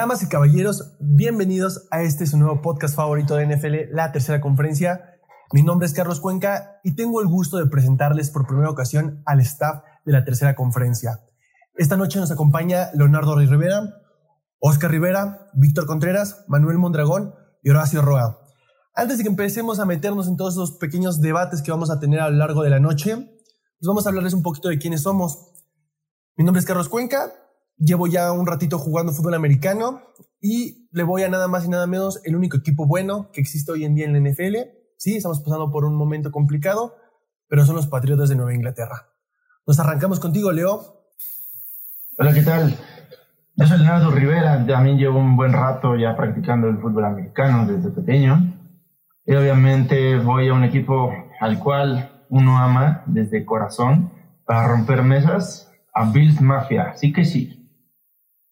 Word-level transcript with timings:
Damas 0.00 0.22
y 0.22 0.28
caballeros, 0.28 0.96
bienvenidos 0.98 1.86
a 1.90 2.00
este 2.00 2.26
su 2.26 2.38
nuevo 2.38 2.62
podcast 2.62 2.96
favorito 2.96 3.36
de 3.36 3.46
NFL, 3.46 3.94
la 3.94 4.12
tercera 4.12 4.40
conferencia. 4.40 5.20
Mi 5.52 5.62
nombre 5.62 5.86
es 5.86 5.92
Carlos 5.92 6.20
Cuenca 6.20 6.80
y 6.82 6.94
tengo 6.94 7.20
el 7.20 7.28
gusto 7.28 7.58
de 7.58 7.66
presentarles 7.66 8.30
por 8.30 8.46
primera 8.46 8.70
ocasión 8.70 9.22
al 9.26 9.40
staff 9.40 9.82
de 10.06 10.12
la 10.12 10.24
tercera 10.24 10.54
conferencia. 10.54 11.20
Esta 11.74 11.98
noche 11.98 12.18
nos 12.18 12.30
acompaña 12.30 12.88
Leonardo 12.94 13.36
Rivera, 13.36 13.94
Oscar 14.58 14.90
Rivera, 14.90 15.50
Víctor 15.52 15.84
Contreras, 15.84 16.46
Manuel 16.48 16.78
Mondragón 16.78 17.34
y 17.62 17.68
Horacio 17.68 18.00
Roa. 18.00 18.38
Antes 18.94 19.18
de 19.18 19.24
que 19.24 19.28
empecemos 19.28 19.80
a 19.80 19.84
meternos 19.84 20.28
en 20.28 20.38
todos 20.38 20.54
esos 20.54 20.78
pequeños 20.78 21.20
debates 21.20 21.60
que 21.60 21.72
vamos 21.72 21.90
a 21.90 22.00
tener 22.00 22.20
a 22.20 22.30
lo 22.30 22.38
largo 22.38 22.62
de 22.62 22.70
la 22.70 22.80
noche, 22.80 23.16
pues 23.16 23.86
vamos 23.86 24.06
a 24.06 24.08
hablarles 24.08 24.32
un 24.32 24.42
poquito 24.42 24.70
de 24.70 24.78
quiénes 24.78 25.02
somos. 25.02 25.62
Mi 26.38 26.44
nombre 26.46 26.60
es 26.60 26.64
Carlos 26.64 26.88
Cuenca, 26.88 27.34
Llevo 27.82 28.06
ya 28.06 28.30
un 28.30 28.46
ratito 28.46 28.78
jugando 28.78 29.10
fútbol 29.10 29.32
americano 29.32 30.02
y 30.38 30.86
le 30.92 31.02
voy 31.02 31.22
a 31.22 31.30
nada 31.30 31.48
más 31.48 31.64
y 31.64 31.70
nada 31.70 31.86
menos 31.86 32.20
el 32.24 32.36
único 32.36 32.58
equipo 32.58 32.86
bueno 32.86 33.30
que 33.32 33.40
existe 33.40 33.72
hoy 33.72 33.86
en 33.86 33.94
día 33.94 34.04
en 34.04 34.12
la 34.12 34.30
NFL. 34.30 34.56
Sí, 34.98 35.16
estamos 35.16 35.40
pasando 35.40 35.70
por 35.70 35.86
un 35.86 35.96
momento 35.96 36.30
complicado, 36.30 36.94
pero 37.48 37.64
son 37.64 37.76
los 37.76 37.86
Patriotas 37.86 38.28
de 38.28 38.36
Nueva 38.36 38.54
Inglaterra. 38.54 39.08
Nos 39.66 39.80
arrancamos 39.80 40.20
contigo, 40.20 40.52
Leo. 40.52 41.06
Hola, 42.18 42.34
¿qué 42.34 42.42
tal? 42.42 42.76
Yo 43.56 43.66
soy 43.66 43.78
Leonardo 43.78 44.10
Rivera, 44.10 44.66
también 44.66 44.98
llevo 44.98 45.18
un 45.18 45.34
buen 45.34 45.54
rato 45.54 45.96
ya 45.96 46.14
practicando 46.14 46.68
el 46.68 46.76
fútbol 46.76 47.06
americano 47.06 47.66
desde 47.66 47.88
pequeño. 47.88 48.58
Y 49.24 49.34
obviamente 49.34 50.18
voy 50.18 50.48
a 50.48 50.52
un 50.52 50.64
equipo 50.64 51.14
al 51.40 51.58
cual 51.58 52.26
uno 52.28 52.58
ama 52.58 53.04
desde 53.06 53.46
corazón 53.46 54.12
para 54.44 54.68
romper 54.68 55.02
mesas 55.02 55.72
a 55.94 56.10
Bills 56.10 56.42
Mafia. 56.42 56.90
Así 56.90 57.10
que 57.10 57.24
sí, 57.24 57.59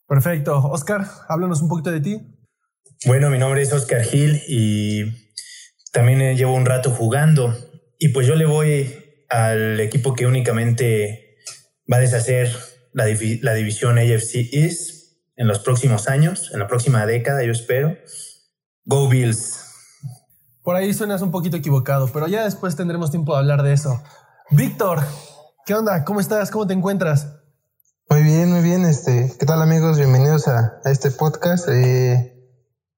Perfecto. 0.09 0.57
Oscar, 0.59 1.07
háblanos 1.29 1.61
un 1.61 1.69
poquito 1.69 1.91
de 1.91 2.01
ti. 2.01 2.19
Bueno, 3.05 3.29
mi 3.31 3.39
nombre 3.39 3.61
es 3.63 3.73
Oscar 3.73 4.03
Gil 4.03 4.43
y 4.49 5.05
también 5.93 6.37
llevo 6.37 6.55
un 6.55 6.65
rato 6.65 6.91
jugando. 6.91 7.55
Y 7.99 8.09
pues 8.09 8.27
yo 8.27 8.35
le 8.35 8.47
voy 8.47 9.25
al 9.29 9.79
equipo 9.79 10.15
que 10.15 10.27
únicamente 10.27 11.37
va 11.91 11.99
a 11.99 12.01
deshacer 12.01 12.51
la, 12.93 13.05
la 13.43 13.55
división 13.55 13.99
AFC 13.99 14.53
East 14.53 14.99
en 15.37 15.47
los 15.47 15.61
próximos 15.61 16.09
años, 16.09 16.51
en 16.53 16.59
la 16.59 16.67
próxima 16.67 17.07
década, 17.07 17.45
yo 17.45 17.53
espero. 17.53 17.97
Go 18.87 19.09
Bills. 19.09 19.65
Por 20.63 20.75
ahí 20.75 20.93
suenas 20.93 21.23
un 21.23 21.31
poquito 21.31 21.57
equivocado, 21.57 22.11
pero 22.13 22.27
ya 22.27 22.45
después 22.45 22.75
tendremos 22.75 23.11
tiempo 23.11 23.35
de 23.35 23.39
hablar 23.41 23.63
de 23.63 23.73
eso. 23.73 24.03
Víctor, 24.51 25.01
¿qué 25.65 25.75
onda? 25.75 26.05
¿Cómo 26.05 26.21
estás? 26.21 26.51
¿Cómo 26.51 26.67
te 26.67 26.75
encuentras? 26.75 27.38
Muy 28.11 28.23
bien, 28.23 28.51
muy 28.51 28.63
bien. 28.63 28.87
Este, 28.87 29.31
¿qué 29.39 29.45
tal 29.45 29.61
amigos? 29.61 29.99
Bienvenidos 29.99 30.49
a, 30.49 30.81
este 30.87 31.11
podcast. 31.11 31.69
Eh, 31.69 32.35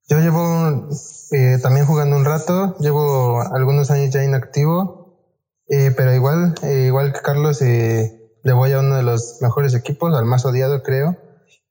yo 0.08 0.20
llevo 0.20 0.88
eh, 1.32 1.58
también 1.60 1.84
jugando 1.84 2.14
un 2.14 2.24
rato, 2.24 2.76
llevo 2.78 3.42
algunos 3.42 3.90
años 3.90 4.14
ya 4.14 4.22
inactivo, 4.22 5.18
eh, 5.68 5.92
pero 5.96 6.14
igual, 6.14 6.54
igual 6.62 7.12
que 7.12 7.22
Carlos, 7.22 7.60
le 7.60 8.52
voy 8.52 8.70
a 8.70 8.78
uno 8.78 8.94
de 8.94 9.02
los 9.02 9.38
mejores 9.40 9.74
equipos, 9.74 10.14
al 10.14 10.26
más 10.26 10.46
odiado 10.46 10.84
creo, 10.84 11.16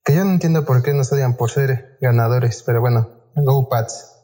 que 0.03 0.15
yo 0.15 0.25
no 0.25 0.31
entiendo 0.31 0.65
por 0.65 0.83
qué 0.83 0.93
nos 0.93 1.09
odian 1.13 1.37
por 1.37 1.49
ser 1.49 1.97
ganadores, 2.01 2.61
pero 2.65 2.81
bueno, 2.81 3.07
go 3.35 3.69
Pats. 3.69 4.17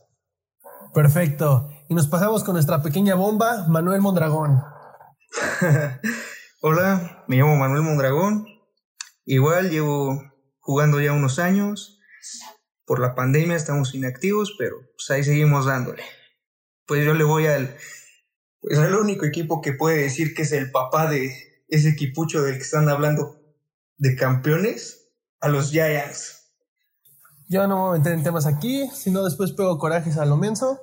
Perfecto. 0.94 1.70
Y 1.88 1.96
nos 1.96 2.08
pasamos 2.08 2.44
con 2.44 2.56
nuestra 2.56 2.82
pequeña 2.82 3.16
bomba, 3.16 3.66
Manuel 3.70 4.02
Mondragón. 4.02 4.62
Hola, 6.62 7.24
me 7.28 7.38
llamo 7.38 7.56
Manuel 7.56 7.84
Mondragón, 7.84 8.55
Igual 9.26 9.72
llevo 9.72 10.22
jugando 10.60 11.02
ya 11.02 11.12
unos 11.12 11.40
años. 11.40 12.00
Por 12.86 13.00
la 13.00 13.16
pandemia 13.16 13.56
estamos 13.56 13.96
inactivos, 13.96 14.56
pero 14.58 14.78
pues 14.96 15.10
ahí 15.10 15.24
seguimos 15.24 15.66
dándole. 15.66 16.04
Pues 16.86 17.04
yo 17.04 17.16
le 17.16 17.24
voy 17.24 17.48
al, 17.48 17.76
pues 18.62 18.78
al 18.78 18.96
único 18.96 19.26
equipo 19.26 19.62
que 19.62 19.74
puede 19.74 20.04
decir 20.04 20.36
que 20.36 20.44
es 20.44 20.52
el 20.52 20.72
papá 20.72 21.10
de 21.10 21.34
ese 21.68 21.90
equipucho 21.90 22.44
del 22.44 22.58
que 22.58 22.64
están 22.64 22.88
hablando 22.90 23.42
de 23.98 24.16
campeones, 24.16 25.06
a 25.40 25.50
los 25.50 25.72
Giants. 25.72 26.52
Yo 27.48 27.68
no 27.68 27.76
me 27.76 27.82
voy 27.82 27.96
a 27.96 27.98
meter 28.00 28.14
en 28.14 28.24
temas 28.24 28.46
aquí, 28.46 28.90
sino 28.94 29.24
después 29.24 29.52
pego 29.52 29.78
corajes 29.78 30.18
a 30.18 30.26
lo 30.26 30.38
menso. 30.38 30.82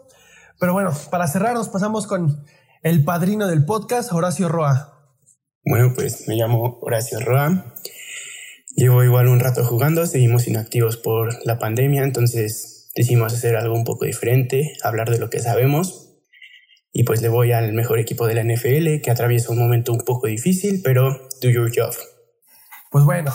Pero 0.60 0.72
bueno, 0.72 0.92
para 1.10 1.26
cerrar 1.26 1.54
nos 1.54 1.68
pasamos 1.68 2.06
con 2.06 2.44
el 2.82 3.04
padrino 3.04 3.48
del 3.48 3.64
podcast, 3.64 4.12
Horacio 4.12 4.48
Roa. 4.48 4.92
Bueno, 5.64 5.92
pues 5.94 6.28
me 6.28 6.36
llamo 6.36 6.78
Horacio 6.80 7.18
Roa. 7.20 7.74
Llevo 8.74 9.04
igual 9.04 9.28
un 9.28 9.38
rato 9.38 9.64
jugando, 9.64 10.06
seguimos 10.06 10.48
inactivos 10.48 10.96
por 10.96 11.44
la 11.44 11.58
pandemia, 11.58 12.04
entonces 12.04 12.90
decidimos 12.94 13.34
hacer 13.34 13.56
algo 13.56 13.74
un 13.74 13.84
poco 13.84 14.06
diferente, 14.06 14.72
hablar 14.82 15.10
de 15.10 15.18
lo 15.18 15.28
que 15.28 15.40
sabemos. 15.40 16.08
Y 16.90 17.04
pues 17.04 17.22
le 17.22 17.28
voy 17.28 17.52
al 17.52 17.72
mejor 17.72 17.98
equipo 17.98 18.26
de 18.26 18.34
la 18.34 18.44
NFL 18.44 19.02
que 19.02 19.10
atraviesa 19.10 19.52
un 19.52 19.58
momento 19.58 19.92
un 19.92 20.00
poco 20.00 20.26
difícil, 20.26 20.80
pero 20.82 21.28
do 21.40 21.50
your 21.50 21.70
job. 21.74 21.94
Pues 22.90 23.04
bueno, 23.04 23.32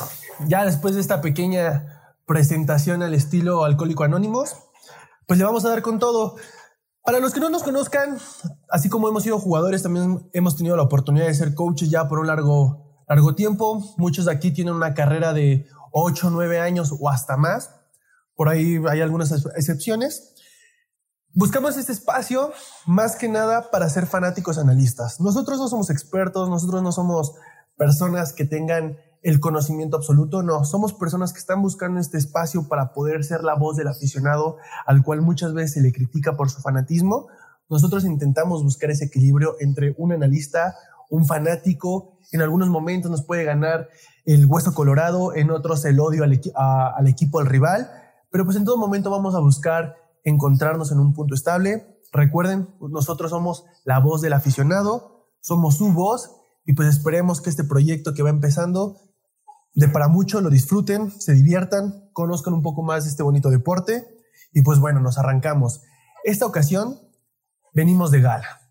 ya 0.47 0.65
después 0.65 0.95
de 0.95 1.01
esta 1.01 1.21
pequeña 1.21 2.15
presentación 2.25 3.01
al 3.03 3.13
estilo 3.13 3.63
Alcohólico 3.63 4.03
Anónimos, 4.03 4.55
pues 5.27 5.39
le 5.39 5.45
vamos 5.45 5.65
a 5.65 5.69
dar 5.69 5.81
con 5.81 5.99
todo. 5.99 6.35
Para 7.03 7.19
los 7.19 7.33
que 7.33 7.39
no 7.39 7.49
nos 7.49 7.63
conozcan, 7.63 8.17
así 8.69 8.89
como 8.89 9.07
hemos 9.07 9.23
sido 9.23 9.39
jugadores, 9.39 9.83
también 9.83 10.29
hemos 10.33 10.57
tenido 10.57 10.75
la 10.75 10.83
oportunidad 10.83 11.27
de 11.27 11.33
ser 11.33 11.53
coaches 11.53 11.89
ya 11.89 12.07
por 12.07 12.19
un 12.19 12.27
largo 12.27 12.86
largo 13.07 13.35
tiempo. 13.35 13.83
Muchos 13.97 14.25
de 14.25 14.31
aquí 14.31 14.51
tienen 14.51 14.73
una 14.73 14.93
carrera 14.93 15.33
de 15.33 15.67
8, 15.91 16.29
9 16.29 16.59
años 16.59 16.93
o 16.99 17.09
hasta 17.09 17.37
más. 17.37 17.71
Por 18.35 18.49
ahí 18.49 18.79
hay 18.89 19.01
algunas 19.01 19.31
excepciones. 19.55 20.35
Buscamos 21.33 21.77
este 21.77 21.91
espacio 21.91 22.51
más 22.85 23.15
que 23.15 23.29
nada 23.29 23.69
para 23.71 23.89
ser 23.89 24.07
fanáticos 24.07 24.57
analistas. 24.57 25.19
Nosotros 25.19 25.59
no 25.59 25.67
somos 25.67 25.89
expertos, 25.89 26.49
nosotros 26.49 26.81
no 26.81 26.91
somos 26.91 27.33
personas 27.77 28.33
que 28.33 28.45
tengan 28.45 28.97
el 29.21 29.39
conocimiento 29.39 29.97
absoluto, 29.97 30.41
no, 30.41 30.63
somos 30.63 30.93
personas 30.93 31.33
que 31.33 31.39
están 31.39 31.61
buscando 31.61 31.99
este 31.99 32.17
espacio 32.17 32.67
para 32.67 32.93
poder 32.93 33.23
ser 33.23 33.43
la 33.43 33.55
voz 33.55 33.75
del 33.75 33.87
aficionado 33.87 34.57
al 34.85 35.03
cual 35.03 35.21
muchas 35.21 35.53
veces 35.53 35.73
se 35.73 35.81
le 35.81 35.91
critica 35.91 36.37
por 36.37 36.49
su 36.49 36.61
fanatismo. 36.61 37.27
Nosotros 37.69 38.05
intentamos 38.05 38.63
buscar 38.63 38.89
ese 38.89 39.05
equilibrio 39.05 39.55
entre 39.59 39.93
un 39.97 40.13
analista, 40.13 40.75
un 41.09 41.25
fanático 41.25 42.16
en 42.31 42.41
algunos 42.41 42.69
momentos 42.69 43.09
nos 43.09 43.23
puede 43.23 43.43
ganar 43.43 43.89
el 44.25 44.45
hueso 44.45 44.73
colorado, 44.73 45.35
en 45.35 45.51
otros 45.51 45.85
el 45.85 45.99
odio 45.99 46.23
al, 46.23 47.07
equipo 47.07 47.39
al 47.39 47.45
rival, 47.45 47.89
pero 48.29 48.43
pues 48.45 48.57
en 48.57 48.65
todo 48.65 48.77
momento 48.77 49.09
vamos 49.09 49.35
a 49.35 49.39
buscar 49.39 49.95
encontrarnos 50.23 50.91
en 50.91 50.99
un 50.99 51.13
punto 51.13 51.33
estable. 51.33 51.99
Recuerden, 52.11 52.69
nosotros 52.81 53.31
somos 53.31 53.65
la 53.85 53.99
voz 53.99 54.21
del 54.21 54.33
aficionado, 54.33 55.29
somos 55.39 55.77
su 55.77 55.93
voz 55.93 56.31
y 56.65 56.73
pues 56.73 56.89
esperemos 56.89 57.39
que 57.39 57.49
este 57.49 57.63
proyecto 57.63 58.13
que 58.13 58.23
va 58.23 58.29
empezando 58.29 58.97
de 59.73 59.87
para 59.87 60.07
mucho 60.07 60.41
lo 60.41 60.49
disfruten, 60.49 61.11
se 61.11 61.33
diviertan, 61.33 62.09
conozcan 62.11 62.53
un 62.53 62.63
poco 62.63 62.81
más 62.83 63.05
este 63.05 63.23
bonito 63.23 63.49
deporte 63.49 64.07
y 64.51 64.61
pues 64.63 64.79
bueno, 64.79 64.99
nos 64.99 65.17
arrancamos. 65.17 65.81
Esta 66.23 66.45
ocasión 66.45 66.99
venimos 67.73 68.11
de 68.11 68.21
gala. 68.21 68.66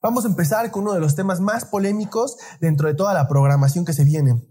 Vamos 0.00 0.24
a 0.24 0.28
empezar 0.28 0.70
con 0.70 0.84
uno 0.84 0.92
de 0.92 1.00
los 1.00 1.16
temas 1.16 1.40
más 1.40 1.64
polémicos 1.64 2.36
dentro 2.60 2.86
de 2.86 2.94
toda 2.94 3.14
la 3.14 3.26
programación 3.26 3.84
que 3.84 3.92
se 3.92 4.04
viene. 4.04 4.46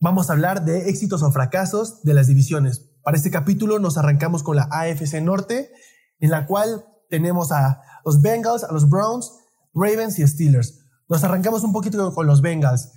Vamos 0.00 0.30
a 0.30 0.32
hablar 0.32 0.64
de 0.64 0.88
éxitos 0.88 1.22
o 1.22 1.30
fracasos 1.30 2.02
de 2.02 2.14
las 2.14 2.28
divisiones. 2.28 2.88
Para 3.02 3.16
este 3.16 3.30
capítulo 3.30 3.78
nos 3.78 3.98
arrancamos 3.98 4.42
con 4.42 4.56
la 4.56 4.68
AFC 4.70 5.20
Norte, 5.20 5.70
en 6.18 6.30
la 6.30 6.46
cual 6.46 6.86
tenemos 7.10 7.52
a 7.52 7.82
los 8.04 8.22
Bengals, 8.22 8.64
a 8.64 8.72
los 8.72 8.88
Browns, 8.88 9.32
Ravens 9.74 10.18
y 10.18 10.26
Steelers. 10.26 10.86
Nos 11.08 11.24
arrancamos 11.24 11.62
un 11.62 11.72
poquito 11.72 12.14
con 12.14 12.26
los 12.26 12.40
Bengals. 12.40 12.92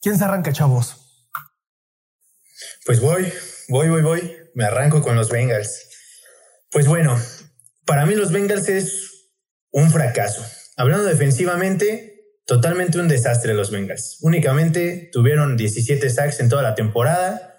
¿Quién 0.00 0.16
se 0.16 0.24
arranca, 0.24 0.52
chavos? 0.52 1.24
Pues 2.86 3.00
voy, 3.00 3.32
voy, 3.68 3.88
voy, 3.88 4.02
voy. 4.02 4.36
Me 4.54 4.64
arranco 4.64 5.02
con 5.02 5.16
los 5.16 5.28
Bengals. 5.28 5.88
Pues 6.70 6.86
bueno, 6.86 7.18
para 7.84 8.06
mí 8.06 8.14
los 8.14 8.30
Bengals 8.30 8.68
es 8.68 9.32
un 9.72 9.90
fracaso. 9.90 10.44
Hablando 10.78 11.06
defensivamente, 11.06 12.36
totalmente 12.46 13.00
un 13.00 13.08
desastre 13.08 13.52
los 13.52 13.72
Bengals. 13.72 14.18
Únicamente 14.20 15.10
tuvieron 15.12 15.56
17 15.56 16.08
sacks 16.08 16.38
en 16.38 16.48
toda 16.48 16.62
la 16.62 16.76
temporada, 16.76 17.56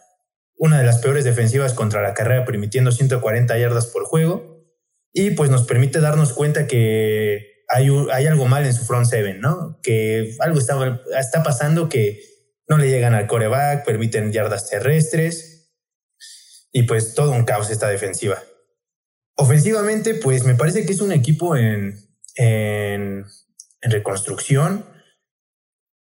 una 0.56 0.78
de 0.78 0.86
las 0.86 1.00
peores 1.00 1.26
defensivas 1.26 1.74
contra 1.74 2.02
la 2.02 2.14
carrera, 2.14 2.46
permitiendo 2.46 2.94
140 2.94 3.58
yardas 3.60 3.88
por 3.88 4.06
juego, 4.06 4.66
y 5.12 5.32
pues 5.32 5.50
nos 5.50 5.66
permite 5.66 6.00
darnos 6.00 6.32
cuenta 6.32 6.66
que 6.66 7.66
hay, 7.68 7.90
hay 8.14 8.26
algo 8.26 8.48
mal 8.48 8.66
en 8.66 8.74
su 8.74 8.86
front 8.86 9.06
seven, 9.06 9.42
¿no? 9.42 9.82
Que 9.84 10.38
algo 10.40 10.58
está, 10.58 11.02
está 11.20 11.44
pasando 11.44 11.90
que 11.90 12.22
no 12.70 12.78
le 12.78 12.90
llegan 12.90 13.16
al 13.16 13.28
coreback, 13.28 13.86
permiten 13.86 14.32
yardas 14.32 14.70
terrestres, 14.70 15.74
y 16.72 16.84
pues 16.84 17.16
todo 17.16 17.32
un 17.32 17.44
caos 17.44 17.70
esta 17.70 17.90
defensiva. 17.90 18.42
Ofensivamente, 19.36 20.14
pues 20.16 20.46
me 20.46 20.56
parece 20.56 20.86
que 20.86 20.94
es 20.94 21.02
un 21.02 21.12
equipo 21.12 21.58
en, 21.58 22.09
en, 22.40 23.26
reconstrucción. 23.82 24.86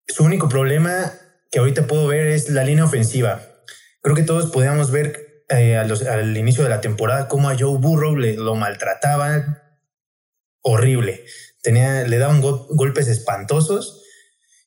Su 0.06 0.24
único 0.24 0.48
problema 0.48 1.12
que 1.50 1.58
ahorita 1.58 1.86
puedo 1.86 2.06
ver 2.06 2.26
es 2.28 2.48
la 2.50 2.64
línea 2.64 2.84
ofensiva. 2.84 3.42
Creo 4.00 4.14
que 4.14 4.22
todos 4.22 4.50
podíamos 4.50 4.90
ver 4.90 5.44
eh, 5.48 5.76
al 5.76 6.36
inicio 6.36 6.62
de 6.62 6.70
la 6.70 6.80
temporada 6.80 7.28
cómo 7.28 7.48
a 7.48 7.56
Joe 7.58 7.78
Burrow 7.78 8.16
le, 8.16 8.34
lo 8.34 8.54
maltrataban 8.54 9.62
horrible. 10.62 11.24
Tenía, 11.62 12.04
le 12.04 12.18
daban 12.18 12.40
golpes 12.40 13.08
espantosos. 13.08 14.02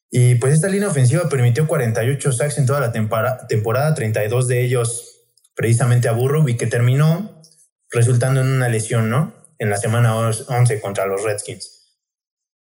Y 0.10 0.36
pues 0.36 0.54
esta 0.54 0.70
línea 0.70 0.88
ofensiva 0.88 1.28
permitió 1.30 1.68
48 1.68 2.32
sacks 2.32 2.58
en 2.58 2.66
toda 2.66 2.80
la 2.80 2.92
temporada, 2.92 3.94
32 3.94 4.48
de 4.48 4.64
ellos 4.64 5.26
precisamente 5.54 6.08
a 6.08 6.14
Burrow 6.14 6.48
y 6.48 6.56
que 6.56 6.68
terminó 6.68 7.42
resultando 7.90 8.42
en 8.42 8.48
una 8.48 8.70
lesión, 8.70 9.10
¿no? 9.10 9.37
En 9.60 9.70
la 9.70 9.78
semana 9.78 10.16
11 10.18 10.82
contra 10.82 11.08
los 11.08 11.24
Redskins. 11.24 11.98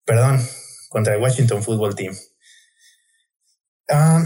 Perdón, 0.04 0.40
contra 0.88 1.14
el 1.14 1.20
Washington 1.20 1.62
Football 1.62 1.94
Team. 1.94 2.16
Ah, 3.90 4.22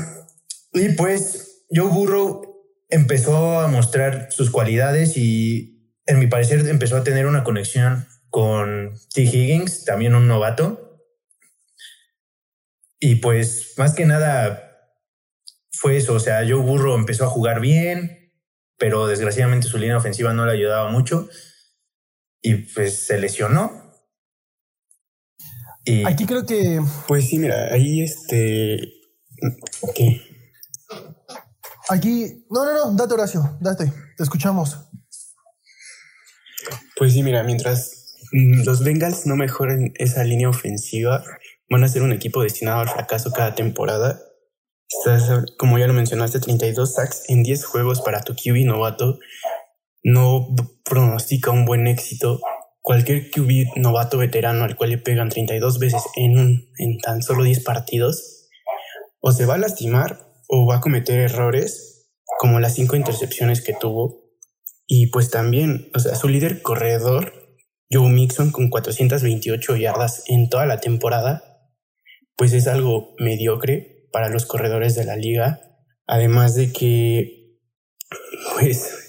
y 0.73 0.91
pues 0.91 1.65
Joe 1.71 1.89
Burrow 1.89 2.51
empezó 2.89 3.61
a 3.61 3.69
mostrar 3.69 4.31
sus 4.31 4.51
cualidades 4.51 5.17
y 5.17 5.95
en 6.07 6.19
mi 6.19 6.27
parecer 6.27 6.67
empezó 6.67 6.97
a 6.97 7.05
tener 7.05 7.27
una 7.27 7.45
conexión 7.45 8.07
con 8.29 8.95
T. 9.13 9.23
Higgins, 9.23 9.85
también 9.85 10.15
un 10.15 10.29
novato. 10.29 11.01
Y 12.99 13.17
pues 13.17 13.75
más 13.77 13.95
que 13.95 14.07
nada 14.07 14.71
fue 15.73 15.97
eso, 15.97 16.15
o 16.15 16.21
sea, 16.21 16.41
Joe 16.41 16.55
Burrow 16.61 16.95
empezó 16.95 17.25
a 17.25 17.31
jugar 17.31 17.61
bien, 17.61 18.33
pero 18.77 19.07
desgraciadamente 19.07 19.69
su 19.69 19.79
línea 19.79 19.97
ofensiva 19.97 20.33
no 20.35 20.45
le 20.45 20.53
ayudaba 20.53 20.91
mucho 20.91 21.29
y 22.43 22.55
pues 22.55 23.07
se 23.07 23.19
lesionó. 23.19 23.91
Y 25.85 26.07
aquí 26.07 26.27
creo 26.27 26.45
que... 26.45 26.81
Pues 27.09 27.29
sí, 27.29 27.39
mira, 27.39 27.73
ahí 27.73 28.03
este... 28.03 28.93
¿Qué? 29.95 30.23
Aquí... 31.89 32.45
No, 32.51 32.65
no, 32.65 32.73
no, 32.73 32.97
date 32.97 33.15
Horacio, 33.15 33.59
date, 33.61 33.93
te 34.17 34.23
escuchamos. 34.23 34.79
Pues 36.97 37.15
sí, 37.15 37.23
mira, 37.23 37.43
mientras 37.43 38.17
los 38.33 38.85
Bengals 38.85 39.27
no 39.27 39.37
mejoren 39.37 39.93
esa 39.97 40.23
línea 40.23 40.49
ofensiva, 40.49 41.25
van 41.69 41.85
a 41.85 41.89
ser 41.89 42.03
un 42.03 42.13
equipo 42.13 42.43
destinado 42.43 42.81
al 42.81 42.89
fracaso 42.89 43.33
cada 43.33 43.55
temporada. 43.55 44.21
Estás, 44.89 45.47
como 45.57 45.79
ya 45.79 45.87
lo 45.87 45.95
mencionaste, 45.95 46.41
32 46.41 46.95
sacks 46.95 47.23
en 47.29 47.43
10 47.43 47.65
juegos 47.65 48.01
para 48.03 48.21
tu 48.21 48.35
QB 48.35 48.67
novato. 48.67 49.19
No 50.03 50.49
pronostica 50.85 51.51
un 51.51 51.65
buen 51.65 51.87
éxito. 51.87 52.41
Cualquier 52.81 53.31
QB 53.31 53.77
novato 53.77 54.19
veterano 54.19 54.65
al 54.65 54.77
cual 54.77 54.91
le 54.91 54.99
pegan 54.99 55.29
32 55.29 55.79
veces 55.79 56.03
en, 56.17 56.71
en 56.79 56.99
tan 56.99 57.23
solo 57.23 57.45
10 57.45 57.63
partidos, 57.63 58.49
o 59.21 59.33
se 59.33 59.47
va 59.47 59.55
a 59.55 59.59
lastimar 59.59 60.27
o 60.49 60.67
va 60.67 60.77
a 60.77 60.81
cometer 60.81 61.21
errores 61.21 62.09
como 62.39 62.59
las 62.59 62.75
5 62.75 62.97
intercepciones 62.97 63.63
que 63.63 63.75
tuvo. 63.75 64.25
Y 64.87 65.09
pues 65.09 65.31
también, 65.31 65.91
o 65.95 66.01
sea, 66.01 66.15
su 66.17 66.29
líder 66.29 66.63
corredor 66.63 67.41
Joe 67.93 68.09
Mixon 68.09 68.53
con 68.53 68.71
428 68.71 69.77
yardas 69.77 70.23
en 70.27 70.49
toda 70.49 70.65
la 70.67 70.81
temporada, 70.81 71.43
pues 72.37 72.53
es 72.53 72.67
algo 72.67 73.15
mediocre 73.19 74.09
para 74.13 74.29
los 74.29 74.47
corredores 74.47 74.95
de 74.95 75.05
la 75.05 75.17
liga. 75.17 75.61
Además 76.07 76.55
de 76.55 76.73
que, 76.73 77.59
pues, 78.55 79.00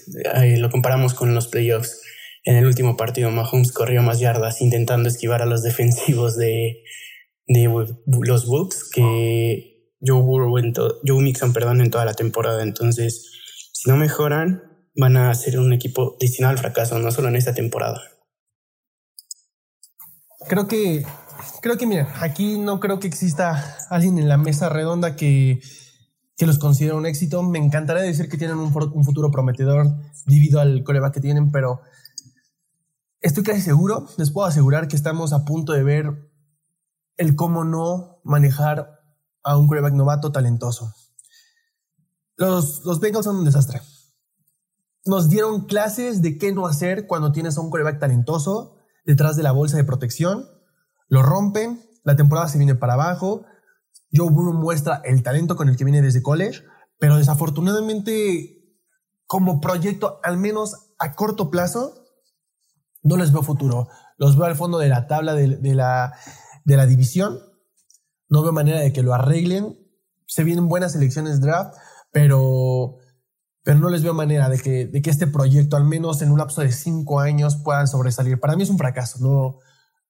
lo 0.58 0.70
comparamos 0.70 1.14
con 1.14 1.34
los 1.34 1.48
playoffs. 1.48 2.00
En 2.44 2.56
el 2.56 2.66
último 2.66 2.96
partido, 2.96 3.30
Mahomes 3.30 3.72
corrió 3.72 4.02
más 4.02 4.18
yardas 4.18 4.60
intentando 4.60 5.08
esquivar 5.08 5.42
a 5.42 5.46
los 5.46 5.62
defensivos 5.62 6.36
de, 6.36 6.82
de 7.46 7.86
los 8.06 8.46
Bucks 8.46 8.90
que 8.92 9.92
Joe 10.04 10.22
Burrow 10.22 10.54
Joe 11.06 11.22
Mixon, 11.22 11.52
perdón, 11.52 11.80
en 11.80 11.90
toda 11.90 12.04
la 12.04 12.14
temporada. 12.14 12.62
Entonces, 12.62 13.30
si 13.72 13.88
no 13.88 13.96
mejoran, 13.96 14.62
van 14.96 15.16
a 15.16 15.34
ser 15.34 15.58
un 15.58 15.72
equipo 15.72 16.16
destinado 16.18 16.52
al 16.52 16.58
fracaso, 16.58 16.98
no 16.98 17.10
solo 17.12 17.28
en 17.28 17.36
esta 17.36 17.54
temporada 17.54 18.02
creo 20.48 20.68
que, 20.68 21.04
creo 21.60 21.76
que, 21.76 21.86
mira, 21.86 22.12
aquí 22.20 22.58
no 22.58 22.80
creo 22.80 22.98
que 22.98 23.08
exista 23.08 23.76
alguien 23.90 24.18
en 24.18 24.28
la 24.28 24.36
mesa 24.36 24.68
redonda 24.68 25.16
que, 25.16 25.60
que 26.36 26.46
los 26.46 26.58
considere 26.58 26.94
un 26.94 27.06
éxito. 27.06 27.42
Me 27.42 27.58
encantaría 27.58 28.02
decir 28.02 28.28
que 28.28 28.38
tienen 28.38 28.58
un, 28.58 28.72
un 28.74 29.04
futuro 29.04 29.30
prometedor 29.30 29.86
debido 30.26 30.60
al 30.60 30.82
coreback 30.84 31.14
que 31.14 31.20
tienen, 31.20 31.50
pero 31.50 31.80
estoy 33.20 33.42
casi 33.44 33.60
seguro, 33.60 34.06
les 34.18 34.30
puedo 34.30 34.46
asegurar 34.46 34.88
que 34.88 34.96
estamos 34.96 35.32
a 35.32 35.44
punto 35.44 35.72
de 35.72 35.82
ver 35.82 36.30
el 37.16 37.36
cómo 37.36 37.64
no 37.64 38.20
manejar 38.24 39.00
a 39.42 39.56
un 39.56 39.68
coreback 39.68 39.94
novato 39.94 40.32
talentoso. 40.32 40.92
Los, 42.36 42.84
los 42.84 43.00
Bengals 43.00 43.24
son 43.24 43.36
un 43.36 43.44
desastre. 43.44 43.80
Nos 45.04 45.28
dieron 45.28 45.66
clases 45.66 46.22
de 46.22 46.38
qué 46.38 46.52
no 46.52 46.66
hacer 46.66 47.06
cuando 47.06 47.32
tienes 47.32 47.58
a 47.58 47.60
un 47.60 47.70
coreback 47.70 47.98
talentoso 47.98 48.76
detrás 49.04 49.36
de 49.36 49.42
la 49.42 49.52
bolsa 49.52 49.76
de 49.76 49.84
protección, 49.84 50.46
lo 51.08 51.22
rompen, 51.22 51.82
la 52.04 52.16
temporada 52.16 52.48
se 52.48 52.58
viene 52.58 52.74
para 52.74 52.94
abajo, 52.94 53.44
Joe 54.12 54.30
Burrow 54.30 54.54
muestra 54.54 55.00
el 55.04 55.22
talento 55.22 55.56
con 55.56 55.68
el 55.68 55.76
que 55.76 55.84
viene 55.84 56.02
desde 56.02 56.22
college, 56.22 56.62
pero 56.98 57.16
desafortunadamente 57.16 58.58
como 59.26 59.60
proyecto, 59.60 60.20
al 60.22 60.36
menos 60.36 60.94
a 60.98 61.14
corto 61.14 61.50
plazo, 61.50 62.04
no 63.02 63.16
les 63.16 63.32
veo 63.32 63.42
futuro. 63.42 63.88
Los 64.18 64.36
veo 64.36 64.46
al 64.46 64.56
fondo 64.56 64.78
de 64.78 64.88
la 64.88 65.06
tabla 65.06 65.34
de, 65.34 65.74
la, 65.74 66.12
de 66.64 66.76
la 66.76 66.86
división. 66.86 67.38
No 68.28 68.42
veo 68.42 68.52
manera 68.52 68.80
de 68.80 68.92
que 68.92 69.02
lo 69.02 69.14
arreglen. 69.14 69.78
Se 70.26 70.44
vienen 70.44 70.68
buenas 70.68 70.94
elecciones 70.94 71.40
draft, 71.40 71.74
pero 72.12 72.98
pero 73.64 73.78
no 73.78 73.90
les 73.90 74.02
veo 74.02 74.12
manera 74.12 74.48
de 74.48 74.58
que, 74.58 74.86
de 74.86 75.02
que 75.02 75.10
este 75.10 75.26
proyecto, 75.26 75.76
al 75.76 75.84
menos 75.84 76.20
en 76.20 76.32
un 76.32 76.38
lapso 76.38 76.62
de 76.62 76.72
cinco 76.72 77.20
años, 77.20 77.56
puedan 77.56 77.86
sobresalir. 77.86 78.40
Para 78.40 78.56
mí 78.56 78.64
es 78.64 78.70
un 78.70 78.78
fracaso, 78.78 79.18
no, 79.20 79.58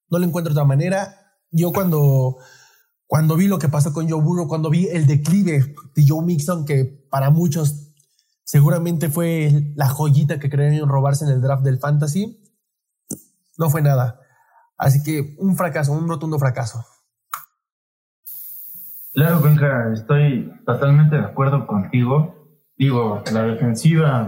no 0.08 0.19
lo 0.19 0.25
encuentro 0.25 0.52
de 0.52 0.58
otra 0.58 0.66
manera. 0.66 1.34
Yo 1.50 1.70
cuando, 1.72 2.38
cuando 3.12 3.37
vi 3.37 3.47
lo 3.47 3.59
que 3.59 3.69
pasó 3.69 3.93
con 3.93 4.09
Joe 4.09 4.23
Burrow, 4.23 4.49
cuando 4.49 4.70
vi 4.70 4.88
el 4.88 5.06
declive 5.06 5.75
de 5.94 6.05
Joe 6.09 6.25
Mixon, 6.25 6.64
que 6.64 7.06
para 7.11 7.29
muchos 7.29 7.93
seguramente 8.43 9.11
fue 9.11 9.75
la 9.76 9.91
joyita 9.91 10.38
que 10.38 10.49
creyeron 10.49 10.88
robarse 10.88 11.26
en 11.26 11.32
el 11.32 11.43
draft 11.43 11.62
del 11.62 11.79
fantasy, 11.79 12.43
no 13.59 13.69
fue 13.69 13.82
nada. 13.82 14.19
Así 14.79 15.03
que 15.03 15.37
un 15.38 15.57
fracaso, 15.57 15.92
un 15.92 16.09
rotundo 16.09 16.38
fracaso. 16.38 16.87
Claro, 19.12 19.42
Cuenca, 19.42 19.92
estoy 19.92 20.50
totalmente 20.64 21.16
de 21.16 21.23
acuerdo 21.23 21.66
contigo 21.66 22.42
digo, 22.78 23.23
la 23.31 23.42
defensiva, 23.42 24.26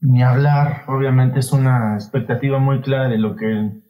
ni 0.00 0.24
hablar, 0.24 0.82
obviamente 0.88 1.38
es 1.38 1.52
una 1.52 1.94
expectativa 1.94 2.58
muy 2.58 2.80
clara 2.80 3.08
de 3.08 3.18
lo 3.18 3.36
que 3.36 3.80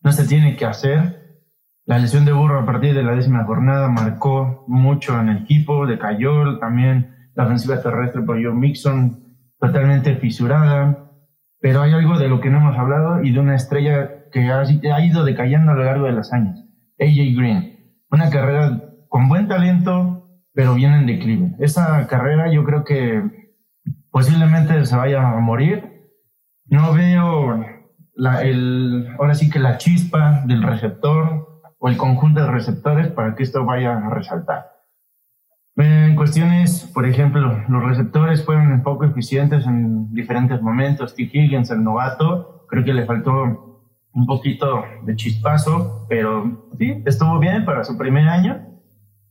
no 0.00 0.12
se 0.12 0.26
tiene 0.26 0.56
que 0.56 0.64
hacer. 0.64 1.19
La 1.86 1.98
lesión 1.98 2.24
de 2.24 2.32
Burro 2.32 2.60
a 2.60 2.66
partir 2.66 2.94
de 2.94 3.02
la 3.02 3.14
décima 3.14 3.44
jornada 3.44 3.88
marcó 3.88 4.64
mucho 4.68 5.18
en 5.18 5.28
el 5.28 5.38
equipo, 5.38 5.86
decayó 5.86 6.58
también 6.58 7.16
la 7.34 7.44
ofensiva 7.44 7.82
terrestre 7.82 8.22
por 8.22 8.42
Joe 8.42 8.54
Mixon, 8.54 9.24
totalmente 9.58 10.16
fisurada. 10.16 11.10
Pero 11.60 11.82
hay 11.82 11.92
algo 11.92 12.18
de 12.18 12.28
lo 12.28 12.40
que 12.40 12.50
no 12.50 12.58
hemos 12.58 12.78
hablado 12.78 13.22
y 13.22 13.32
de 13.32 13.40
una 13.40 13.56
estrella 13.56 14.28
que 14.30 14.50
ha, 14.50 15.04
ido 15.04 15.24
decayendo 15.24 15.72
a 15.72 15.74
lo 15.74 15.84
largo 15.84 16.06
de 16.06 16.12
los 16.12 16.32
años. 16.32 16.64
AJ 16.98 17.36
Green, 17.36 17.96
una 18.10 18.30
carrera 18.30 18.82
con 19.08 19.28
buen 19.28 19.48
talento, 19.48 20.28
pero 20.54 20.74
bien 20.74 20.92
en 20.92 21.06
declive. 21.06 21.56
Esa 21.58 22.06
carrera 22.06 22.52
yo 22.52 22.64
creo 22.64 22.84
que 22.84 23.52
posiblemente 24.10 24.84
se 24.84 24.96
vaya 24.96 25.28
a 25.28 25.40
morir. 25.40 26.08
No 26.66 26.92
veo 26.92 27.64
ahora 29.18 29.34
sí 29.34 29.50
que 29.50 29.58
la 29.58 29.78
chispa 29.78 30.42
del 30.46 30.62
receptor 30.62 31.49
o 31.80 31.88
el 31.88 31.96
conjunto 31.96 32.42
de 32.42 32.50
receptores 32.50 33.08
para 33.08 33.34
que 33.34 33.42
esto 33.42 33.64
vaya 33.64 33.96
a 33.96 34.10
resaltar. 34.10 34.80
En 35.76 36.14
cuestiones, 36.14 36.90
por 36.92 37.06
ejemplo, 37.06 37.64
los 37.68 37.82
receptores 37.82 38.44
fueron 38.44 38.82
poco 38.82 39.06
eficientes 39.06 39.66
en 39.66 40.12
diferentes 40.12 40.60
momentos. 40.60 41.14
T. 41.14 41.22
Higgins, 41.32 41.70
el 41.70 41.82
novato, 41.82 42.66
creo 42.68 42.84
que 42.84 42.92
le 42.92 43.06
faltó 43.06 43.80
un 44.12 44.26
poquito 44.26 44.84
de 45.04 45.16
chispazo, 45.16 46.06
pero 46.08 46.68
sí, 46.78 47.02
estuvo 47.06 47.38
bien 47.38 47.64
para 47.64 47.82
su 47.84 47.96
primer 47.96 48.28
año. 48.28 48.66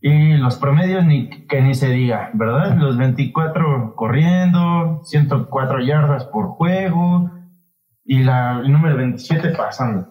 Y 0.01 0.37
los 0.37 0.55
promedios 0.55 1.05
ni 1.05 1.29
que 1.29 1.61
ni 1.61 1.75
se 1.75 1.89
diga, 1.89 2.31
¿verdad? 2.33 2.77
Los 2.77 2.97
24 2.97 3.95
corriendo, 3.95 5.01
104 5.03 5.81
yardas 5.81 6.25
por 6.25 6.47
juego 6.47 7.29
y 8.05 8.23
la, 8.23 8.61
el 8.63 8.71
número 8.71 8.95
27 8.95 9.49
pasando. 9.49 10.09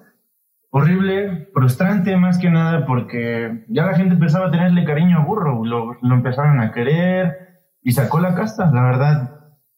Horrible, 0.71 1.49
frustrante 1.55 2.17
más 2.17 2.39
que 2.39 2.51
nada 2.51 2.85
porque 2.85 3.65
ya 3.69 3.87
la 3.87 3.95
gente 3.95 4.15
empezaba 4.15 4.49
a 4.49 4.51
tenerle 4.51 4.85
cariño 4.85 5.19
a 5.19 5.25
Burro, 5.25 5.65
lo, 5.65 5.95
lo 6.01 6.15
empezaron 6.15 6.61
a 6.61 6.73
querer 6.73 7.49
y 7.83 7.93
sacó 7.93 8.21
la 8.21 8.35
casta, 8.35 8.71
la 8.71 8.83
verdad. 8.83 9.35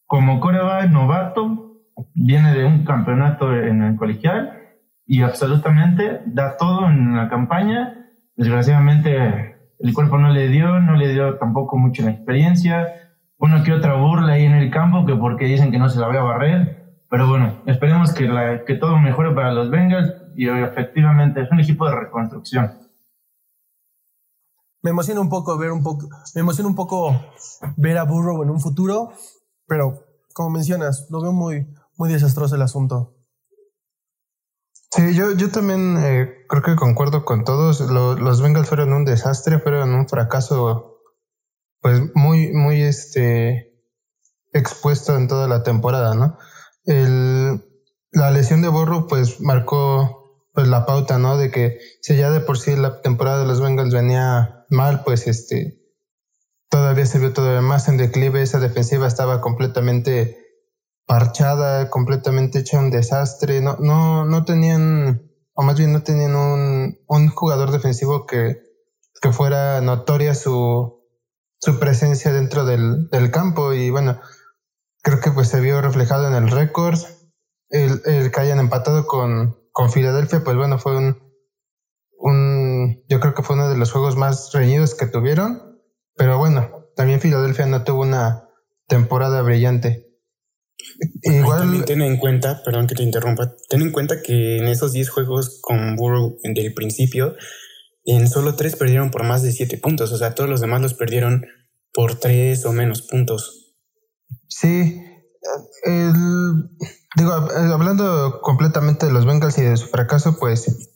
Como 0.07 0.41
Coreba 0.41 0.85
novato, 0.87 1.71
viene 2.15 2.53
de 2.53 2.65
un 2.65 2.85
campeonato 2.85 3.55
en 3.55 3.83
el 3.83 3.97
colegial 3.97 4.59
y 5.07 5.23
absolutamente 5.23 6.23
da 6.27 6.57
todo 6.57 6.89
en 6.89 7.17
la 7.17 7.29
campaña. 7.29 8.09
Desgraciadamente 8.37 9.57
el 9.79 9.95
cuerpo 9.95 10.19
no 10.19 10.31
le 10.31 10.49
dio, 10.49 10.81
no 10.81 10.95
le 10.95 11.13
dio 11.13 11.37
tampoco 11.39 11.77
mucha 11.79 12.09
experiencia. 12.09 12.89
una 13.39 13.63
que 13.63 13.73
otra 13.73 13.95
burla 13.95 14.35
ahí 14.35 14.45
en 14.45 14.55
el 14.55 14.71
campo, 14.71 15.07
que 15.07 15.15
porque 15.15 15.47
dicen 15.47 15.71
que 15.71 15.79
no 15.79 15.89
se 15.89 15.99
la 15.99 16.09
voy 16.09 16.17
a 16.17 16.23
barrer. 16.23 16.81
Pero 17.09 17.27
bueno, 17.29 17.55
esperemos 17.67 18.13
que, 18.13 18.29
la, 18.29 18.65
que 18.65 18.75
todo 18.75 18.99
mejore 18.99 19.33
para 19.33 19.53
los 19.53 19.71
Bengals 19.71 20.15
y 20.41 20.49
efectivamente 20.49 21.43
es 21.43 21.51
un 21.53 21.61
equipo 21.61 21.87
de 21.87 21.97
reconstrucción. 21.97 22.73
Me 24.81 24.89
emociona 24.89 25.21
un 25.21 25.29
poco 25.29 25.59
ver 25.59 25.71
un 25.71 25.83
poco, 25.83 26.09
me 26.35 26.41
emociona 26.41 26.67
un 26.67 26.75
poco 26.75 27.15
ver 27.77 27.99
a 27.99 28.05
Burrow 28.05 28.43
en 28.43 28.49
un 28.49 28.59
futuro, 28.59 29.13
pero 29.67 30.03
como 30.33 30.49
mencionas, 30.49 31.09
lo 31.11 31.21
veo 31.21 31.33
muy, 31.33 31.69
muy 31.99 32.11
desastroso 32.11 32.55
el 32.55 32.63
asunto. 32.63 33.15
Sí, 34.91 35.15
yo, 35.15 35.33
yo 35.33 35.51
también 35.51 35.99
eh, 35.99 36.47
creo 36.49 36.63
que 36.63 36.75
concuerdo 36.75 37.27
con 37.27 37.45
todos. 37.45 37.79
los 37.91 38.41
Bengals 38.41 38.67
fueron 38.67 38.95
un 38.95 39.05
desastre, 39.05 39.59
fueron 39.59 39.93
un 39.93 40.09
fracaso 40.09 41.03
pues 41.83 42.01
muy, 42.15 42.51
muy 42.55 42.81
este, 42.81 43.75
expuesto 44.55 45.15
en 45.19 45.29
toda 45.29 45.49
la 45.49 45.63
temporada, 45.65 46.15
¿no? 46.15 46.39
El, 46.87 47.63
la 48.11 48.31
lesión 48.31 48.63
de 48.63 48.69
Borro 48.69 49.07
pues 49.07 49.39
marcó 49.43 50.20
pues 50.53 50.69
la 50.69 50.87
pauta, 50.87 51.19
¿no? 51.19 51.37
De 51.37 51.51
que 51.51 51.79
si 52.01 52.17
ya 52.17 52.31
de 52.31 52.41
por 52.41 52.59
sí 52.59 52.77
la 52.77 53.01
temporada 53.03 53.41
de 53.41 53.47
los 53.47 53.61
Bengals 53.61 53.95
venía 53.95 54.67
mal, 54.69 55.03
pues 55.05 55.27
este, 55.27 55.81
todavía 56.69 57.07
se 57.07 57.19
vio 57.19 57.33
todavía 57.33 57.61
más 57.61 57.89
en 57.89 57.97
declive, 57.97 58.43
esa 58.43 58.59
defensiva 58.59 59.07
estaba 59.07 59.41
completamente 59.41 60.39
parchada, 61.07 61.91
completamente 61.91 62.61
hecha 62.61 62.79
un 62.79 62.91
desastre, 62.91 63.61
no, 63.61 63.77
no, 63.81 64.25
no 64.25 64.45
tenían, 64.45 65.29
o 65.55 65.63
más 65.63 65.77
bien 65.77 65.93
no 65.93 66.03
tenían 66.03 66.37
un, 66.37 67.01
un 67.07 67.29
jugador 67.29 67.73
defensivo 67.73 68.27
que, 68.27 68.63
que 69.21 69.33
fuera 69.33 69.81
notoria 69.81 70.35
su, 70.35 71.05
su 71.59 71.79
presencia 71.79 72.33
dentro 72.33 72.65
del, 72.65 73.09
del, 73.11 73.31
campo 73.31 73.73
y 73.73 73.91
bueno, 73.91 74.21
creo 75.03 75.21
que 75.21 75.33
pues 75.33 75.49
se 75.49 75.61
vio 75.61 75.81
reflejado 75.81 76.29
en 76.29 76.35
el 76.35 76.49
récord. 76.49 76.99
El, 77.71 78.03
el, 78.05 78.33
que 78.33 78.41
hayan 78.41 78.59
empatado 78.59 79.07
con, 79.07 79.60
con 79.73 79.91
Filadelfia, 79.91 80.43
pues 80.45 80.57
bueno, 80.57 80.79
fue 80.79 80.97
un, 80.97 81.19
un, 82.19 83.05
yo 83.09 83.21
creo 83.21 83.35
que 83.35 83.43
fue 83.43 83.57
uno 83.57 83.69
de 83.69 83.77
los 83.77 83.93
juegos 83.93 84.17
más 84.17 84.51
reñidos 84.53 84.95
que 84.95 85.07
tuvieron, 85.07 85.81
pero 86.17 86.39
bueno, 86.39 86.87
también 86.97 87.21
Filadelfia 87.21 87.67
no 87.67 87.85
tuvo 87.85 88.03
una 88.03 88.49
temporada 88.87 89.43
brillante. 89.43 90.07
Igual. 91.23 91.61
También 91.61 91.85
ten 91.85 92.03
en 92.03 92.17
cuenta, 92.17 92.63
perdón 92.65 92.87
que 92.87 92.95
te 92.95 93.03
interrumpa, 93.03 93.55
ten 93.69 93.83
en 93.83 93.93
cuenta 93.93 94.23
que 94.23 94.59
en 94.59 94.69
esos 94.69 94.93
10 94.93 95.09
juegos 95.11 95.59
con 95.61 95.97
Burrow 95.97 96.39
del 96.43 96.75
principio, 96.75 97.37
en 98.05 98.29
solo 98.29 98.57
tres 98.57 98.77
perdieron 98.77 99.11
por 99.11 99.25
más 99.25 99.43
de 99.43 99.53
siete 99.53 99.77
puntos, 99.79 100.11
o 100.13 100.19
sea, 100.19 100.35
todos 100.35 100.49
los 100.49 100.61
demás 100.61 100.81
los 100.81 100.95
perdieron 100.95 101.45
por 101.93 102.19
tres 102.19 102.65
o 102.65 102.73
menos 102.73 103.03
puntos. 103.03 103.75
Sí, 104.49 105.01
digo, 107.17 107.33
hablando 107.33 108.41
completamente 108.43 109.07
de 109.07 109.13
los 109.13 109.27
Bengals 109.27 109.59
y 109.59 109.63
de 109.63 109.77
su 109.77 109.87
fracaso, 109.89 110.39
pues 110.39 110.91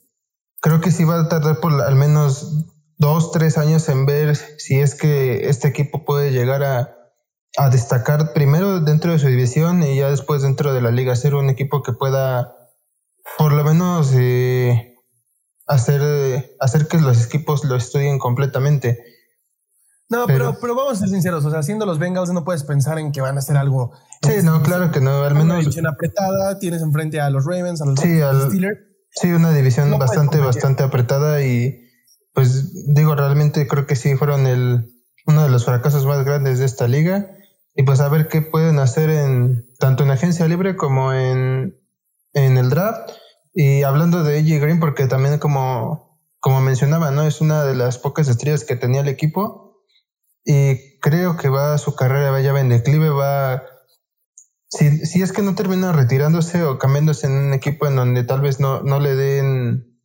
creo 0.61 0.81
que 0.81 0.91
sí 0.91 1.03
va 1.03 1.19
a 1.19 1.29
tardar 1.29 1.59
por 1.59 1.81
al 1.81 1.95
menos 1.95 2.65
dos, 2.97 3.31
tres 3.31 3.57
años 3.57 3.87
en 3.89 4.05
ver 4.05 4.35
si 4.35 4.79
es 4.79 4.95
que 4.95 5.49
este 5.49 5.67
equipo 5.67 6.05
puede 6.05 6.31
llegar 6.31 6.63
a, 6.63 6.91
destacar 7.71 8.33
primero 8.33 8.81
dentro 8.81 9.13
de 9.13 9.19
su 9.19 9.27
división 9.27 9.81
y 9.81 9.95
ya 9.95 10.09
después 10.09 10.41
dentro 10.41 10.73
de 10.73 10.81
la 10.81 10.91
liga, 10.91 11.15
ser 11.15 11.35
un 11.35 11.49
equipo 11.49 11.83
que 11.83 11.93
pueda 11.93 12.53
por 13.37 13.53
lo 13.53 13.63
menos 13.63 14.11
eh, 14.13 14.95
hacer 15.65 16.01
que 16.89 16.97
los 16.99 17.25
equipos 17.25 17.63
lo 17.63 17.77
estudien 17.77 18.19
completamente. 18.19 19.14
No, 20.07 20.27
pero, 20.27 20.57
pero, 20.61 20.75
vamos 20.75 20.93
a 20.93 20.99
ser 20.99 21.09
sinceros, 21.09 21.43
o 21.45 21.49
sea, 21.49 21.63
siendo 21.63 21.85
los 21.85 21.97
Bengals 21.97 22.31
no 22.31 22.43
puedes 22.43 22.63
pensar 22.63 22.99
en 22.99 23.11
que 23.11 23.21
van 23.21 23.35
a 23.35 23.39
hacer 23.39 23.57
algo. 23.57 23.91
Sí, 24.21 24.33
no, 24.43 24.61
claro 24.61 24.91
que 24.91 25.01
no, 25.01 25.23
al 25.23 25.33
menos. 25.33 25.45
Una 25.45 25.59
división 25.59 25.87
apretada, 25.87 26.59
tienes 26.59 26.83
enfrente 26.83 27.19
a 27.19 27.29
los 27.31 27.45
Ravens, 27.45 27.81
a 27.81 27.85
los 27.85 27.99
sí, 27.99 28.19
Steelers. 28.19 28.77
Sí, 29.09 29.31
una 29.31 29.51
división 29.51 29.97
bastante, 29.97 30.39
bastante 30.39 30.83
apretada 30.83 31.41
y 31.41 31.81
pues 32.33 32.93
digo, 32.93 33.15
realmente 33.15 33.65
creo 33.65 33.87
que 33.87 33.95
sí 33.95 34.15
fueron 34.15 34.45
el, 34.45 34.91
uno 35.25 35.43
de 35.43 35.49
los 35.49 35.65
fracasos 35.65 36.05
más 36.05 36.23
grandes 36.25 36.59
de 36.59 36.65
esta 36.65 36.87
liga 36.87 37.31
y 37.73 37.83
pues 37.83 38.01
a 38.01 38.09
ver 38.09 38.27
qué 38.27 38.41
pueden 38.41 38.77
hacer 38.77 39.09
en 39.09 39.65
tanto 39.79 40.03
en 40.03 40.11
agencia 40.11 40.47
libre 40.47 40.75
como 40.75 41.13
en, 41.13 41.79
en 42.33 42.57
el 42.57 42.69
draft 42.69 43.09
y 43.55 43.83
hablando 43.83 44.23
de 44.23 44.37
AJ 44.37 44.61
Green, 44.61 44.79
porque 44.81 45.07
también 45.07 45.39
como, 45.39 46.19
como 46.41 46.59
mencionaba, 46.59 47.11
¿no? 47.11 47.23
Es 47.23 47.39
una 47.39 47.63
de 47.63 47.73
las 47.73 47.97
pocas 47.97 48.27
estrellas 48.27 48.65
que 48.65 48.75
tenía 48.75 48.99
el 48.99 49.07
equipo. 49.07 49.64
Y 50.45 50.99
creo 50.99 51.37
que 51.37 51.49
va 51.49 51.77
su 51.77 51.95
carrera 51.95 52.31
vaya 52.31 52.57
en 52.59 52.69
declive, 52.69 53.09
va. 53.09 53.65
Si, 54.69 55.05
si 55.05 55.21
es 55.21 55.31
que 55.31 55.41
no 55.41 55.55
termina 55.55 55.91
retirándose 55.91 56.63
o 56.63 56.77
cambiándose 56.77 57.27
en 57.27 57.33
un 57.33 57.53
equipo 57.53 57.87
en 57.87 57.95
donde 57.95 58.23
tal 58.23 58.41
vez 58.41 58.59
no, 58.59 58.81
no 58.81 58.99
le 58.99 59.15
den 59.15 59.99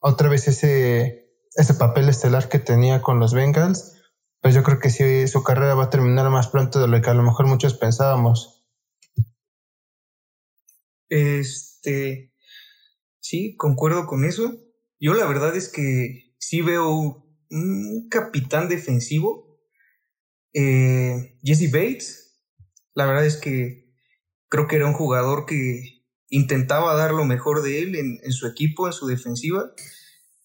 otra 0.00 0.28
vez 0.28 0.48
ese, 0.48 1.30
ese 1.54 1.74
papel 1.74 2.08
estelar 2.08 2.48
que 2.48 2.58
tenía 2.58 3.02
con 3.02 3.18
los 3.18 3.34
Bengals, 3.34 4.00
pues 4.40 4.54
yo 4.54 4.62
creo 4.62 4.78
que 4.78 4.90
sí 4.90 5.26
su 5.26 5.42
carrera 5.42 5.74
va 5.74 5.84
a 5.84 5.90
terminar 5.90 6.30
más 6.30 6.48
pronto 6.48 6.80
de 6.80 6.88
lo 6.88 7.00
que 7.00 7.10
a 7.10 7.14
lo 7.14 7.22
mejor 7.22 7.46
muchos 7.46 7.74
pensábamos. 7.74 8.64
Este, 11.08 12.32
Sí, 13.28 13.56
concuerdo 13.56 14.06
con 14.06 14.24
eso. 14.24 14.54
Yo 15.00 15.12
la 15.14 15.26
verdad 15.26 15.56
es 15.56 15.68
que 15.68 16.36
sí 16.38 16.62
veo 16.62 17.26
un 17.50 18.08
capitán 18.08 18.68
defensivo. 18.68 19.45
Eh, 20.58 21.38
Jesse 21.42 21.70
Bates, 21.70 22.34
la 22.94 23.04
verdad 23.04 23.26
es 23.26 23.36
que 23.36 23.92
creo 24.48 24.66
que 24.66 24.76
era 24.76 24.86
un 24.86 24.94
jugador 24.94 25.44
que 25.44 26.02
intentaba 26.30 26.94
dar 26.94 27.12
lo 27.12 27.26
mejor 27.26 27.62
de 27.62 27.82
él 27.82 27.94
en, 27.94 28.32
su 28.32 28.46
equipo, 28.46 28.86
en 28.86 28.94
su 28.94 29.06
defensiva. 29.06 29.70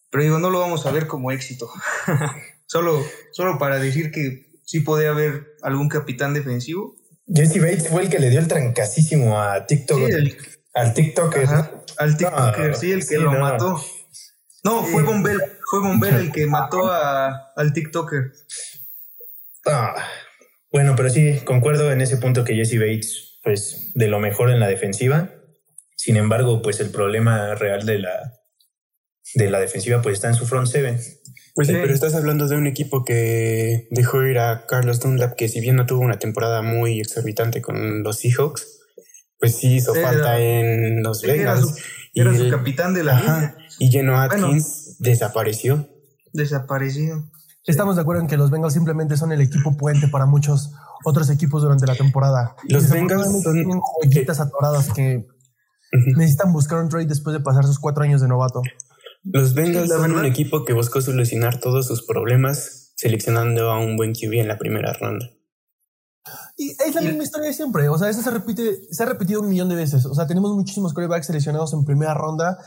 Pero 0.09 0.23
digo, 0.23 0.39
no 0.39 0.49
lo 0.49 0.59
vamos 0.59 0.85
a 0.85 0.91
ver 0.91 1.07
como 1.07 1.31
éxito. 1.31 1.71
solo, 2.65 3.01
solo 3.31 3.57
para 3.57 3.79
decir 3.79 4.11
que 4.11 4.51
sí 4.65 4.81
puede 4.81 5.07
haber 5.07 5.55
algún 5.61 5.87
capitán 5.87 6.33
defensivo. 6.33 6.93
Jesse 7.25 7.61
Bates 7.61 7.87
fue 7.87 8.03
el 8.03 8.09
que 8.09 8.19
le 8.19 8.29
dio 8.29 8.41
el 8.41 8.49
trancasísimo 8.49 9.39
a 9.39 9.65
TikTok. 9.65 10.09
al 10.73 10.93
TikToker. 10.93 11.47
Al 11.99 12.17
TikToker, 12.17 12.75
sí, 12.75 12.91
el 12.91 13.07
que 13.07 13.17
lo 13.17 13.31
mató. 13.31 13.81
No, 14.65 14.83
fue 14.83 15.03
Bombel, 15.03 15.39
fue 15.69 15.79
Bombel 15.79 16.15
el 16.15 16.31
que 16.33 16.47
mató 16.47 16.91
a, 16.91 17.53
al 17.55 17.71
TikToker. 17.71 18.33
Ah, 19.65 19.95
bueno, 20.71 20.95
pero 20.95 21.09
sí, 21.09 21.39
concuerdo 21.43 21.91
en 21.91 22.01
ese 22.01 22.17
punto 22.17 22.43
que 22.43 22.55
Jesse 22.55 22.79
Bates, 22.79 23.39
pues, 23.43 23.91
de 23.93 24.07
lo 24.07 24.19
mejor 24.19 24.51
en 24.51 24.59
la 24.59 24.67
defensiva. 24.67 25.29
Sin 25.95 26.17
embargo, 26.17 26.61
pues 26.61 26.79
el 26.79 26.89
problema 26.89 27.53
real 27.55 27.85
de 27.85 27.99
la, 27.99 28.33
de 29.35 29.49
la 29.49 29.59
defensiva, 29.59 30.01
pues 30.01 30.15
está 30.15 30.29
en 30.29 30.35
su 30.35 30.47
front 30.47 30.67
seven. 30.67 30.99
Pues 31.53 31.67
sí, 31.67 31.73
pero 31.73 31.93
estás 31.93 32.15
hablando 32.15 32.47
de 32.47 32.55
un 32.55 32.65
equipo 32.65 33.03
que 33.03 33.87
dejó 33.91 34.23
ir 34.23 34.39
a 34.39 34.65
Carlos 34.67 35.01
Dunlap, 35.01 35.35
que 35.35 35.49
si 35.49 35.59
bien 35.59 35.75
no 35.75 35.85
tuvo 35.85 35.99
una 35.99 36.17
temporada 36.17 36.61
muy 36.61 36.99
exorbitante 37.01 37.61
con 37.61 38.03
los 38.03 38.19
Seahawks, 38.19 38.79
pues 39.37 39.57
sí 39.57 39.75
hizo 39.75 39.93
falta 39.93 40.39
en 40.39 41.03
los 41.03 41.21
Vegas. 41.21 41.75
Era 42.13 42.35
su, 42.35 42.49
capitán 42.49 42.93
de 42.93 43.03
la 43.03 43.17
ajá, 43.17 43.57
Y 43.79 43.91
Geno 43.91 44.19
Atkins 44.19 44.97
desapareció. 44.99 45.89
Desapareció. 46.31 47.29
Estamos 47.65 47.95
de 47.95 48.01
acuerdo 48.01 48.21
en 48.21 48.27
que 48.27 48.37
los 48.37 48.49
Bengals 48.49 48.73
simplemente 48.73 49.17
son 49.17 49.31
el 49.31 49.41
equipo 49.41 49.77
puente 49.77 50.07
para 50.07 50.25
muchos 50.25 50.71
otros 51.05 51.29
equipos 51.29 51.61
durante 51.61 51.85
la 51.85 51.95
temporada. 51.95 52.55
Los 52.67 52.89
Bengals 52.89 53.43
son 53.43 53.53
tienen 53.53 53.79
joyitas 54.01 54.39
atoradas 54.39 54.91
que 54.93 55.27
necesitan 56.15 56.51
buscar 56.53 56.79
un 56.79 56.89
trade 56.89 57.05
después 57.05 57.35
de 57.35 57.39
pasar 57.41 57.65
sus 57.65 57.79
cuatro 57.79 58.03
años 58.03 58.21
de 58.21 58.27
novato. 58.27 58.61
Los 59.23 59.53
Bengals 59.53 59.89
son 59.89 60.13
un 60.13 60.25
equipo 60.25 60.65
que 60.65 60.73
buscó 60.73 61.01
solucionar 61.01 61.59
todos 61.59 61.85
sus 61.85 62.03
problemas 62.05 62.93
seleccionando 62.95 63.71
a 63.71 63.79
un 63.79 63.95
buen 63.95 64.13
QB 64.13 64.33
en 64.33 64.47
la 64.47 64.57
primera 64.57 64.93
ronda. 64.93 65.29
Y 66.57 66.71
es 66.71 66.95
la 66.95 67.01
misma 67.01 67.23
historia 67.23 67.47
de 67.47 67.53
siempre. 67.53 67.89
O 67.89 67.97
sea, 67.97 68.09
eso 68.09 68.21
se 68.21 68.31
repite, 68.31 68.79
se 68.91 69.03
ha 69.03 69.07
repetido 69.07 69.41
un 69.41 69.49
millón 69.49 69.69
de 69.69 69.75
veces. 69.75 70.05
O 70.05 70.15
sea, 70.15 70.27
tenemos 70.27 70.55
muchísimos 70.55 70.93
corebacks 70.93 71.27
seleccionados 71.27 71.73
en 71.73 71.85
primera 71.85 72.13
ronda 72.13 72.57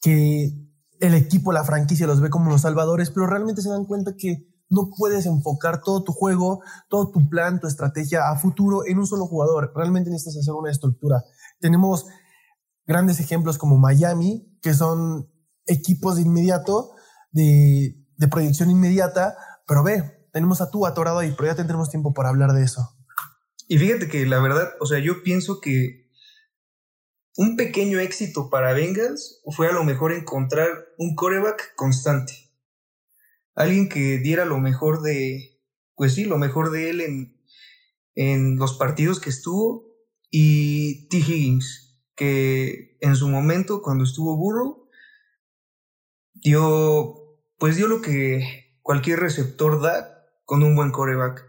que 0.00 0.50
el 1.02 1.14
equipo, 1.14 1.52
la 1.52 1.64
franquicia 1.64 2.06
los 2.06 2.20
ve 2.20 2.30
como 2.30 2.48
los 2.48 2.60
salvadores, 2.60 3.10
pero 3.10 3.26
realmente 3.26 3.60
se 3.60 3.68
dan 3.68 3.86
cuenta 3.86 4.14
que 4.16 4.46
no 4.70 4.88
puedes 4.96 5.26
enfocar 5.26 5.80
todo 5.82 6.04
tu 6.04 6.12
juego, 6.12 6.62
todo 6.88 7.10
tu 7.10 7.28
plan, 7.28 7.58
tu 7.58 7.66
estrategia 7.66 8.30
a 8.30 8.38
futuro 8.38 8.86
en 8.86 9.00
un 9.00 9.06
solo 9.08 9.26
jugador. 9.26 9.72
Realmente 9.74 10.10
necesitas 10.10 10.38
hacer 10.38 10.54
una 10.54 10.70
estructura. 10.70 11.24
Tenemos 11.58 12.06
grandes 12.86 13.18
ejemplos 13.18 13.58
como 13.58 13.78
Miami, 13.78 14.56
que 14.62 14.74
son 14.74 15.28
equipos 15.66 16.16
de 16.16 16.22
inmediato, 16.22 16.92
de, 17.32 17.96
de 18.16 18.28
proyección 18.28 18.70
inmediata, 18.70 19.36
pero 19.66 19.82
ve, 19.82 20.28
tenemos 20.32 20.60
a 20.60 20.70
tú 20.70 20.86
atorado 20.86 21.18
ahí, 21.18 21.34
pero 21.36 21.48
ya 21.48 21.56
tendremos 21.56 21.90
tiempo 21.90 22.14
para 22.14 22.28
hablar 22.28 22.52
de 22.52 22.62
eso. 22.62 22.88
Y 23.66 23.76
fíjate 23.76 24.06
que 24.06 24.24
la 24.24 24.38
verdad, 24.38 24.68
o 24.80 24.86
sea, 24.86 25.00
yo 25.00 25.24
pienso 25.24 25.60
que 25.60 26.01
un 27.36 27.56
pequeño 27.56 27.98
éxito 27.98 28.50
para 28.50 28.72
Bengals 28.72 29.40
fue 29.56 29.68
a 29.68 29.72
lo 29.72 29.84
mejor 29.84 30.12
encontrar 30.12 30.68
un 30.98 31.14
coreback 31.14 31.74
constante. 31.76 32.50
Alguien 33.54 33.88
que 33.88 34.18
diera 34.18 34.44
lo 34.44 34.58
mejor 34.58 35.02
de, 35.02 35.60
pues 35.94 36.14
sí, 36.14 36.24
lo 36.24 36.38
mejor 36.38 36.70
de 36.70 36.90
él 36.90 37.00
en, 37.00 37.36
en 38.14 38.56
los 38.56 38.76
partidos 38.76 39.20
que 39.20 39.30
estuvo 39.30 39.92
y 40.30 41.08
T. 41.08 41.18
Higgins, 41.18 41.98
que 42.16 42.96
en 43.00 43.16
su 43.16 43.28
momento, 43.28 43.82
cuando 43.82 44.04
estuvo 44.04 44.36
Burrow, 44.36 44.88
dio, 46.34 47.38
pues 47.58 47.76
dio 47.76 47.88
lo 47.88 48.00
que 48.00 48.78
cualquier 48.82 49.20
receptor 49.20 49.80
da 49.80 50.26
con 50.44 50.62
un 50.62 50.74
buen 50.74 50.90
coreback. 50.90 51.46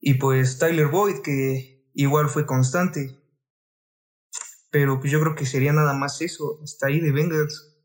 Y 0.00 0.14
pues 0.14 0.58
Tyler 0.58 0.88
Boyd, 0.88 1.22
que 1.22 1.88
igual 1.94 2.28
fue 2.28 2.46
constante. 2.46 3.23
Pero 4.74 4.98
pues 4.98 5.12
yo 5.12 5.20
creo 5.20 5.36
que 5.36 5.46
sería 5.46 5.72
nada 5.72 5.92
más 5.92 6.20
eso, 6.20 6.58
hasta 6.64 6.88
ahí 6.88 6.98
de 6.98 7.12
Bengals. 7.12 7.76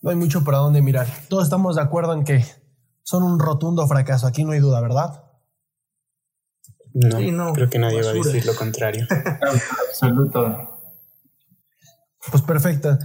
No 0.00 0.10
hay 0.10 0.14
mucho 0.14 0.44
para 0.44 0.58
dónde 0.58 0.82
mirar. 0.82 1.08
Todos 1.28 1.42
estamos 1.42 1.74
de 1.74 1.82
acuerdo 1.82 2.12
en 2.12 2.22
que 2.22 2.44
son 3.02 3.24
un 3.24 3.40
rotundo 3.40 3.88
fracaso. 3.88 4.28
Aquí 4.28 4.44
no 4.44 4.52
hay 4.52 4.60
duda, 4.60 4.80
¿verdad? 4.80 5.24
No, 6.94 7.18
Sí, 7.18 7.32
no, 7.32 7.52
creo 7.54 7.68
que 7.68 7.80
nadie 7.80 8.04
va 8.04 8.10
a 8.10 8.12
decir 8.12 8.46
lo 8.46 8.54
contrario. 8.54 9.04
Absoluto. 9.88 10.78
Pues 12.30 12.44
perfecto. 12.44 12.96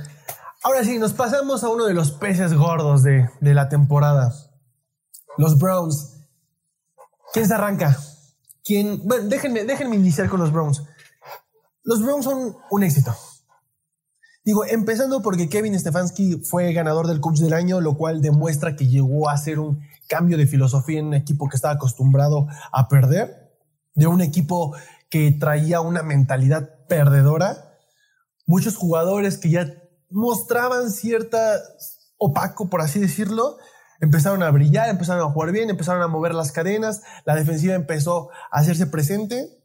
Ahora 0.62 0.84
sí, 0.84 1.00
nos 1.00 1.14
pasamos 1.14 1.64
a 1.64 1.70
uno 1.70 1.88
de 1.88 1.96
los 1.96 2.12
peces 2.12 2.54
gordos 2.54 3.02
de, 3.02 3.32
de 3.42 3.54
la 3.56 3.68
temporada. 3.68 4.32
Los 5.40 5.58
Browns. 5.58 6.20
¿Quién 7.34 7.48
se 7.48 7.54
arranca? 7.56 7.98
¿Quién? 8.64 9.02
Bueno, 9.08 9.28
déjenme, 9.28 9.64
déjenme 9.64 9.96
iniciar 9.96 10.30
con 10.30 10.40
los 10.40 10.52
Browns. 10.52 10.84
Los 11.86 12.02
Browns 12.02 12.26
son 12.26 12.58
un 12.72 12.84
éxito. 12.84 13.16
Digo, 14.44 14.66
empezando 14.66 15.22
porque 15.22 15.50
Kevin 15.50 15.80
Stefanski 15.80 16.42
fue 16.44 16.74
ganador 16.74 17.06
del 17.06 17.22
coach 17.22 17.40
del 17.40 17.54
año, 17.54 17.80
lo 17.80 17.96
cual 17.96 18.24
demuestra 18.24 18.76
que 18.76 18.88
llegó 18.88 19.30
a 19.30 19.34
hacer 19.34 19.60
un 19.60 19.82
cambio 20.08 20.36
de 20.38 20.48
filosofía 20.48 21.00
en 21.00 21.06
un 21.06 21.14
equipo 21.14 21.48
que 21.48 21.56
estaba 21.56 21.76
acostumbrado 21.76 22.48
a 22.72 22.88
perder, 22.88 23.52
de 23.94 24.08
un 24.08 24.22
equipo 24.22 24.76
que 25.12 25.32
traía 25.32 25.80
una 25.82 26.02
mentalidad 26.02 26.86
perdedora. 26.88 27.78
Muchos 28.48 28.76
jugadores 28.76 29.38
que 29.38 29.52
ya 29.52 29.72
mostraban 30.10 30.90
cierta 30.90 31.60
opaco, 32.18 32.68
por 32.68 32.82
así 32.82 33.00
decirlo, 33.00 33.58
empezaron 34.00 34.42
a 34.42 34.50
brillar, 34.50 34.90
empezaron 34.90 35.22
a 35.22 35.32
jugar 35.32 35.52
bien, 35.52 35.70
empezaron 35.70 36.02
a 36.02 36.08
mover 36.08 36.34
las 36.34 36.52
cadenas, 36.52 37.04
la 37.26 37.36
defensiva 37.36 37.76
empezó 37.76 38.30
a 38.52 38.60
hacerse 38.60 38.88
presente. 38.88 39.65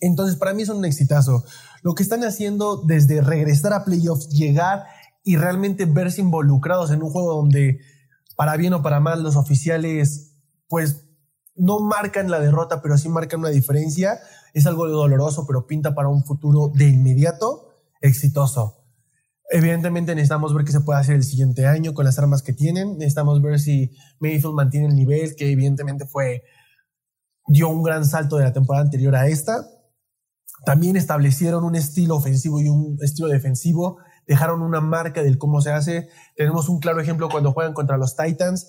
Entonces, 0.00 0.36
para 0.36 0.54
mí 0.54 0.62
es 0.62 0.68
un 0.68 0.84
exitazo. 0.84 1.44
Lo 1.82 1.94
que 1.94 2.02
están 2.02 2.24
haciendo 2.24 2.82
desde 2.82 3.20
regresar 3.20 3.72
a 3.72 3.84
playoffs, 3.84 4.28
llegar 4.28 4.84
y 5.24 5.36
realmente 5.36 5.86
verse 5.86 6.20
involucrados 6.20 6.90
en 6.90 7.02
un 7.02 7.10
juego 7.10 7.34
donde, 7.34 7.80
para 8.36 8.56
bien 8.56 8.74
o 8.74 8.82
para 8.82 9.00
mal, 9.00 9.22
los 9.22 9.36
oficiales, 9.36 10.34
pues, 10.68 11.02
no 11.54 11.80
marcan 11.80 12.30
la 12.30 12.38
derrota, 12.38 12.82
pero 12.82 12.98
sí 12.98 13.08
marcan 13.08 13.40
una 13.40 13.48
diferencia. 13.48 14.20
Es 14.52 14.66
algo 14.66 14.86
doloroso, 14.88 15.46
pero 15.46 15.66
pinta 15.66 15.94
para 15.94 16.08
un 16.08 16.24
futuro 16.24 16.70
de 16.74 16.88
inmediato 16.88 17.66
exitoso. 18.00 18.84
Evidentemente 19.48 20.14
necesitamos 20.14 20.52
ver 20.54 20.64
qué 20.64 20.72
se 20.72 20.80
puede 20.80 21.00
hacer 21.00 21.14
el 21.14 21.24
siguiente 21.24 21.66
año 21.66 21.94
con 21.94 22.04
las 22.04 22.18
armas 22.18 22.42
que 22.42 22.52
tienen. 22.52 22.98
Necesitamos 22.98 23.40
ver 23.40 23.60
si 23.60 23.92
Mayfield 24.18 24.54
mantiene 24.54 24.86
el 24.88 24.96
nivel, 24.96 25.36
que 25.36 25.50
evidentemente 25.50 26.04
fue 26.04 26.42
dio 27.46 27.68
un 27.68 27.82
gran 27.82 28.04
salto 28.04 28.36
de 28.36 28.44
la 28.44 28.52
temporada 28.52 28.84
anterior 28.84 29.14
a 29.14 29.28
esta. 29.28 29.64
También 30.66 30.96
establecieron 30.96 31.62
un 31.62 31.76
estilo 31.76 32.16
ofensivo 32.16 32.60
y 32.60 32.68
un 32.68 32.98
estilo 33.00 33.28
defensivo. 33.28 33.98
Dejaron 34.26 34.62
una 34.62 34.80
marca 34.80 35.22
del 35.22 35.38
cómo 35.38 35.60
se 35.60 35.70
hace. 35.70 36.08
Tenemos 36.34 36.68
un 36.68 36.80
claro 36.80 37.00
ejemplo 37.00 37.28
cuando 37.28 37.52
juegan 37.52 37.72
contra 37.72 37.96
los 37.96 38.16
Titans. 38.16 38.66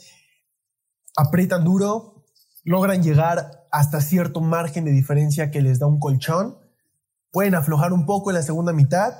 Aprietan 1.17 1.63
duro, 1.63 2.23
logran 2.63 3.01
llegar 3.01 3.65
hasta 3.71 3.99
cierto 3.99 4.41
margen 4.41 4.85
de 4.85 4.91
diferencia 4.91 5.49
que 5.49 5.63
les 5.63 5.79
da 5.79 5.87
un 5.87 5.99
colchón. 5.99 6.59
Pueden 7.31 7.55
aflojar 7.55 7.93
un 7.93 8.05
poco 8.05 8.29
en 8.29 8.35
la 8.35 8.43
segunda 8.43 8.73
mitad, 8.73 9.13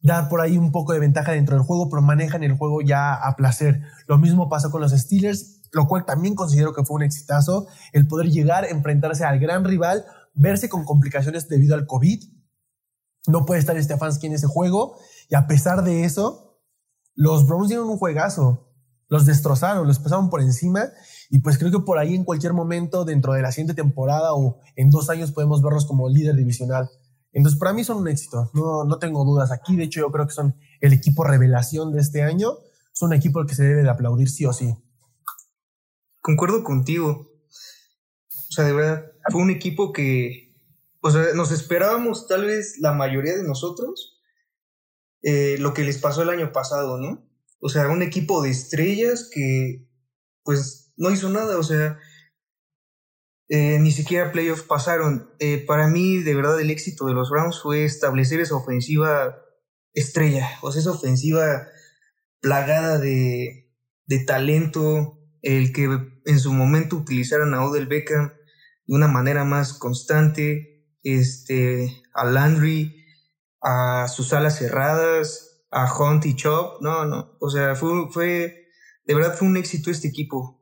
dar 0.00 0.28
por 0.28 0.40
ahí 0.40 0.58
un 0.58 0.72
poco 0.72 0.94
de 0.94 0.98
ventaja 0.98 1.30
dentro 1.30 1.54
del 1.54 1.64
juego, 1.64 1.88
pero 1.88 2.02
manejan 2.02 2.42
el 2.42 2.56
juego 2.56 2.82
ya 2.82 3.14
a 3.14 3.36
placer. 3.36 3.80
Lo 4.08 4.18
mismo 4.18 4.48
pasa 4.48 4.70
con 4.70 4.80
los 4.80 4.90
Steelers, 4.90 5.60
lo 5.70 5.86
cual 5.86 6.04
también 6.04 6.34
considero 6.34 6.72
que 6.72 6.82
fue 6.84 6.96
un 6.96 7.04
exitazo, 7.04 7.68
el 7.92 8.08
poder 8.08 8.26
llegar, 8.26 8.64
enfrentarse 8.64 9.24
al 9.24 9.38
gran 9.38 9.64
rival, 9.64 10.04
verse 10.38 10.68
con 10.68 10.84
complicaciones 10.84 11.48
debido 11.48 11.74
al 11.74 11.86
COVID. 11.86 12.22
No 13.26 13.44
puede 13.44 13.60
estar 13.60 13.80
Stefanski 13.82 14.28
en 14.28 14.34
ese 14.34 14.46
juego 14.46 14.96
y 15.28 15.34
a 15.34 15.46
pesar 15.46 15.84
de 15.84 16.04
eso, 16.04 16.60
los 17.14 17.46
Browns 17.46 17.68
dieron 17.68 17.88
un 17.88 17.98
juegazo. 17.98 18.64
Los 19.08 19.24
destrozaron, 19.24 19.86
los 19.86 19.98
pasaron 19.98 20.28
por 20.28 20.42
encima 20.42 20.84
y 21.30 21.40
pues 21.40 21.56
creo 21.56 21.70
que 21.70 21.80
por 21.80 21.98
ahí 21.98 22.14
en 22.14 22.24
cualquier 22.24 22.52
momento 22.52 23.06
dentro 23.06 23.32
de 23.32 23.40
la 23.40 23.52
siguiente 23.52 23.74
temporada 23.74 24.34
o 24.34 24.58
en 24.76 24.90
dos 24.90 25.08
años 25.08 25.32
podemos 25.32 25.62
verlos 25.62 25.86
como 25.86 26.08
líder 26.10 26.36
divisional. 26.36 26.90
Entonces 27.32 27.58
para 27.58 27.72
mí 27.72 27.84
son 27.84 27.98
un 27.98 28.08
éxito, 28.08 28.50
no, 28.52 28.84
no 28.84 28.98
tengo 28.98 29.24
dudas 29.24 29.50
aquí. 29.50 29.76
De 29.76 29.84
hecho 29.84 30.00
yo 30.00 30.12
creo 30.12 30.26
que 30.26 30.34
son 30.34 30.56
el 30.80 30.92
equipo 30.92 31.24
revelación 31.24 31.92
de 31.92 32.00
este 32.00 32.22
año. 32.22 32.52
Son 32.92 33.08
un 33.08 33.14
equipo 33.14 33.40
al 33.40 33.46
que 33.46 33.54
se 33.54 33.64
debe 33.64 33.82
de 33.82 33.90
aplaudir 33.90 34.28
sí 34.28 34.44
o 34.44 34.52
sí. 34.52 34.74
Concuerdo 36.20 36.62
contigo. 36.62 37.30
O 38.30 38.52
sea, 38.52 38.64
de 38.64 38.72
verdad, 38.72 39.04
fue 39.30 39.42
un 39.42 39.50
equipo 39.50 39.92
que, 39.92 40.54
o 41.00 41.10
sea, 41.10 41.34
nos 41.34 41.52
esperábamos 41.52 42.26
tal 42.26 42.46
vez 42.46 42.78
la 42.78 42.92
mayoría 42.92 43.36
de 43.36 43.44
nosotros 43.44 44.18
eh, 45.22 45.56
lo 45.58 45.74
que 45.74 45.84
les 45.84 45.98
pasó 45.98 46.22
el 46.22 46.30
año 46.30 46.52
pasado, 46.52 46.98
¿no? 46.98 47.28
O 47.60 47.68
sea, 47.68 47.88
un 47.88 48.02
equipo 48.02 48.42
de 48.42 48.50
estrellas 48.50 49.28
que, 49.32 49.88
pues, 50.44 50.92
no 50.96 51.10
hizo 51.10 51.28
nada, 51.28 51.58
o 51.58 51.62
sea, 51.62 51.98
eh, 53.48 53.78
ni 53.80 53.90
siquiera 53.90 54.30
playoffs 54.30 54.62
pasaron. 54.62 55.30
Eh, 55.40 55.64
para 55.66 55.88
mí, 55.88 56.18
de 56.18 56.34
verdad, 56.34 56.60
el 56.60 56.70
éxito 56.70 57.06
de 57.06 57.14
los 57.14 57.30
Browns 57.30 57.60
fue 57.60 57.84
establecer 57.84 58.40
esa 58.40 58.56
ofensiva 58.56 59.36
estrella, 59.92 60.48
o 60.62 60.70
sea, 60.70 60.80
esa 60.80 60.92
ofensiva 60.92 61.66
plagada 62.40 62.98
de, 62.98 63.68
de 64.06 64.24
talento, 64.24 65.18
el 65.42 65.72
que 65.72 65.88
en 66.24 66.38
su 66.38 66.52
momento 66.52 66.96
utilizaran 66.96 67.54
a 67.54 67.64
Odell 67.64 67.86
Beckham 67.86 68.32
de 68.88 68.94
una 68.96 69.06
manera 69.06 69.44
más 69.44 69.72
constante, 69.74 70.84
este, 71.04 72.02
a 72.12 72.24
Landry, 72.24 73.04
a 73.62 74.08
sus 74.08 74.32
alas 74.32 74.56
cerradas, 74.58 75.62
a 75.70 75.92
Hunt 75.94 76.26
y 76.26 76.34
Chop, 76.34 76.80
no, 76.82 77.04
no, 77.04 77.36
o 77.38 77.50
sea, 77.50 77.76
fue, 77.76 78.10
fue, 78.10 78.66
de 79.04 79.14
verdad 79.14 79.34
fue 79.36 79.46
un 79.46 79.56
éxito 79.56 79.90
este 79.92 80.08
equipo. 80.08 80.60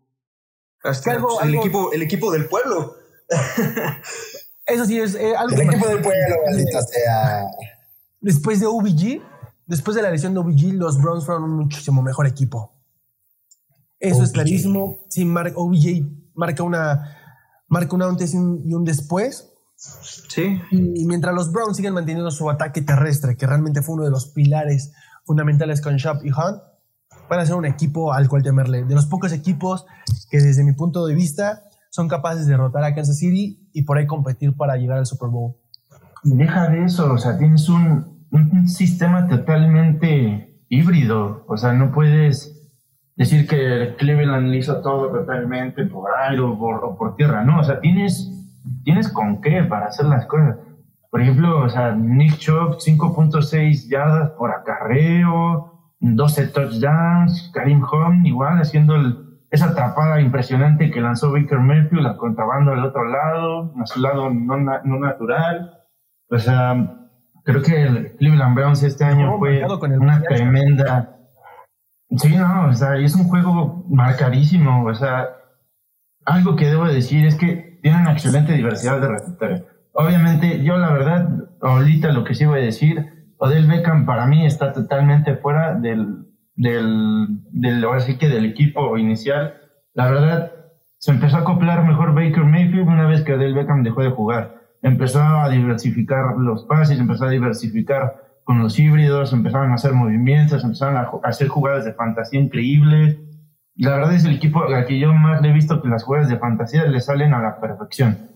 Hasta 0.83 1.13
Algo- 1.13 1.29
pues, 1.29 1.45
el, 1.45 1.49
algo- 1.55 1.61
equipo, 1.63 1.93
el 1.93 2.03
equipo 2.03 2.31
del 2.33 2.47
pueblo. 2.47 2.97
Eso 4.67 4.85
sí 4.85 4.99
es 5.01 5.15
eh, 5.15 5.35
algo 5.37 5.55
El 5.57 5.61
que- 5.63 5.67
equipo 5.77 5.89
del 5.89 6.01
pueblo, 6.03 6.37
maldita 6.47 6.83
sea. 6.83 7.45
Después 8.21 8.59
de 8.61 8.67
OBG, 8.67 9.23
después 9.67 9.95
de 9.97 10.03
la 10.03 10.11
lesión 10.11 10.35
de 10.35 10.41
OBG, 10.41 10.73
los 10.75 11.01
Browns 11.01 11.25
fueron 11.25 11.45
un 11.45 11.57
muchísimo 11.57 12.03
mejor 12.03 12.27
equipo. 12.27 12.73
Eso 14.01 14.23
es 14.25 14.33
clarísimo. 14.33 15.07
Sí, 15.09 15.25
mar- 15.25 15.53
OBJ 15.55 16.03
marca 16.35 16.63
una 16.63 17.16
marca 17.69 17.95
un 17.95 18.03
antes 18.03 18.35
y 18.35 18.37
un, 18.37 18.63
y 18.65 18.75
un 18.75 18.85
después. 18.85 19.53
Sí, 19.77 20.61
Y 20.71 21.05
mientras 21.05 21.35
los 21.35 21.53
Browns 21.53 21.77
siguen 21.77 21.93
manteniendo 21.93 22.31
su 22.31 22.49
ataque 22.49 22.81
terrestre, 22.81 23.37
que 23.37 23.47
realmente 23.47 23.83
fue 23.83 23.95
uno 23.97 24.05
de 24.05 24.11
los 24.11 24.29
pilares 24.29 24.93
fundamentales 25.25 25.83
con 25.83 25.97
Shop 25.97 26.25
y 26.25 26.31
Hunt, 26.31 26.63
van 27.29 27.41
a 27.41 27.47
ser 27.47 27.57
un 27.57 27.67
equipo 27.67 28.13
al 28.13 28.29
cual 28.29 28.43
temerle. 28.43 28.85
De 28.85 28.95
los 28.95 29.07
pocos 29.07 29.33
equipos 29.33 29.85
que 30.31 30.41
desde 30.41 30.65
mi 30.65 30.73
punto 30.73 31.07
de 31.07 31.15
vista 31.15 31.65
son 31.91 32.09
capaces 32.09 32.47
de 32.47 32.53
derrotar 32.53 32.85
a 32.85 32.95
Kansas 32.95 33.19
City 33.19 33.69
y 33.73 33.83
por 33.83 33.99
ahí 33.99 34.07
competir 34.07 34.57
para 34.57 34.77
llegar 34.77 34.99
al 34.99 35.07
Super 35.07 35.29
Bowl. 35.29 35.57
Deja 36.23 36.69
de 36.69 36.85
eso, 36.85 37.13
o 37.13 37.19
sea, 37.19 37.39
tienes 37.39 37.69
un, 37.69 38.27
un 38.31 38.69
sistema 38.69 39.29
totalmente 39.29 40.65
híbrido, 40.69 41.45
o 41.49 41.57
sea, 41.57 41.73
no 41.73 41.93
puedes 41.93 42.56
decir 43.17 43.47
que 43.49 43.95
Cleveland 43.99 44.49
le 44.49 44.59
hizo 44.59 44.81
todo 44.83 45.11
totalmente 45.11 45.85
por 45.87 46.11
aire 46.29 46.41
o 46.43 46.59
por, 46.59 46.85
o 46.85 46.97
por 46.97 47.17
tierra, 47.17 47.43
no, 47.45 47.61
o 47.61 47.65
sea, 47.65 47.81
tienes, 47.81 48.31
tienes 48.85 49.11
con 49.13 49.41
qué 49.41 49.63
para 49.65 49.87
hacer 49.87 50.07
las 50.07 50.27
cosas. 50.27 50.57
Por 51.11 51.23
ejemplo, 51.23 51.61
o 51.61 51.69
sea, 51.69 51.93
Nick 51.93 52.37
Chubb, 52.39 52.77
5.6 52.79 53.89
yardas 53.89 54.31
por 54.33 54.51
acarreo, 54.51 55.73
12 56.01 56.49
touchdowns, 56.49 57.51
Karim 57.55 57.83
Hunt 57.83 58.27
igual 58.27 58.59
haciendo 58.61 58.97
el- 58.97 59.25
esa 59.51 59.67
atrapada 59.71 60.21
impresionante 60.21 60.91
que 60.91 61.01
lanzó 61.01 61.33
Baker 61.33 61.59
Mayfield, 61.61 62.03
la 62.03 62.17
contrabando 62.17 62.73
al 62.73 62.85
otro 62.85 63.05
lado, 63.05 63.73
a 63.81 63.87
su 63.87 64.01
lado 64.01 64.29
no, 64.29 64.57
no 64.59 64.99
natural. 64.99 65.73
O 66.29 66.39
sea, 66.39 66.75
creo 67.45 67.63
que 67.63 67.83
el 67.85 68.17
Cleveland 68.17 68.55
Browns 68.57 68.83
este 68.83 69.05
año 69.05 69.29
fue 69.39 69.61
una 70.03 70.21
tremenda. 70.37 71.17
Sí, 72.11 72.37
no, 72.37 72.69
o 72.69 72.75
sea, 72.75 72.97
es 72.97 73.15
un 73.15 73.29
juego 73.29 73.85
marcadísimo. 73.89 74.85
O 74.85 74.95
sea, 74.95 75.29
algo 76.25 76.57
que 76.57 76.67
debo 76.67 76.87
decir 76.87 77.27
es 77.27 77.35
que 77.37 77.79
tienen 77.83 78.03
una 78.03 78.13
excelente 78.13 78.53
diversidad 78.53 79.01
de 79.01 79.09
receptores. 79.09 79.65
Obviamente, 79.93 80.63
yo 80.63 80.77
la 80.77 80.93
verdad, 80.93 81.29
ahorita 81.61 82.13
lo 82.13 82.25
que 82.25 82.35
sí 82.35 82.45
voy 82.45 82.61
a 82.61 82.65
decir, 82.65 83.33
Odell 83.39 83.67
Beckham 83.67 84.07
para 84.07 84.27
mí 84.27 84.45
está 84.47 84.73
totalmente 84.73 85.37
fuera 85.37 85.75
del, 85.75 86.27
del, 86.55 87.27
del, 87.51 87.85
ahora 87.85 88.01
sí 88.01 88.19
que 88.19 88.29
del 88.29 88.45
equipo 88.45 88.97
inicial. 88.99 89.55
La 89.95 90.11
verdad, 90.11 90.53
se 90.99 91.11
empezó 91.11 91.37
a 91.37 91.41
acoplar 91.41 91.87
mejor 91.87 92.15
Baker 92.15 92.45
Mayfield 92.45 92.89
una 92.89 93.07
vez 93.07 93.23
que 93.23 93.35
Odell 93.35 93.55
Beckham 93.55 93.83
dejó 93.83 94.03
de 94.03 94.11
jugar. 94.11 94.57
Empezó 94.83 95.23
a 95.23 95.49
diversificar 95.49 96.37
los 96.37 96.65
pases, 96.65 96.99
empezó 96.99 97.25
a 97.25 97.31
diversificar 97.31 98.26
con 98.47 98.61
los 98.61 98.79
híbridos, 98.79 99.33
empezaron 99.33 99.73
a 99.73 99.75
hacer 99.75 99.93
movimientos, 99.93 100.63
empezaron 100.63 100.97
a, 100.97 101.11
hacer 101.25 101.49
jugadas 101.49 101.85
de 101.85 101.95
fantasía 101.95 102.39
increíbles. 102.39 103.19
La 103.75 103.97
verdad 103.97 104.15
es 104.15 104.25
el 104.25 104.37
equipo 104.37 104.63
al 104.63 104.87
que 104.87 105.01
yo 105.01 105.13
más 105.13 105.43
le 105.43 105.51
he 105.51 105.53
visto 105.53 105.83
que 105.83 105.89
las 105.89 106.05
jugadas 106.05 106.29
de 106.29 106.39
fantasía 106.39 106.85
le 106.85 107.01
salen 107.01 107.35
a 107.35 107.43
la 107.43 107.61
perfección. 107.61 108.31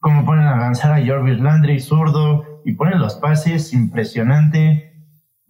Como 0.00 0.24
ponen 0.24 0.46
a 0.46 0.56
lanzar 0.56 0.92
a 0.92 1.04
Jarvis 1.04 1.40
Landry, 1.40 1.78
zurdo, 1.78 2.62
y 2.64 2.72
ponen 2.72 2.98
los 2.98 3.16
pases, 3.16 3.74
impresionante. 3.74 4.94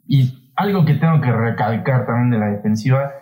Y 0.09 0.53
algo 0.57 0.85
que 0.85 0.95
tengo 0.95 1.21
que 1.21 1.31
recalcar 1.31 2.05
también 2.05 2.31
de 2.31 2.39
la 2.39 2.51
defensiva, 2.51 3.13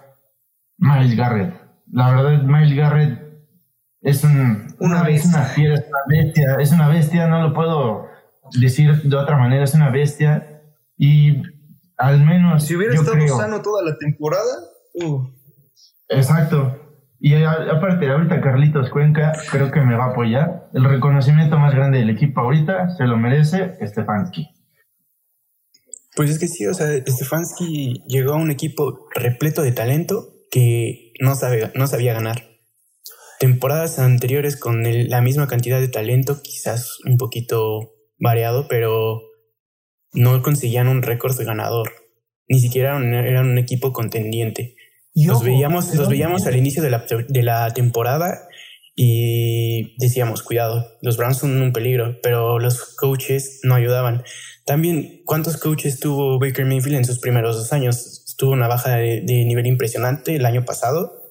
Miles 0.79 1.15
Garrett. 1.15 1.55
La 1.91 2.15
verdad, 2.15 2.45
Miles 2.45 2.75
Garrett 2.75 3.21
es 4.01 4.25
un, 4.25 4.75
una, 4.81 5.07
es 5.11 5.27
una 5.27 5.43
fiera, 5.43 5.75
es 5.75 5.85
una 5.87 6.01
bestia, 6.09 6.57
es 6.61 6.73
una 6.73 6.89
bestia, 6.89 7.27
no 7.29 7.43
lo 7.43 7.53
puedo 7.53 8.09
decir 8.59 9.03
de 9.03 9.17
otra 9.17 9.37
manera, 9.37 9.65
es 9.65 9.75
una 9.75 9.91
bestia. 9.91 10.49
Y 11.05 11.43
al 11.97 12.25
menos. 12.25 12.65
Si 12.65 12.77
hubiera 12.77 12.95
estado 12.95 13.27
sano 13.27 13.61
toda 13.61 13.83
la 13.83 13.99
temporada. 13.99 14.55
Uh. 14.95 15.27
Exacto. 16.09 16.79
Y 17.19 17.35
aparte, 17.35 18.09
ahorita 18.09 18.41
Carlitos 18.41 18.89
Cuenca 18.91 19.33
creo 19.51 19.73
que 19.73 19.81
me 19.81 19.97
va 19.97 20.05
a 20.05 20.11
apoyar. 20.11 20.69
El 20.73 20.85
reconocimiento 20.85 21.59
más 21.59 21.75
grande 21.75 21.99
del 21.99 22.11
equipo 22.11 22.41
ahorita 22.41 22.91
se 22.97 23.05
lo 23.05 23.17
merece 23.17 23.75
Stefanski. 23.85 24.49
Pues 26.15 26.31
es 26.31 26.39
que 26.39 26.47
sí, 26.47 26.67
o 26.67 26.75
sea, 26.75 26.87
Stefanski 27.05 28.05
llegó 28.07 28.35
a 28.35 28.37
un 28.37 28.53
equipo 28.53 29.09
repleto 29.13 29.63
de 29.63 29.73
talento 29.73 30.35
que 30.53 31.13
no, 31.21 31.35
sabe, 31.35 31.73
no 31.75 31.89
sabía 31.89 32.13
ganar. 32.13 32.45
Temporadas 33.41 33.99
anteriores 33.99 34.57
con 34.57 34.85
la 34.85 35.21
misma 35.21 35.49
cantidad 35.49 35.81
de 35.81 35.89
talento, 35.89 36.43
quizás 36.43 36.99
un 37.07 37.17
poquito 37.17 37.95
variado, 38.21 38.69
pero 38.69 39.21
no 40.13 40.43
conseguían 40.43 40.89
un 40.89 41.03
récord 41.03 41.39
ganador. 41.39 41.93
Ni 42.49 42.61
siquiera 42.61 42.97
eran, 42.97 43.51
un 43.51 43.59
equipo 43.59 43.93
contendiente. 43.93 44.77
los 45.15 45.43
veíamos, 45.43 45.95
los 45.95 46.09
veíamos 46.09 46.47
al 46.47 46.57
inicio 46.57 46.83
de 46.83 46.91
la, 46.91 47.05
de 47.29 47.43
la 47.43 47.73
temporada 47.73 48.49
y 48.95 49.97
decíamos, 49.99 50.43
cuidado, 50.43 50.87
los 51.01 51.17
Browns 51.17 51.39
son 51.39 51.63
un 51.63 51.73
peligro, 51.73 52.19
pero 52.23 52.59
los 52.59 52.95
coaches 52.97 53.61
no 53.63 53.75
ayudaban. 53.75 54.23
También, 54.67 55.23
¿cuántos 55.25 55.57
coaches 55.57 55.99
tuvo 55.99 56.39
Baker 56.39 56.67
Mayfield 56.67 56.97
en 56.97 57.05
sus 57.05 57.19
primeros 57.19 57.57
dos 57.57 57.73
años? 57.73 58.35
Tuvo 58.37 58.53
una 58.53 58.69
baja 58.69 58.97
de, 58.97 59.23
de 59.23 59.45
nivel 59.45 59.67
impresionante 59.67 60.37
el 60.37 60.45
año 60.45 60.65
pasado 60.65 61.23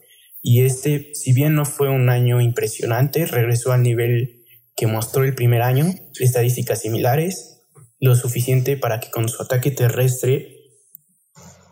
y 0.41 0.63
este, 0.63 1.13
si 1.13 1.33
bien 1.33 1.53
no 1.53 1.65
fue 1.65 1.89
un 1.89 2.09
año 2.09 2.41
impresionante, 2.41 3.25
regresó 3.25 3.71
al 3.71 3.83
nivel 3.83 4.43
que 4.75 4.87
mostró 4.87 5.23
el 5.23 5.35
primer 5.35 5.61
año, 5.61 5.85
estadísticas 6.19 6.81
similares, 6.81 7.60
lo 8.01 8.15
suficiente 8.15 8.75
para 8.75 8.99
que 8.99 9.09
con 9.11 9.29
su 9.29 9.41
ataque 9.41 9.71
terrestre 9.71 10.57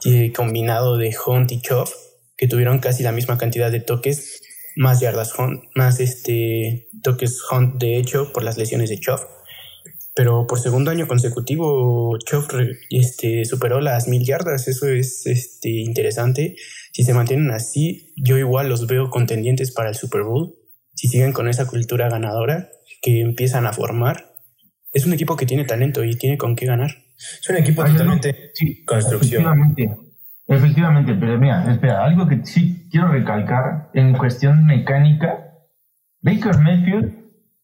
eh, 0.06 0.32
combinado 0.32 0.96
de 0.96 1.14
Hunt 1.26 1.52
y 1.52 1.62
Choff, 1.62 1.92
que 2.38 2.48
tuvieron 2.48 2.80
casi 2.80 3.04
la 3.04 3.12
misma 3.12 3.38
cantidad 3.38 3.70
de 3.70 3.82
toques, 3.82 4.42
más 4.78 5.02
yardas 5.02 5.38
Hunt, 5.38 5.64
más 5.76 6.00
este, 6.00 6.88
toques 7.04 7.42
Hunt 7.52 7.82
de 7.82 7.98
hecho 7.98 8.32
por 8.32 8.44
las 8.44 8.58
lesiones 8.58 8.90
de 8.90 9.00
Choff. 9.00 9.22
Pero 10.16 10.48
por 10.48 10.60
segundo 10.60 10.92
año 10.92 11.08
consecutivo, 11.08 12.18
Choff 12.20 12.48
este, 12.90 13.46
superó 13.46 13.82
las 13.82 14.08
mil 14.08 14.26
yardas. 14.26 14.68
Eso 14.68 14.88
es 14.88 15.26
este, 15.26 15.70
interesante. 15.70 16.56
Si 16.94 17.04
se 17.04 17.14
mantienen 17.14 17.52
así, 17.52 18.14
yo 18.18 18.38
igual 18.38 18.70
los 18.70 18.86
veo 18.86 19.10
contendientes 19.10 19.72
para 19.72 19.90
el 19.90 19.96
Super 19.96 20.24
Bowl. 20.24 20.56
Si 20.94 21.08
siguen 21.08 21.32
con 21.32 21.48
esa 21.48 21.68
cultura 21.68 22.10
ganadora 22.10 22.70
que 23.02 23.22
empiezan 23.22 23.66
a 23.66 23.74
formar, 23.74 24.29
es 24.92 25.06
un 25.06 25.14
equipo 25.14 25.36
que 25.36 25.46
tiene 25.46 25.66
talento 25.66 26.04
y 26.04 26.16
tiene 26.18 26.38
con 26.38 26.56
qué 26.56 26.66
ganar. 26.66 26.90
Es 27.18 27.50
un 27.50 27.58
equipo 27.58 27.84
totalmente 27.84 28.52
sí, 28.54 28.84
construcción. 28.86 29.44
Efectivamente, 29.44 29.98
efectivamente, 30.48 31.14
pero 31.20 31.38
mira, 31.38 31.72
espera, 31.72 32.04
algo 32.04 32.28
que 32.28 32.46
sí 32.46 32.88
quiero 32.90 33.10
recalcar 33.10 33.90
en 33.94 34.14
cuestión 34.16 34.66
mecánica, 34.66 35.46
Baker 36.22 36.58
Mayfield, 36.58 37.14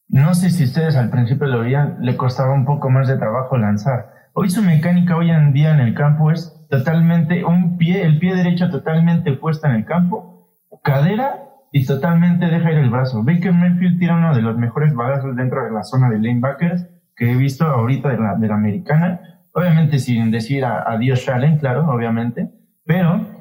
no 0.08 0.36
sé 0.36 0.50
si 0.50 0.66
ustedes 0.66 0.96
al 0.96 1.10
principio 1.10 1.48
lo 1.48 1.62
veían, 1.62 1.98
le 2.02 2.16
costaba 2.16 2.54
un 2.54 2.66
poco 2.66 2.90
más 2.90 3.08
de 3.08 3.18
trabajo 3.18 3.58
lanzar. 3.58 4.14
Hoy 4.34 4.50
su 4.50 4.62
mecánica 4.62 5.16
hoy 5.16 5.32
en 5.32 5.54
día 5.54 5.74
en 5.74 5.80
el 5.80 5.94
campo 5.96 6.32
es 6.32 6.68
totalmente 6.70 7.44
un 7.44 7.78
pie, 7.78 8.04
el 8.04 8.20
pie 8.20 8.36
derecho 8.36 8.70
totalmente 8.70 9.32
puesto 9.34 9.68
en 9.68 9.74
el 9.74 9.86
campo, 9.86 10.54
cadera 10.84 11.40
y 11.72 11.86
totalmente 11.86 12.46
deja 12.46 12.72
ir 12.72 12.78
el 12.78 12.90
brazo. 12.90 13.24
Baker 13.24 13.52
Mayfield 13.52 14.00
tira 14.00 14.16
uno 14.16 14.36
de 14.36 14.42
los 14.42 14.58
mejores 14.58 14.94
balazos 14.94 15.36
dentro 15.36 15.64
de 15.64 15.72
la 15.72 15.84
zona 15.84 16.10
de 16.10 16.20
lanebackers 16.20 16.86
que 17.16 17.32
he 17.32 17.36
visto 17.36 17.66
ahorita 17.66 18.10
de 18.10 18.18
la, 18.18 18.36
de 18.36 18.48
la 18.48 18.56
americana. 18.56 19.42
Obviamente 19.54 20.00
sin 20.00 20.32
decir 20.32 20.66
adiós 20.66 21.28
Allen, 21.30 21.58
claro, 21.58 21.88
obviamente, 21.90 22.50
pero 22.84 23.36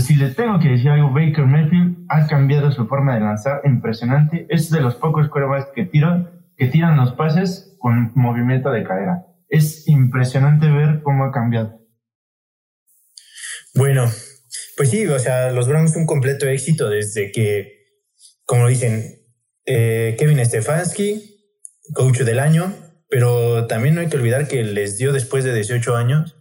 si 0.00 0.14
le 0.16 0.30
tengo 0.30 0.58
que 0.58 0.68
decir 0.68 0.90
algo, 0.90 1.12
Baker 1.12 1.44
Mayfield 1.44 2.06
ha 2.08 2.26
cambiado 2.26 2.72
su 2.72 2.86
forma 2.86 3.14
de 3.14 3.20
lanzar 3.20 3.60
impresionante. 3.64 4.46
Es 4.48 4.70
de 4.70 4.80
los 4.80 4.94
pocos 4.94 5.28
quarterbacks 5.28 5.72
que, 5.74 5.84
tiran, 5.84 6.48
que 6.56 6.66
tiran 6.66 6.96
los 6.96 7.12
pases 7.12 7.76
con 7.78 8.12
movimiento 8.14 8.70
de 8.70 8.84
cadera. 8.84 9.26
Es 9.48 9.86
impresionante 9.86 10.70
ver 10.70 11.02
cómo 11.02 11.24
ha 11.24 11.32
cambiado. 11.32 11.80
Bueno, 13.74 14.04
pues 14.76 14.90
sí, 14.90 15.06
o 15.06 15.18
sea, 15.18 15.50
los 15.50 15.68
Browns 15.68 15.96
un 15.96 16.06
completo 16.06 16.46
éxito 16.46 16.88
desde 16.88 17.30
que, 17.30 17.72
como 18.46 18.68
dicen, 18.68 19.02
eh, 19.66 20.16
Kevin 20.18 20.44
Stefanski, 20.44 21.20
coach 21.92 22.20
del 22.20 22.38
año, 22.38 22.72
pero 23.08 23.66
también 23.66 23.94
no 23.94 24.00
hay 24.00 24.08
que 24.08 24.16
olvidar 24.16 24.48
que 24.48 24.62
les 24.62 24.98
dio 24.98 25.12
después 25.12 25.44
de 25.44 25.54
18 25.54 25.96
años 25.96 26.36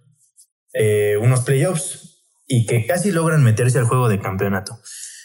eh, 0.73 1.17
unos 1.21 1.41
playoffs 1.41 2.25
y 2.47 2.65
que 2.65 2.85
casi 2.85 3.11
logran 3.11 3.43
meterse 3.43 3.79
al 3.79 3.85
juego 3.85 4.09
de 4.09 4.19
campeonato. 4.19 4.79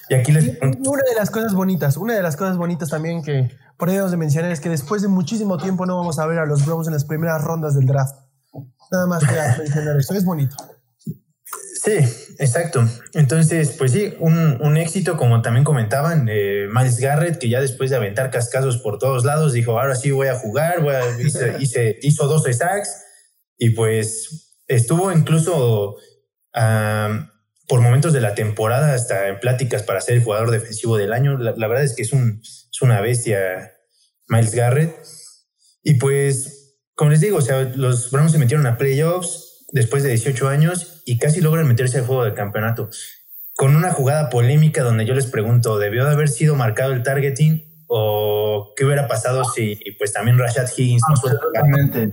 Y 0.08 0.14
aquí 0.14 0.32
les 0.32 0.58
Una 0.62 1.02
de 1.08 1.14
las 1.16 1.30
cosas 1.30 1.54
bonitas, 1.54 1.96
una 1.96 2.14
de 2.14 2.22
las 2.22 2.36
cosas 2.36 2.56
bonitas 2.56 2.88
también 2.88 3.22
que 3.22 3.50
por 3.76 3.88
debemos 3.88 4.10
de 4.10 4.16
mencionar 4.16 4.50
es 4.50 4.60
que 4.60 4.68
después 4.68 5.02
de 5.02 5.08
muchísimo 5.08 5.58
tiempo 5.58 5.86
no 5.86 5.96
vamos 5.96 6.18
a 6.18 6.26
ver 6.26 6.38
a 6.38 6.46
los 6.46 6.64
Browns 6.64 6.86
en 6.86 6.94
las 6.94 7.04
primeras 7.04 7.42
rondas 7.42 7.74
del 7.74 7.86
draft. 7.86 8.14
Nada 8.90 9.06
más 9.06 9.24
que 9.24 9.34
mencionar 9.62 9.96
eso, 9.96 10.14
es 10.14 10.24
bonito. 10.24 10.56
Sí, 11.84 11.92
exacto. 12.38 12.88
Entonces, 13.14 13.70
pues 13.78 13.92
sí, 13.92 14.14
un, 14.18 14.76
éxito, 14.76 15.16
como 15.16 15.42
también 15.42 15.64
comentaban, 15.64 16.28
eh, 16.28 16.66
Miles 16.72 16.98
Garrett, 16.98 17.38
que 17.38 17.48
ya 17.48 17.60
después 17.60 17.90
de 17.90 17.96
aventar 17.96 18.30
cascados 18.30 18.78
por 18.78 18.98
todos 18.98 19.24
lados, 19.24 19.52
dijo, 19.52 19.78
ahora 19.78 19.94
sí 19.94 20.10
voy 20.10 20.26
a 20.26 20.34
jugar, 20.34 20.82
voy 20.82 20.94
a, 20.94 21.02
hice, 21.60 21.98
hizo 22.02 22.26
dos 22.26 22.44
sacks 22.56 23.04
y 23.56 23.70
pues 23.70 24.56
estuvo 24.66 25.12
incluso 25.12 25.96
por 27.68 27.80
momentos 27.80 28.12
de 28.12 28.20
la 28.20 28.34
temporada 28.34 28.94
hasta 28.94 29.28
en 29.28 29.38
pláticas 29.38 29.84
para 29.84 30.00
ser 30.00 30.16
el 30.16 30.24
jugador 30.24 30.50
defensivo 30.50 30.96
del 30.96 31.12
año. 31.12 31.38
La, 31.38 31.68
verdad 31.68 31.84
es 31.84 31.94
que 31.94 32.02
es, 32.02 32.12
un, 32.12 32.40
es 32.42 32.82
una 32.82 33.00
bestia 33.00 33.72
Miles 34.26 34.54
Garrett. 34.54 34.96
Y 35.84 35.94
pues, 35.94 36.76
como 36.94 37.10
les 37.10 37.20
digo, 37.20 37.38
o 37.38 37.42
sea, 37.42 37.62
los 37.62 38.10
Browns 38.10 38.32
se 38.32 38.38
metieron 38.38 38.66
a 38.66 38.78
playoffs 38.78 39.66
después 39.70 40.02
de 40.02 40.08
18 40.08 40.48
años 40.48 40.97
y 41.08 41.16
casi 41.16 41.40
logran 41.40 41.66
meterse 41.66 41.98
al 41.98 42.06
juego 42.06 42.24
del 42.24 42.34
campeonato. 42.34 42.90
Con 43.54 43.74
una 43.74 43.92
jugada 43.92 44.28
polémica 44.28 44.82
donde 44.82 45.06
yo 45.06 45.14
les 45.14 45.26
pregunto, 45.26 45.78
¿debió 45.78 46.04
de 46.04 46.12
haber 46.12 46.28
sido 46.28 46.54
marcado 46.54 46.92
el 46.92 47.02
targeting 47.02 47.64
o 47.88 48.74
qué 48.76 48.84
hubiera 48.84 49.08
pasado 49.08 49.42
si 49.44 49.80
pues 49.96 50.12
también 50.12 50.38
Rashad 50.38 50.68
Higgins 50.76 51.02
no 51.08 51.14
Absolutamente. 51.14 52.10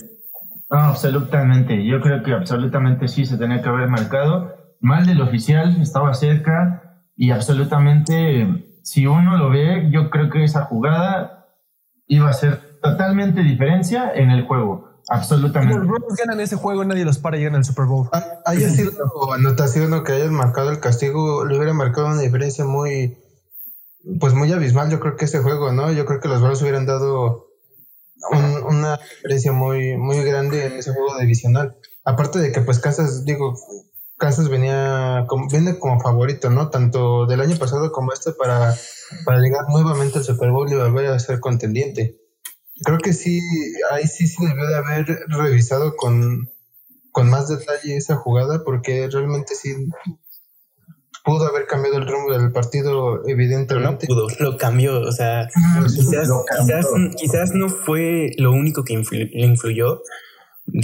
No, 0.69 0.77
absolutamente. 0.79 1.86
Yo 1.86 1.99
creo 1.99 2.23
que 2.23 2.31
absolutamente 2.31 3.10
sí 3.10 3.25
se 3.25 3.38
tenía 3.38 3.62
que 3.62 3.67
haber 3.67 3.89
marcado. 3.89 4.55
Mal 4.79 5.05
del 5.05 5.21
oficial, 5.21 5.81
estaba 5.81 6.13
cerca 6.13 7.03
y 7.17 7.31
absolutamente, 7.31 8.79
si 8.81 9.08
uno 9.08 9.38
lo 9.38 9.49
ve, 9.49 9.89
yo 9.91 10.10
creo 10.10 10.29
que 10.29 10.45
esa 10.45 10.63
jugada 10.63 11.47
iba 12.08 12.29
a 12.29 12.34
ser 12.34 12.79
totalmente 12.81 13.41
diferencia 13.41 14.10
en 14.15 14.31
el 14.31 14.43
juego. 14.43 14.94
Absolutamente. 15.08 15.78
Los 15.78 15.88
Browns 15.88 16.15
ganan 16.18 16.39
ese 16.39 16.56
juego, 16.56 16.84
nadie 16.84 17.06
los 17.06 17.20
para 17.20 17.38
y 17.38 17.44
ganan 17.44 17.60
el 17.60 17.65
Super 17.65 17.86
Bowl. 17.86 18.10
Ah, 18.12 18.41
haya 18.46 18.70
sido 18.70 18.91
anotación 19.34 19.94
o 19.94 20.04
que 20.04 20.13
hayan 20.13 20.34
marcado 20.34 20.72
el 20.72 20.80
castigo, 20.80 21.46
le 21.46 21.56
hubiera 21.58 21.74
marcado 21.74 22.08
una 22.08 22.22
diferencia 22.22 22.65
muy, 22.65 23.18
pues 24.20 24.34
muy 24.34 24.52
abismal. 24.52 24.89
Yo 24.89 25.00
creo 25.00 25.15
que 25.15 25.26
ese 25.26 25.39
juego, 25.39 25.72
¿no? 25.72 25.91
Yo 25.91 26.06
creo 26.06 26.20
que 26.20 26.28
los 26.28 26.41
Browns 26.41 26.62
hubieran 26.62 26.86
dado 26.86 27.48
una 28.68 28.98
diferencia 28.98 29.52
muy, 29.52 29.98
muy 29.98 30.24
grande 30.24 30.65
en 30.65 30.74
ese 30.74 30.94
juego 30.94 31.20
divisional. 31.20 31.78
Aparte 32.04 32.39
de 32.39 32.52
que, 32.52 32.62
pues, 32.62 32.80
Kansas, 32.80 33.26
digo, 33.26 33.56
Kansas 34.18 34.50
venía 34.50 35.26
como, 35.28 35.48
viene 35.50 35.78
como 35.78 36.00
favorito, 36.00 36.50
¿no? 36.50 36.70
Tanto 36.70 37.26
del 37.28 37.41
año 37.41 37.58
pasado 37.58 37.91
como 37.91 38.13
este 38.13 38.32
para, 38.32 38.74
para 39.26 39.39
llegar 39.39 39.65
nuevamente 39.70 40.18
al 40.18 40.24
Super 40.24 40.50
Bowl 40.52 40.72
y 40.72 40.76
volver 40.76 41.08
a 41.08 41.20
ser 41.20 41.39
contendiente. 41.39 42.25
Creo 42.84 42.98
que 42.98 43.14
sí, 43.14 43.40
ahí 43.92 44.06
sí 44.08 44.28
se 44.28 44.46
debió 44.46 44.66
de 44.68 44.76
haber 44.76 45.06
revisado 45.30 45.96
con, 45.96 46.50
con 47.12 47.30
más 47.30 47.48
detalle 47.48 47.96
esa 47.96 48.16
jugada, 48.18 48.64
porque 48.66 49.08
realmente 49.10 49.56
sí, 49.56 49.74
pudo 51.24 51.46
haber 51.48 51.66
cambiado 51.68 51.98
el 51.98 52.08
rumbo 52.08 52.38
del 52.38 52.52
partido, 52.52 53.22
Pero 53.24 53.24
no 53.24 53.30
evidentemente. 53.30 54.08
pudo, 54.08 54.28
lo 54.40 54.58
cambió. 54.58 55.00
O 55.02 55.12
sea, 55.12 55.48
quizás, 55.88 56.30
quizás, 56.60 56.86
quizás 57.18 57.52
no 57.54 57.70
fue 57.70 58.32
lo 58.38 58.52
único 58.52 58.84
que 58.84 58.94
influ- 58.94 59.30
le 59.32 59.46
influyó. 59.46 60.02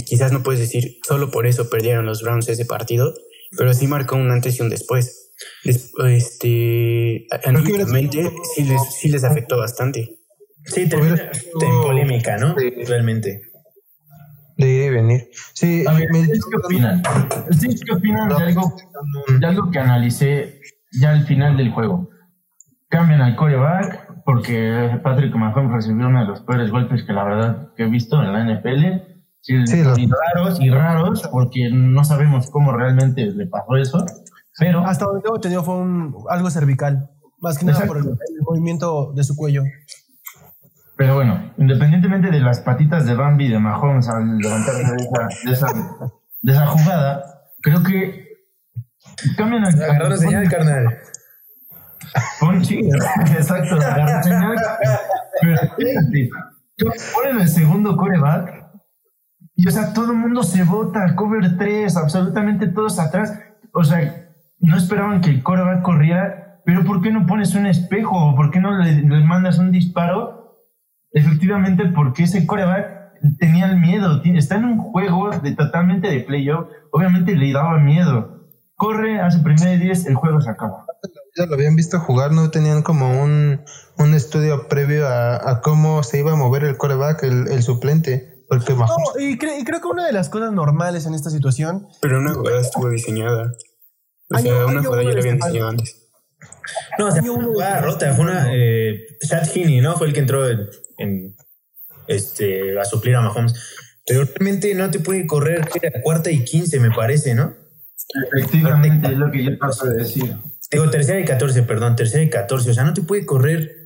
Quizás 0.06 0.32
no 0.32 0.42
puedes 0.42 0.60
decir 0.60 0.98
solo 1.06 1.30
por 1.30 1.46
eso 1.46 1.68
perdieron 1.68 2.06
los 2.06 2.22
Browns 2.22 2.48
ese 2.48 2.64
partido, 2.64 3.12
pero 3.58 3.74
sí 3.74 3.86
marcó 3.86 4.16
un 4.16 4.30
antes 4.30 4.58
y 4.58 4.62
un 4.62 4.70
después. 4.70 5.30
Des- 5.64 5.92
este, 6.08 7.26
anímicamente 7.44 8.30
sí 8.54 8.62
les, 8.64 8.80
sí 8.94 9.08
les 9.08 9.24
afectó 9.24 9.58
bastante. 9.58 10.18
Sí, 10.64 10.88
termina 10.88 11.14
en 11.14 11.82
polémica, 11.82 12.36
¿no? 12.38 12.54
Sí. 12.58 12.70
Realmente. 12.86 13.40
De 14.56 14.68
ir 14.68 14.84
y 14.84 14.90
venir. 14.90 15.28
Sí, 15.54 15.84
A 15.88 15.94
ver, 15.94 16.08
me- 16.12 16.20
¿ustedes 16.20 16.44
qué 16.44 16.56
opinan? 16.64 17.02
¿Ustedes 17.50 17.80
qué 17.84 17.92
opinan 17.94 18.28
de 18.28 18.34
algo, 18.36 18.74
de 19.40 19.46
algo 19.46 19.70
que 19.70 19.78
analicé 19.78 20.60
ya 21.00 21.10
al 21.10 21.26
final 21.26 21.56
del 21.56 21.72
juego? 21.72 22.10
Cambian 22.88 23.22
al 23.22 23.34
coreback 23.36 24.22
porque 24.24 25.00
Patrick 25.02 25.34
Mahomes 25.34 25.72
recibió 25.72 26.06
uno 26.06 26.20
de 26.20 26.26
los 26.26 26.42
peores 26.42 26.70
golpes 26.70 27.02
que 27.04 27.12
la 27.12 27.24
verdad 27.24 27.68
que 27.76 27.84
he 27.84 27.88
visto 27.88 28.22
en 28.22 28.32
la 28.32 28.40
NFL. 28.44 29.02
Sí, 29.40 29.66
Sí, 29.66 29.82
los- 29.82 29.98
y 29.98 30.06
raros 30.06 30.60
y 30.60 30.70
raros 30.70 31.22
porque 31.32 31.68
no 31.72 32.04
sabemos 32.04 32.48
cómo 32.50 32.72
realmente 32.76 33.24
le 33.26 33.46
pasó 33.46 33.76
eso. 33.76 34.04
Pero 34.58 34.86
Hasta 34.86 35.06
donde 35.06 35.22
tengo 35.22 35.36
entendido 35.36 35.64
fue 35.64 35.76
un, 35.76 36.14
algo 36.28 36.50
cervical, 36.50 37.08
más 37.40 37.58
que 37.58 37.64
nada 37.64 37.84
por 37.86 37.96
el 37.96 38.04
movimiento 38.46 39.12
de 39.14 39.24
su 39.24 39.34
cuello. 39.34 39.62
Pero 40.96 41.14
bueno, 41.16 41.52
independientemente 41.56 42.30
de 42.30 42.40
las 42.40 42.60
patitas 42.60 43.06
de 43.06 43.14
Bambi 43.14 43.48
de 43.48 43.58
Mahomes 43.58 44.08
al 44.08 44.38
levantarse 44.38 44.82
de 44.82 44.96
esa, 44.96 45.28
de 45.44 45.52
esa, 45.52 45.66
de 46.42 46.52
esa 46.52 46.66
jugada, 46.66 47.24
creo 47.62 47.82
que 47.82 48.26
cambian 49.36 49.64
al 49.64 49.82
Agarró 49.82 50.08
la 50.10 50.16
señal, 50.16 50.48
carnal. 50.48 50.98
Pon- 52.40 52.64
sí, 52.64 52.80
exacto, 53.36 53.76
agarró 53.76 54.22
señal. 54.22 54.56
Pero 55.40 55.54
espérate, 55.54 56.30
ponen 57.14 57.40
el 57.40 57.48
segundo 57.48 57.96
coreback 57.96 58.62
y, 59.56 59.66
o 59.68 59.70
sea, 59.70 59.92
todo 59.92 60.12
el 60.12 60.18
mundo 60.18 60.42
se 60.42 60.62
vota, 60.64 61.14
cover 61.16 61.56
3, 61.56 61.96
absolutamente 61.96 62.66
todos 62.68 62.98
atrás. 62.98 63.38
O 63.72 63.82
sea, 63.84 64.28
no 64.60 64.76
esperaban 64.76 65.20
que 65.20 65.30
el 65.30 65.42
coreback 65.42 65.82
corriera, 65.82 66.60
pero 66.64 66.84
¿por 66.84 67.00
qué 67.02 67.10
no 67.10 67.26
pones 67.26 67.54
un 67.54 67.66
espejo? 67.66 68.34
¿Por 68.36 68.50
qué 68.50 68.60
no 68.60 68.76
le, 68.78 68.92
le 69.02 69.24
mandas 69.24 69.58
un 69.58 69.72
disparo? 69.72 70.41
Efectivamente, 71.12 71.84
porque 71.94 72.24
ese 72.24 72.46
coreback 72.46 73.12
tenía 73.38 73.66
el 73.66 73.76
miedo, 73.78 74.20
está 74.24 74.56
en 74.56 74.64
un 74.64 74.78
juego 74.78 75.30
de 75.30 75.54
totalmente 75.54 76.08
de 76.08 76.20
playoff, 76.20 76.68
obviamente 76.90 77.34
le 77.36 77.52
daba 77.52 77.78
miedo. 77.78 78.40
Corre, 78.74 79.20
hace 79.20 79.38
primer 79.40 79.76
y 79.76 79.84
10, 79.84 80.06
el 80.06 80.14
juego 80.16 80.40
se 80.40 80.50
acaba. 80.50 80.86
ya 81.36 81.46
lo 81.46 81.54
habían 81.54 81.76
visto 81.76 82.00
jugar, 82.00 82.32
no 82.32 82.50
tenían 82.50 82.82
como 82.82 83.22
un, 83.22 83.60
un 83.98 84.14
estudio 84.14 84.66
previo 84.68 85.06
a, 85.06 85.36
a 85.50 85.60
cómo 85.60 86.02
se 86.02 86.18
iba 86.18 86.32
a 86.32 86.36
mover 86.36 86.64
el 86.64 86.76
coreback, 86.76 87.22
el, 87.22 87.46
el 87.48 87.62
suplente. 87.62 88.44
Porque 88.48 88.74
No, 88.74 88.86
y, 89.20 89.38
cre- 89.38 89.60
y 89.60 89.64
creo 89.64 89.80
que 89.80 89.86
una 89.86 90.04
de 90.06 90.12
las 90.12 90.28
cosas 90.28 90.52
normales 90.52 91.06
en 91.06 91.14
esta 91.14 91.30
situación, 91.30 91.86
Pero 92.00 92.18
una 92.18 92.34
jugada 92.34 92.60
estuvo 92.60 92.88
diseñada. 92.90 93.52
O 94.34 94.38
sea, 94.38 94.66
un- 94.66 94.72
una 94.72 94.82
jugada 94.82 95.02
ya 95.04 95.10
la 95.12 95.20
habían 95.20 95.36
diseñado 95.36 95.68
antes. 95.68 96.01
No, 96.98 97.08
o 97.08 97.10
sea, 97.10 97.22
fue 97.22 97.30
una 97.30 97.44
jugada 97.46 97.80
rota, 97.80 98.12
fue 98.14 98.24
una. 98.24 98.48
Eh, 98.52 99.06
Chad 99.26 99.48
Heaney, 99.54 99.80
¿no? 99.80 99.96
Fue 99.96 100.06
el 100.06 100.12
que 100.12 100.20
entró 100.20 100.48
en, 100.48 100.68
en, 100.98 101.36
este, 102.06 102.78
a 102.78 102.84
suplir 102.84 103.16
a 103.16 103.20
Mahomes. 103.20 103.54
Pero 104.06 104.24
realmente 104.24 104.74
no 104.74 104.90
te 104.90 105.00
puede 105.00 105.26
correr, 105.26 105.68
que 105.68 105.86
era 105.86 106.02
cuarta 106.02 106.30
y 106.30 106.44
quince, 106.44 106.80
me 106.80 106.90
parece, 106.90 107.34
¿no? 107.34 107.54
Efectivamente, 108.32 109.08
es 109.08 109.16
lo 109.16 109.30
que 109.30 109.44
yo 109.44 109.58
paso 109.58 109.86
de 109.86 109.98
decir. 109.98 110.36
Digo, 110.70 110.90
tercera 110.90 111.20
y 111.20 111.24
catorce, 111.24 111.62
perdón, 111.62 111.96
tercera 111.96 112.22
y 112.22 112.30
catorce. 112.30 112.70
O 112.70 112.74
sea, 112.74 112.84
no 112.84 112.94
te 112.94 113.02
puede 113.02 113.26
correr 113.26 113.82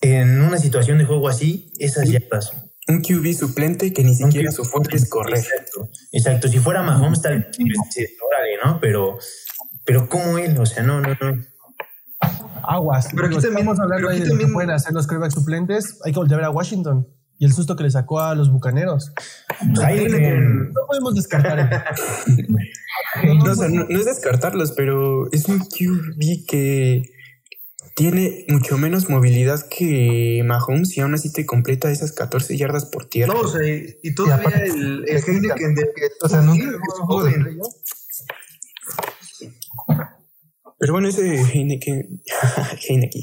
en 0.00 0.40
una 0.42 0.58
situación 0.58 0.98
de 0.98 1.04
juego 1.04 1.28
así 1.28 1.72
esas 1.78 2.08
yardas. 2.08 2.52
Un 2.88 3.00
QB 3.00 3.32
suplente 3.32 3.92
que 3.92 4.02
ni 4.02 4.14
siquiera 4.14 4.50
su 4.50 4.64
fuerte 4.64 4.96
es 4.96 5.08
correr. 5.08 5.38
Exacto. 5.38 5.88
Exacto. 6.10 6.48
Si 6.48 6.58
fuera 6.58 6.82
Mahomes, 6.82 7.22
tal 7.22 7.38
vez 7.38 7.56
órale, 7.58 8.56
¿no? 8.64 8.80
Pero, 8.80 9.18
pero 9.84 10.08
como 10.08 10.38
él, 10.38 10.56
o 10.58 10.66
sea, 10.66 10.82
no, 10.82 11.00
no, 11.00 11.08
no. 11.20 11.42
aguas. 12.64 13.08
Pero 13.14 13.26
aquí 13.26 13.34
también- 13.36 13.52
estamos 13.58 13.80
hablando 13.80 14.06
pero 14.06 14.08
aquí 14.10 14.16
ahí 14.16 14.20
de 14.20 14.26
lo 14.26 14.32
que 14.32 14.38
también- 14.38 14.52
pueden 14.52 14.70
hacer 14.70 14.92
los 14.92 15.06
quarterbacks 15.06 15.34
suplentes. 15.34 15.98
Hay 16.04 16.12
que 16.12 16.18
volver 16.18 16.34
a 16.34 16.36
ver 16.38 16.44
a 16.46 16.50
Washington 16.50 17.08
y 17.38 17.44
el 17.44 17.52
susto 17.52 17.74
que 17.74 17.82
le 17.82 17.90
sacó 17.90 18.20
a 18.20 18.34
los 18.36 18.52
bucaneros. 18.52 19.12
Heineken, 19.84 20.72
No 20.72 20.80
podemos 20.86 21.14
descartar. 21.14 21.84
No, 23.24 23.52
o 23.52 23.54
sea, 23.54 23.68
no, 23.68 23.84
no 23.88 23.98
es 23.98 24.06
descartarlos, 24.06 24.72
pero 24.72 25.30
es 25.32 25.46
un 25.46 25.58
QB 25.58 26.46
que 26.48 27.02
tiene 27.94 28.46
mucho 28.48 28.78
menos 28.78 29.10
movilidad 29.10 29.60
que 29.68 30.42
Mahomes 30.46 30.96
y 30.96 31.00
aún 31.02 31.12
así 31.14 31.30
te 31.30 31.44
completa 31.44 31.90
esas 31.90 32.12
14 32.12 32.56
yardas 32.56 32.86
por 32.86 33.06
tierra. 33.10 33.34
No, 33.34 33.40
o 33.40 33.48
sea, 33.48 33.66
y, 33.68 33.96
y 34.02 34.14
todavía 34.14 34.36
aparte- 34.48 34.64
el, 34.66 35.04
el 35.06 35.22
Heineken 35.26 35.74
de 35.74 35.90
o 36.22 36.28
sea, 36.28 36.40
nunca 36.40 36.64
joven. 37.02 37.58
Pero 40.82 40.94
bueno, 40.94 41.06
ese 41.06 41.40
Heineken, 41.40 42.22
Heineken 42.88 43.22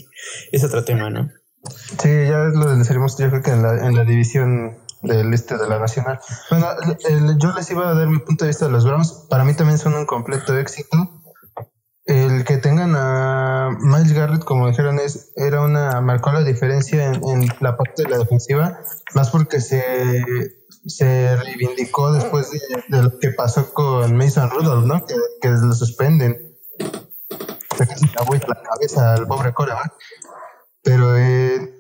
es 0.54 0.64
otro 0.64 0.86
tema, 0.86 1.10
¿no? 1.10 1.30
Sí, 2.02 2.08
ya 2.08 2.46
lo 2.46 2.78
dejaremos 2.78 3.18
yo 3.18 3.30
creo 3.30 3.42
que 3.42 3.52
en 3.52 3.62
la, 3.62 3.86
en 3.86 3.96
la 3.98 4.06
división 4.06 4.78
del 5.02 5.34
este 5.34 5.58
de 5.58 5.68
la 5.68 5.78
nacional. 5.78 6.22
Bueno, 6.50 6.68
yo 7.38 7.52
les 7.52 7.70
iba 7.70 7.90
a 7.90 7.94
dar 7.96 8.08
mi 8.08 8.20
punto 8.20 8.46
de 8.46 8.52
vista 8.52 8.68
de 8.68 8.72
los 8.72 8.86
Browns. 8.86 9.28
Para 9.30 9.44
mí 9.44 9.54
también 9.56 9.78
son 9.78 9.94
un 9.96 10.06
completo 10.06 10.58
éxito. 10.58 11.22
El 12.06 12.46
que 12.46 12.56
tengan 12.60 12.96
a 12.96 13.72
Miles 13.78 14.14
Garrett, 14.14 14.46
como 14.46 14.70
dijeron, 14.70 14.98
es, 14.98 15.34
era 15.36 15.60
una, 15.60 16.00
marcó 16.00 16.32
la 16.32 16.46
diferencia 16.46 17.12
en, 17.12 17.46
la 17.60 17.76
parte 17.76 18.04
de 18.04 18.10
la 18.10 18.20
defensiva, 18.20 18.80
más 19.16 19.32
porque 19.32 19.60
se, 19.60 19.84
se 20.86 21.36
reivindicó 21.36 22.14
después 22.14 22.52
de, 22.88 23.04
lo 23.04 23.20
que 23.20 23.32
pasó 23.32 23.74
con 23.74 24.16
Mason 24.16 24.50
Rudolph, 24.50 24.86
¿no? 24.86 25.06
Que 25.42 25.50
lo 25.50 25.74
suspenden. 25.74 26.50
Le 28.20 28.26
vuelta 28.26 28.48
la 28.48 28.62
cabeza 28.62 29.14
al 29.14 29.28
pobre 29.28 29.54
coreback. 29.54 29.94
Pero 30.84 31.18
eh, 31.18 31.80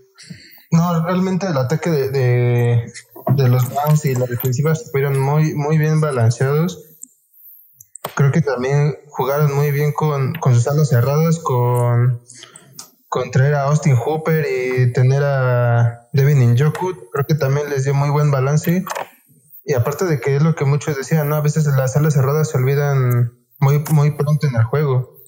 no, 0.71 1.03
realmente 1.03 1.47
el 1.47 1.57
ataque 1.57 1.89
de, 1.89 2.93
los 3.37 3.69
Browns 3.69 4.05
y 4.05 4.15
la 4.15 4.25
defensiva 4.25 4.71
estuvieron 4.71 5.19
muy, 5.19 5.55
muy 5.55 5.77
bien 5.77 5.99
balanceados. 5.99 6.85
Creo 8.15 8.31
que 8.31 8.41
también 8.41 8.95
jugaron 9.07 9.53
muy 9.55 9.71
bien 9.71 9.93
con, 9.93 10.35
sus 10.43 10.67
alas 10.67 10.89
cerradas, 10.89 11.39
con, 11.39 12.21
con 13.07 13.31
traer 13.31 13.55
a 13.55 13.63
Austin 13.63 13.95
Hooper 13.95 14.45
y 14.45 14.93
tener 14.93 15.23
a 15.23 16.07
Devin 16.13 16.53
Njoku. 16.53 17.09
Creo 17.11 17.25
que 17.27 17.35
también 17.35 17.69
les 17.69 17.85
dio 17.85 17.93
muy 17.93 18.09
buen 18.09 18.31
balance. 18.31 18.83
Y 19.65 19.73
aparte 19.73 20.05
de 20.05 20.19
que 20.19 20.35
es 20.35 20.41
lo 20.43 20.55
que 20.55 20.65
muchos 20.65 20.97
decían, 20.97 21.29
¿no? 21.29 21.35
A 21.35 21.41
veces 21.41 21.65
las 21.65 21.95
alas 21.95 22.13
cerradas 22.13 22.49
se 22.49 22.57
olvidan 22.57 23.33
muy, 23.59 23.83
muy 23.91 24.11
pronto 24.11 24.47
en 24.47 24.55
el 24.55 24.63
juego. 24.63 25.18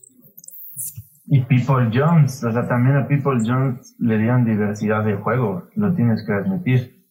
Y 1.33 1.39
People 1.45 1.89
Jones, 1.93 2.43
o 2.43 2.51
sea, 2.51 2.67
también 2.67 2.97
a 2.97 3.07
People 3.07 3.39
Jones 3.41 3.95
le 3.99 4.17
dieron 4.17 4.43
diversidad 4.43 5.05
de 5.05 5.15
juego, 5.15 5.69
lo 5.75 5.95
tienes 5.95 6.25
que 6.27 6.33
admitir. 6.33 7.07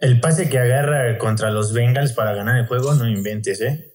el 0.00 0.20
pase 0.20 0.48
que 0.48 0.58
agarra 0.58 1.18
contra 1.18 1.50
los 1.50 1.74
Bengals 1.74 2.14
para 2.14 2.32
ganar 2.32 2.56
el 2.56 2.66
juego, 2.66 2.94
no 2.94 3.06
inventes, 3.06 3.60
¿eh? 3.60 3.92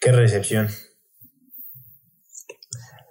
Qué 0.00 0.12
recepción. 0.12 0.68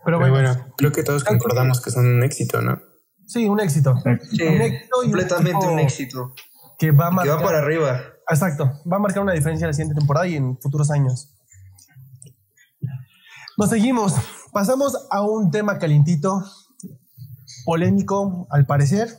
Pero 0.06 0.19
Pero 0.19 0.19
bueno, 0.19 0.34
bueno, 0.34 0.74
creo 0.78 0.93
que 0.93 1.04
todos 1.04 1.26
concordamos 1.26 1.82
que 1.82 1.91
son 1.91 2.06
un 2.06 2.24
éxito, 2.24 2.62
¿no? 2.62 2.82
sí, 3.28 3.45
un 3.45 3.60
éxito. 3.60 3.93
Sí, 4.32 4.41
Un 4.41 4.62
éxito 4.62 5.04
y 5.04 5.08
un 5.08 5.12
completamente 5.12 5.67
un 5.67 5.80
éxito. 5.80 6.34
Que 6.80 6.91
va 6.91 7.08
a 7.08 7.10
Que 7.10 7.15
marcar, 7.17 7.39
va 7.39 7.43
para 7.43 7.58
arriba. 7.60 8.02
Exacto, 8.30 8.71
va 8.89 8.95
a 8.95 9.00
marcar 9.00 9.21
una 9.21 9.34
diferencia 9.34 9.65
en 9.65 9.69
la 9.69 9.74
siguiente 9.74 10.00
temporada 10.00 10.28
y 10.28 10.38
en 10.38 10.58
futuros 10.62 10.89
años. 10.91 11.30
Nos 13.58 13.69
seguimos. 13.69 14.15
Pasamos 14.60 14.96
a 15.12 15.22
un 15.22 15.52
tema 15.52 15.78
calientito, 15.80 16.41
polémico 17.65 18.48
al 18.50 18.65
parecer. 18.65 19.10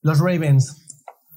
Los 0.00 0.20
Ravens. 0.20 0.86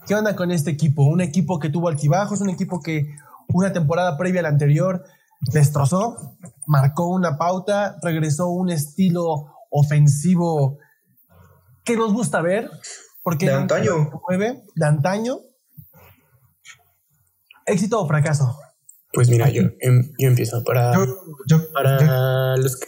¿Qué 0.08 0.15
onda 0.15 0.34
con 0.34 0.49
este 0.49 0.71
equipo? 0.71 1.03
Un 1.03 1.19
equipo 1.19 1.60
que 1.60 1.67
tuvo 1.69 1.89
altibajos, 1.89 2.39
un 2.39 2.49
equipo 2.49 2.79
que 2.82 3.13
una 3.49 3.73
temporada 3.73 4.17
previa 4.17 4.39
a 4.39 4.43
la 4.43 4.47
anterior 4.47 5.03
destrozó, 5.51 6.38
marcó 6.67 7.08
una 7.10 7.38
pauta, 7.38 7.97
regresó 8.01 8.47
un 8.47 8.69
estilo 8.69 9.53
ofensivo 9.69 10.77
que 11.84 11.97
nos 11.97 12.13
gusta 12.13 12.39
ver. 12.41 12.71
Porque 13.23 13.47
De 13.47 13.53
antaño. 13.56 14.10
de 14.73 14.86
antaño. 14.86 15.39
¿Éxito 17.65 17.99
o 18.01 18.08
fracaso? 18.08 18.58
Pues 19.12 19.27
mira, 19.27 19.49
yo, 19.49 19.63
em- 19.82 20.13
yo 20.17 20.29
empiezo 20.29 20.63
para, 20.63 20.93
Yo, 20.93 21.06
yo, 21.06 21.58
yo- 21.58 21.73
para 21.73 22.56
los 22.56 22.77
que, 22.77 22.88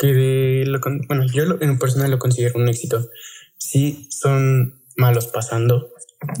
que 0.00 0.64
lo 0.66 0.80
con- 0.80 1.02
bueno, 1.06 1.26
yo 1.26 1.44
lo- 1.44 1.60
en 1.60 1.78
personal 1.78 2.10
lo 2.10 2.18
considero 2.18 2.58
un 2.58 2.68
éxito. 2.68 3.08
Sí, 3.58 4.08
son 4.10 4.80
malos 4.96 5.26
pasando, 5.26 5.90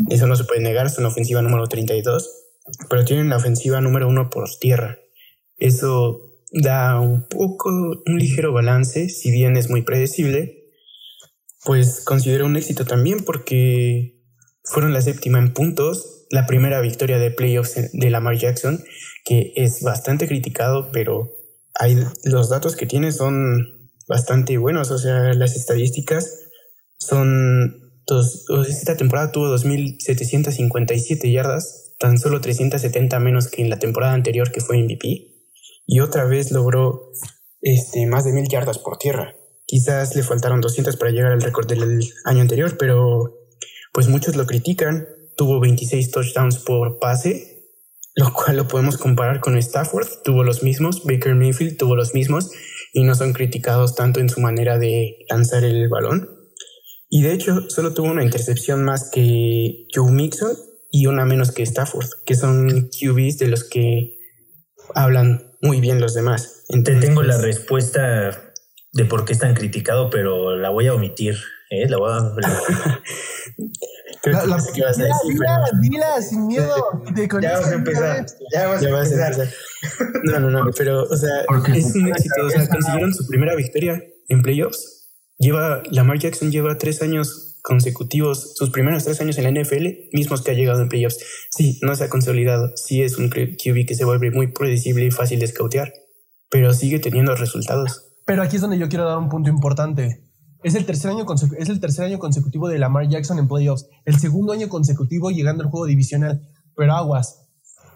eso 0.08 0.26
no 0.26 0.34
se 0.34 0.44
puede 0.44 0.62
negar, 0.62 0.88
son 0.88 1.04
ofensiva 1.04 1.42
número 1.42 1.66
32, 1.66 2.28
pero 2.88 3.04
tienen 3.04 3.28
la 3.28 3.36
ofensiva 3.36 3.80
número 3.82 4.08
uno 4.08 4.30
por 4.30 4.48
tierra. 4.58 4.98
Eso 5.58 6.22
da 6.52 6.98
un 7.00 7.28
poco, 7.28 7.68
un 8.06 8.18
ligero 8.18 8.52
balance, 8.52 9.10
si 9.10 9.30
bien 9.30 9.56
es 9.58 9.68
muy 9.68 9.82
predecible, 9.82 10.64
pues 11.64 12.02
considero 12.04 12.46
un 12.46 12.56
éxito 12.56 12.86
también 12.86 13.24
porque 13.24 14.16
fueron 14.64 14.94
la 14.94 15.02
séptima 15.02 15.38
en 15.38 15.52
puntos, 15.52 16.26
la 16.30 16.46
primera 16.46 16.80
victoria 16.80 17.18
de 17.18 17.30
playoffs 17.30 17.74
de 17.92 18.10
Lamar 18.10 18.38
Jackson, 18.38 18.82
que 19.24 19.52
es 19.56 19.82
bastante 19.82 20.26
criticado, 20.26 20.90
pero 20.92 21.30
hay, 21.80 21.96
los 22.24 22.50
datos 22.50 22.76
que 22.76 22.86
tiene 22.86 23.10
son 23.10 23.90
bastante 24.06 24.58
buenos, 24.58 24.90
o 24.90 24.98
sea, 24.98 25.32
las 25.32 25.56
estadísticas 25.56 26.40
son, 26.98 27.92
dos, 28.06 28.44
esta 28.68 28.96
temporada 28.96 29.32
tuvo 29.32 29.46
2.757 29.56 31.32
yardas, 31.32 31.94
tan 31.98 32.18
solo 32.18 32.42
370 32.42 33.18
menos 33.18 33.48
que 33.48 33.62
en 33.62 33.70
la 33.70 33.78
temporada 33.78 34.12
anterior 34.12 34.52
que 34.52 34.60
fue 34.60 34.82
MVP, 34.82 35.30
y 35.86 36.00
otra 36.00 36.26
vez 36.26 36.52
logró 36.52 37.12
este, 37.62 38.06
más 38.06 38.24
de 38.24 38.32
1.000 38.32 38.50
yardas 38.50 38.78
por 38.78 38.98
tierra. 38.98 39.34
Quizás 39.66 40.14
le 40.14 40.22
faltaron 40.22 40.60
200 40.60 40.96
para 40.96 41.12
llegar 41.12 41.32
al 41.32 41.40
récord 41.40 41.66
del 41.66 42.00
año 42.24 42.40
anterior, 42.42 42.76
pero 42.76 43.38
pues 43.92 44.08
muchos 44.08 44.36
lo 44.36 44.44
critican. 44.44 45.08
Tuvo 45.36 45.60
26 45.60 46.10
touchdowns 46.10 46.58
por 46.58 46.98
pase, 46.98 47.59
lo 48.20 48.32
cual 48.32 48.58
lo 48.58 48.68
podemos 48.68 48.98
comparar 48.98 49.40
con 49.40 49.56
Stafford. 49.56 50.06
Tuvo 50.22 50.44
los 50.44 50.62
mismos, 50.62 51.02
Baker 51.04 51.34
Mayfield 51.34 51.78
tuvo 51.78 51.96
los 51.96 52.14
mismos 52.14 52.50
y 52.92 53.02
no 53.02 53.14
son 53.14 53.32
criticados 53.32 53.94
tanto 53.94 54.20
en 54.20 54.28
su 54.28 54.40
manera 54.40 54.78
de 54.78 55.16
lanzar 55.28 55.64
el 55.64 55.88
balón. 55.88 56.28
Y 57.08 57.22
de 57.22 57.32
hecho, 57.32 57.68
solo 57.68 57.94
tuvo 57.94 58.08
una 58.08 58.22
intercepción 58.22 58.84
más 58.84 59.10
que 59.10 59.86
Joe 59.92 60.12
Mixon 60.12 60.52
y 60.92 61.06
una 61.06 61.24
menos 61.24 61.50
que 61.50 61.62
Stafford, 61.62 62.06
que 62.26 62.34
son 62.34 62.90
QBs 62.90 63.38
de 63.38 63.48
los 63.48 63.64
que 63.64 64.18
hablan 64.94 65.56
muy 65.62 65.80
bien 65.80 66.00
los 66.00 66.14
demás. 66.14 66.64
Entonces, 66.68 67.04
tengo 67.04 67.22
la 67.22 67.38
respuesta 67.38 68.52
de 68.92 69.04
por 69.06 69.24
qué 69.24 69.32
es 69.32 69.38
tan 69.38 69.54
criticado, 69.54 70.10
pero 70.10 70.56
la 70.56 70.70
voy 70.70 70.86
a 70.86 70.94
omitir. 70.94 71.36
¿eh? 71.70 71.88
La 71.88 71.96
voy 71.96 72.12
a. 72.12 72.34
la, 74.24 74.46
la, 74.46 74.56
que 74.74 74.82
vas 74.82 74.98
a 74.98 75.02
decir, 75.02 75.32
dila, 75.32 75.64
dila, 75.80 76.22
sin 76.22 76.46
miedo. 76.46 76.74
ya 77.40 77.58
vas 77.58 77.68
a 77.68 77.74
empezar. 77.74 78.26
Ya 78.52 78.68
vas, 78.68 78.80
ya 78.80 78.88
a, 78.88 78.92
vas 78.92 79.12
empezar. 79.12 79.32
a 79.32 79.36
empezar. 79.36 79.54
No, 80.24 80.40
no, 80.40 80.50
no, 80.50 80.70
pero, 80.76 81.04
o 81.04 81.16
sea, 81.16 81.40
es 81.74 81.94
un 81.94 82.08
éxito. 82.08 82.46
O 82.46 82.50
sea, 82.50 82.68
consiguieron 82.68 83.14
su 83.14 83.26
primera 83.26 83.54
victoria 83.54 84.02
en 84.28 84.42
playoffs 84.42 85.00
Lleva, 85.40 85.82
Lamar 85.90 86.18
Jackson 86.18 86.52
lleva 86.52 86.76
tres 86.76 87.00
años 87.00 87.58
consecutivos, 87.62 88.52
sus 88.56 88.68
primeros 88.68 89.04
tres 89.04 89.22
años 89.22 89.38
en 89.38 89.44
la 89.44 89.62
NFL, 89.62 89.86
mismos 90.12 90.42
que 90.42 90.50
ha 90.50 90.54
llegado 90.54 90.82
en 90.82 90.90
playoffs. 90.90 91.18
Sí, 91.50 91.78
no 91.80 91.94
se 91.94 92.04
ha 92.04 92.10
consolidado. 92.10 92.72
Sí 92.76 93.02
es 93.02 93.16
un 93.16 93.30
QB 93.30 93.86
que 93.86 93.94
se 93.94 94.04
vuelve 94.04 94.30
muy 94.30 94.52
predecible 94.52 95.06
y 95.06 95.10
fácil 95.10 95.40
de 95.40 95.46
scoutear, 95.46 95.94
pero 96.50 96.74
sigue 96.74 96.98
teniendo 96.98 97.34
resultados. 97.36 98.06
Pero 98.26 98.42
aquí 98.42 98.56
es 98.56 98.62
donde 98.62 98.78
yo 98.78 98.90
quiero 98.90 99.06
dar 99.06 99.16
un 99.16 99.30
punto 99.30 99.48
importante. 99.48 100.29
Es 100.62 100.74
el 100.74 100.84
tercer 100.84 101.10
año, 101.10 101.24
es 101.58 101.68
el 101.70 101.80
tercer 101.80 102.04
año 102.04 102.18
consecutivo 102.18 102.68
de 102.68 102.78
Lamar 102.78 103.08
Jackson 103.08 103.38
en 103.38 103.48
playoffs, 103.48 103.86
el 104.04 104.18
segundo 104.18 104.52
año 104.52 104.68
consecutivo 104.68 105.30
llegando 105.30 105.64
al 105.64 105.70
juego 105.70 105.86
divisional. 105.86 106.46
Pero 106.76 106.94
aguas. 106.94 107.46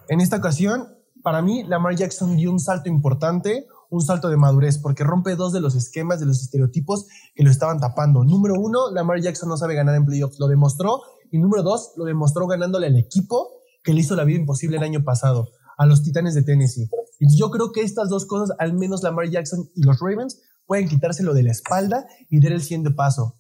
En 0.09 0.21
esta 0.21 0.37
ocasión, 0.37 0.89
para 1.23 1.43
mí, 1.43 1.65
Lamar 1.65 1.95
Jackson 1.95 2.37
dio 2.37 2.51
un 2.51 2.61
salto 2.61 2.89
importante, 2.89 3.67
un 3.91 4.01
salto 4.01 4.29
de 4.29 4.39
madurez, 4.39 4.79
porque 4.79 5.05
rompe 5.05 5.37
dos 5.37 5.53
de 5.53 5.61
los 5.61 5.75
esquemas, 5.75 6.21
de 6.21 6.27
los 6.27 6.43
estereotipos 6.43 7.07
que 7.35 7.45
lo 7.45 7.51
estaban 7.51 7.81
tapando. 7.81 8.25
Número 8.25 8.55
uno, 8.59 8.91
Lamar 8.91 9.21
Jackson 9.21 9.51
no 9.51 9.59
sabe 9.59 9.75
ganar 9.75 9.95
en 9.95 10.07
playoffs, 10.07 10.39
lo 10.39 10.49
demostró. 10.49 11.03
Y 11.31 11.39
número 11.39 11.63
dos, 11.63 11.93
lo 11.97 12.05
demostró 12.05 12.47
ganándole 12.47 12.87
al 12.87 12.97
equipo 12.97 13.51
que 13.83 13.93
le 13.93 14.01
hizo 14.01 14.17
la 14.17 14.25
vida 14.25 14.39
imposible 14.39 14.79
el 14.79 14.83
año 14.83 15.05
pasado, 15.05 15.51
a 15.77 15.85
los 15.85 16.03
Titanes 16.03 16.35
de 16.35 16.43
Tennessee. 16.43 16.89
Y 17.21 17.37
yo 17.37 17.51
creo 17.51 17.73
que 17.73 17.83
estas 17.83 18.09
dos 18.09 18.25
cosas, 18.25 18.57
al 18.59 18.73
menos 18.73 19.03
Lamar 19.03 19.29
Jackson 19.29 19.69
y 19.75 19.83
los 19.83 20.01
Ravens, 20.01 20.41
pueden 20.67 20.89
quitárselo 20.89 21.35
de 21.35 21.43
la 21.43 21.53
espalda 21.53 22.07
y 22.29 22.41
dar 22.41 22.53
el 22.53 22.63
siguiente 22.63 22.91
paso. 22.91 23.37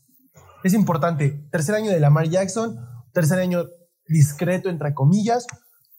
Es 0.62 0.74
importante, 0.74 1.46
tercer 1.50 1.74
año 1.74 1.90
de 1.90 2.00
Lamar 2.00 2.28
Jackson, 2.28 2.78
tercer 3.12 3.38
año 3.38 3.64
discreto, 4.08 4.68
entre 4.68 4.94
comillas. 4.94 5.46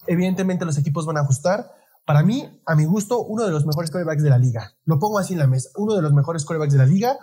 Evidentemente 0.08 0.66
los 0.66 0.78
equipos 0.78 1.06
van 1.06 1.18
a 1.18 1.22
ajustar, 1.22 1.72
para 2.06 2.22
mí, 2.22 2.62
a 2.68 2.76
mi 2.76 2.86
gusto, 2.86 3.24
uno 3.24 3.46
de 3.46 3.52
los 3.52 3.66
mejores 3.66 3.90
quarterbacks 3.90 4.22
de 4.22 4.30
la 4.30 4.38
liga. 4.38 4.74
Lo 4.86 5.00
pongo 5.00 5.18
así 5.18 5.34
en 5.34 5.40
la 5.40 5.48
mesa. 5.48 5.70
Uno 5.76 5.96
de 5.96 6.04
los 6.04 6.14
mejores 6.14 6.46
quarterbacks 6.46 6.74
de 6.74 6.80
la 6.80 6.86
liga. 6.86 7.18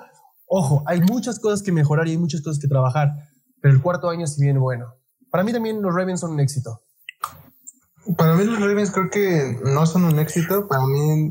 Ojo, 0.47 0.83
hay 0.87 1.01
muchas 1.01 1.39
cosas 1.39 1.63
que 1.63 1.71
mejorar 1.71 2.09
y 2.09 2.13
hay 2.13 2.19
muchas 2.19 2.43
cosas 2.43 2.61
que 2.61 2.67
trabajar, 2.67 3.13
pero 3.61 3.73
el 3.73 3.81
cuarto 3.81 4.11
año 4.11 4.27
sí 4.27 4.43
viene 4.43 4.59
bueno. 4.59 4.87
Para 5.31 5.45
mí 5.45 5.53
también 5.53 5.81
los 5.81 5.95
Ravens 5.95 6.21
son 6.21 6.33
un 6.33 6.41
éxito. 6.41 6.83
Para 8.17 8.35
mí 8.35 8.45
los 8.45 8.59
Ravens 8.59 8.91
creo 8.91 9.09
que 9.09 9.61
no 9.65 9.87
son 9.87 10.05
un 10.05 10.19
éxito. 10.19 10.67
Para 10.67 10.85
mí 10.85 11.31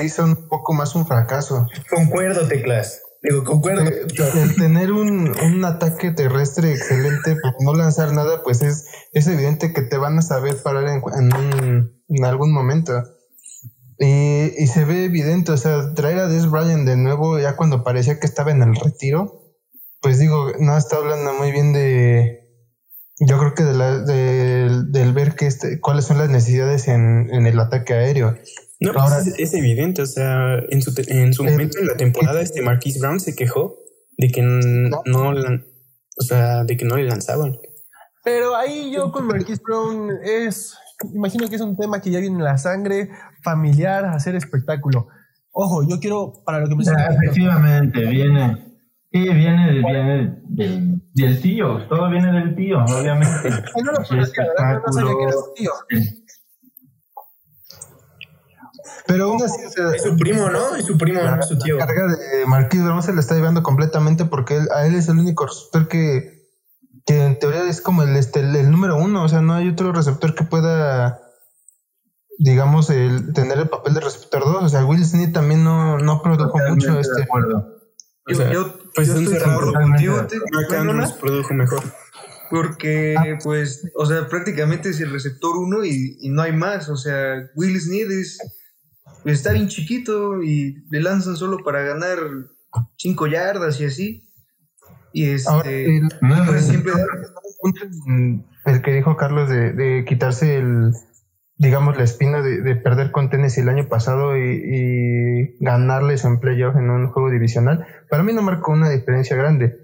sí 0.00 0.08
son 0.08 0.30
un 0.30 0.48
poco 0.48 0.72
más 0.72 0.94
un 0.94 1.06
fracaso. 1.06 1.66
Concuerdo, 1.90 2.48
Teclas. 2.48 3.02
Digo, 3.22 3.44
concuerdo. 3.44 3.82
El 3.82 4.56
tener 4.56 4.90
un, 4.90 5.28
un, 5.28 5.64
ataque 5.64 6.10
terrestre 6.10 6.72
excelente, 6.72 7.36
pero 7.40 7.54
no 7.60 7.74
lanzar 7.74 8.12
nada, 8.12 8.42
pues 8.42 8.62
es, 8.62 8.86
es 9.12 9.28
evidente 9.28 9.72
que 9.72 9.82
te 9.82 9.96
van 9.96 10.18
a 10.18 10.22
saber 10.22 10.56
parar 10.60 10.88
en, 10.88 11.02
en, 11.16 11.92
en 12.08 12.24
algún 12.24 12.52
momento. 12.52 13.00
Y, 13.98 14.50
y, 14.56 14.66
se 14.66 14.84
ve 14.84 15.04
evidente, 15.04 15.52
o 15.52 15.56
sea, 15.56 15.94
traer 15.94 16.18
a 16.18 16.26
Des 16.26 16.50
Bryant 16.50 16.84
de 16.84 16.96
nuevo, 16.96 17.38
ya 17.38 17.54
cuando 17.54 17.84
parecía 17.84 18.18
que 18.18 18.26
estaba 18.26 18.50
en 18.50 18.62
el 18.62 18.74
retiro, 18.74 19.54
pues 20.00 20.18
digo, 20.18 20.50
no 20.58 20.76
está 20.76 20.96
hablando 20.96 21.32
muy 21.34 21.52
bien 21.52 21.72
de. 21.72 22.40
Yo 23.20 23.38
creo 23.38 23.54
que 23.54 23.62
de 23.62 23.74
la, 23.74 23.98
de, 23.98 24.82
del 24.88 25.12
ver 25.12 25.36
que 25.36 25.46
este, 25.46 25.78
cuáles 25.78 26.06
son 26.06 26.18
las 26.18 26.28
necesidades 26.28 26.88
en, 26.88 27.32
en 27.32 27.46
el 27.46 27.60
ataque 27.60 27.94
aéreo. 27.94 28.36
No, 28.82 28.92
pues 28.92 29.04
Ahora, 29.04 29.18
es, 29.38 29.54
evidente, 29.54 30.02
o 30.02 30.06
sea, 30.06 30.58
en 30.70 30.82
su, 30.82 30.92
en 31.06 31.32
su 31.32 31.44
momento 31.44 31.78
en 31.78 31.86
la 31.86 31.96
temporada, 31.96 32.40
este 32.40 32.62
Marquise 32.62 32.98
Brown 32.98 33.20
se 33.20 33.36
quejó 33.36 33.76
de 34.18 34.30
que 34.30 34.42
no, 34.42 35.02
o 35.28 36.22
sea, 36.22 36.64
de 36.64 36.76
que 36.76 36.84
no 36.84 36.96
le 36.96 37.04
lanzaban. 37.04 37.58
Pero 38.24 38.56
ahí 38.56 38.92
yo 38.92 39.12
con 39.12 39.26
Marquise 39.26 39.62
Brown 39.64 40.10
es, 40.24 40.76
imagino 41.14 41.48
que 41.48 41.56
es 41.56 41.60
un 41.60 41.76
tema 41.76 42.00
que 42.00 42.10
ya 42.10 42.18
viene 42.18 42.36
en 42.38 42.44
la 42.44 42.58
sangre, 42.58 43.10
familiar, 43.42 44.04
hacer 44.06 44.34
espectáculo. 44.34 45.06
Ojo, 45.52 45.86
yo 45.88 46.00
quiero, 46.00 46.42
para 46.44 46.58
lo 46.58 46.68
que 46.68 46.74
me 46.74 46.82
Efectivamente, 46.82 48.04
viene, 48.06 48.56
sí, 49.12 49.20
viene, 49.20 49.72
viene 49.80 50.40
del, 50.48 51.02
del, 51.12 51.40
tío, 51.40 51.86
todo 51.88 52.10
viene 52.10 52.32
del 52.32 52.56
tío, 52.56 52.78
obviamente. 52.84 53.50
no 53.84 53.92
lo 53.92 54.04
conocía, 54.04 54.46
no 54.84 54.92
sabía 54.92 55.14
que 55.14 55.22
era 55.22 55.32
su 55.32 55.54
tío. 55.54 55.70
Pero 59.06 59.24
aún 59.24 59.42
así, 59.42 59.60
es 59.64 60.02
su 60.02 60.16
primo, 60.16 60.48
¿no? 60.48 60.76
Es 60.76 60.86
su 60.86 60.96
primo, 60.96 61.20
no 61.22 61.42
su 61.42 61.58
tío. 61.58 61.76
La 61.76 61.86
carga 61.86 62.06
de 62.06 62.46
Marquis 62.46 62.82
Brown 62.82 63.02
se 63.02 63.12
le 63.12 63.20
está 63.20 63.34
llevando 63.34 63.62
completamente 63.62 64.24
porque 64.24 64.60
a 64.74 64.86
él 64.86 64.94
es 64.94 65.08
el 65.08 65.18
único 65.18 65.46
receptor 65.46 65.88
que, 65.88 66.48
que 67.06 67.24
en 67.24 67.38
teoría 67.38 67.68
es 67.68 67.80
como 67.80 68.02
el, 68.02 68.16
este, 68.16 68.40
el, 68.40 68.70
número 68.70 68.96
uno. 68.96 69.24
O 69.24 69.28
sea, 69.28 69.40
no 69.40 69.54
hay 69.54 69.68
otro 69.68 69.92
receptor 69.92 70.34
que 70.34 70.44
pueda, 70.44 71.20
digamos, 72.38 72.90
el, 72.90 73.32
tener 73.32 73.58
el 73.58 73.68
papel 73.68 73.94
de 73.94 74.00
receptor 74.00 74.44
dos. 74.44 74.62
O 74.62 74.68
sea, 74.68 74.84
Will 74.84 75.04
Smith 75.04 75.32
también 75.32 75.64
no, 75.64 75.98
no 75.98 76.22
produjo 76.22 76.58
mucho. 76.68 76.98
Este, 76.98 77.26
o 77.30 78.34
sea, 78.34 78.52
yo, 78.52 78.78
pues 78.94 79.08
yo 79.08 79.14
estoy 79.14 79.38
de 79.38 79.44
acuerdo 79.44 79.72
contigo. 79.72 80.26
nos 80.94 81.12
produjo 81.14 81.54
mejor. 81.54 81.82
Porque, 82.50 83.14
ah. 83.18 83.38
pues, 83.42 83.90
o 83.96 84.04
sea, 84.04 84.28
prácticamente 84.28 84.90
es 84.90 85.00
el 85.00 85.10
receptor 85.10 85.56
uno 85.56 85.84
y, 85.84 86.18
y 86.20 86.28
no 86.28 86.42
hay 86.42 86.52
más. 86.52 86.88
O 86.88 86.96
sea, 86.96 87.50
Will 87.56 87.80
Smith 87.80 88.10
es 88.10 88.38
está 89.24 89.52
bien 89.52 89.68
chiquito 89.68 90.42
y 90.42 90.84
le 90.90 91.00
lanzan 91.00 91.36
solo 91.36 91.58
para 91.64 91.82
ganar 91.82 92.18
cinco 92.96 93.26
yardas 93.26 93.80
y 93.80 93.84
así. 93.84 94.28
Y 95.12 95.30
este, 95.30 95.96
el, 95.96 96.08
pues, 96.46 96.66
siempre... 96.66 96.92
el 98.64 98.82
que 98.82 98.94
dijo 98.94 99.16
Carlos 99.16 99.48
de, 99.48 100.04
quitarse 100.08 100.56
el, 100.56 100.92
digamos, 101.56 101.96
la 101.96 102.04
espina 102.04 102.40
de, 102.40 102.76
perder 102.76 103.10
con 103.12 103.28
Tennessee 103.28 103.60
el 103.60 103.68
año 103.68 103.88
pasado 103.88 104.36
y, 104.36 104.40
y, 104.42 105.56
ganarles 105.60 106.24
en 106.24 106.40
playoff 106.40 106.76
en 106.76 106.90
un 106.90 107.08
juego 107.08 107.30
divisional, 107.30 107.86
para 108.08 108.22
mí 108.22 108.32
no 108.32 108.42
marcó 108.42 108.72
una 108.72 108.88
diferencia 108.88 109.36
grande. 109.36 109.78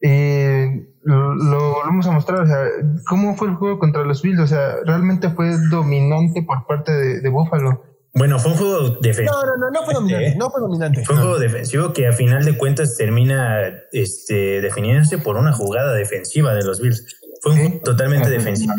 Y 0.00 0.92
lo, 1.02 1.34
lo 1.34 1.74
volvemos 1.74 2.06
a 2.06 2.12
mostrar, 2.12 2.40
o 2.42 2.46
sea, 2.46 2.66
¿cómo 3.08 3.36
fue 3.36 3.48
el 3.48 3.54
juego 3.54 3.78
contra 3.78 4.04
los 4.04 4.20
Bills? 4.20 4.40
O 4.40 4.46
sea, 4.46 4.76
realmente 4.84 5.30
fue 5.30 5.56
dominante 5.70 6.42
por 6.42 6.66
parte 6.66 6.92
de, 6.92 7.20
de 7.22 7.28
Buffalo. 7.30 7.93
Bueno, 8.14 8.38
fue 8.38 8.52
un 8.52 8.58
juego 8.58 8.90
defensivo. 9.00 9.32
No, 9.32 9.44
no, 9.44 9.56
no, 9.56 9.70
no 9.70 9.84
fue 9.84 9.94
dominante. 9.94 10.26
Este, 10.26 10.38
no 10.38 10.50
fue 10.50 10.60
dominante. 10.60 11.04
Fue 11.04 11.16
un 11.16 11.22
juego 11.22 11.38
defensivo 11.38 11.92
que 11.92 12.06
a 12.06 12.12
final 12.12 12.44
de 12.44 12.56
cuentas 12.56 12.96
termina 12.96 13.68
este, 13.90 14.60
definiéndose 14.60 15.18
por 15.18 15.36
una 15.36 15.52
jugada 15.52 15.92
defensiva 15.94 16.54
de 16.54 16.62
los 16.62 16.80
Bills. 16.80 17.04
Fue 17.42 17.52
un 17.52 17.58
juego 17.58 17.80
totalmente 17.84 18.30
defensivo. 18.30 18.72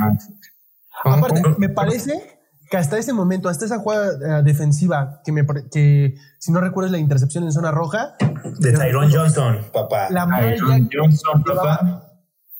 Aparte, 1.03 1.41
me 1.57 1.67
parece 1.67 2.39
que 2.69 2.77
hasta 2.77 2.97
ese 2.97 3.11
momento, 3.11 3.49
hasta 3.49 3.65
esa 3.65 3.79
jugada 3.79 4.39
eh, 4.39 4.43
defensiva, 4.43 5.21
que, 5.25 5.33
me, 5.33 5.45
que 5.69 6.15
si 6.39 6.51
no 6.53 6.61
recuerdas 6.61 6.93
la 6.93 6.97
intercepción 6.97 7.43
en 7.43 7.51
zona 7.51 7.71
roja. 7.71 8.15
De 8.59 8.71
Tyrone 8.71 9.13
Johnson, 9.13 9.59
papá. 9.73 10.07
La 10.11 10.25
Tyrone 10.25 10.87
Johnson, 10.91 11.43
papá. 11.43 12.01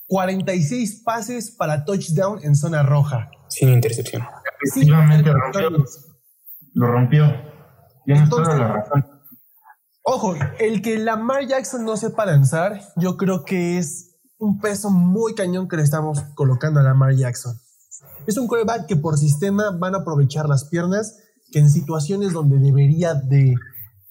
46 0.07 1.03
pases 1.03 1.51
para 1.51 1.85
touchdown 1.85 2.39
en 2.43 2.55
zona 2.55 2.83
roja. 2.83 3.31
Sin 3.47 3.69
intercepción. 3.69 4.23
Efectivamente 4.61 5.31
rompió 5.31 5.85
lo 6.75 6.87
rompió. 6.87 7.25
Tienes 8.05 8.23
Entonces- 8.23 8.53
toda 8.53 8.59
la 8.59 8.73
razón. 8.73 9.05
Ojo, 10.03 10.35
el 10.59 10.83
que 10.83 10.99
Lamar 10.99 11.47
Jackson 11.47 11.83
no 11.83 11.97
sepa 11.97 12.27
lanzar, 12.27 12.79
yo 12.95 13.17
creo 13.17 13.43
que 13.43 13.79
es 13.79 14.11
un 14.37 14.59
peso 14.59 14.91
muy 14.91 15.33
cañón 15.33 15.67
que 15.67 15.77
le 15.77 15.81
estamos 15.83 16.21
colocando 16.35 16.79
a 16.79 16.83
Lamar 16.83 17.15
Jackson. 17.15 17.55
Es 18.27 18.37
un 18.37 18.47
quarterback 18.47 18.85
que 18.85 18.97
por 18.97 19.17
sistema 19.17 19.71
van 19.71 19.95
a 19.95 19.99
aprovechar 19.99 20.47
las 20.47 20.65
piernas, 20.65 21.17
que 21.51 21.57
en 21.59 21.71
situaciones 21.71 22.33
donde 22.33 22.59
debería 22.59 23.15
de, 23.15 23.55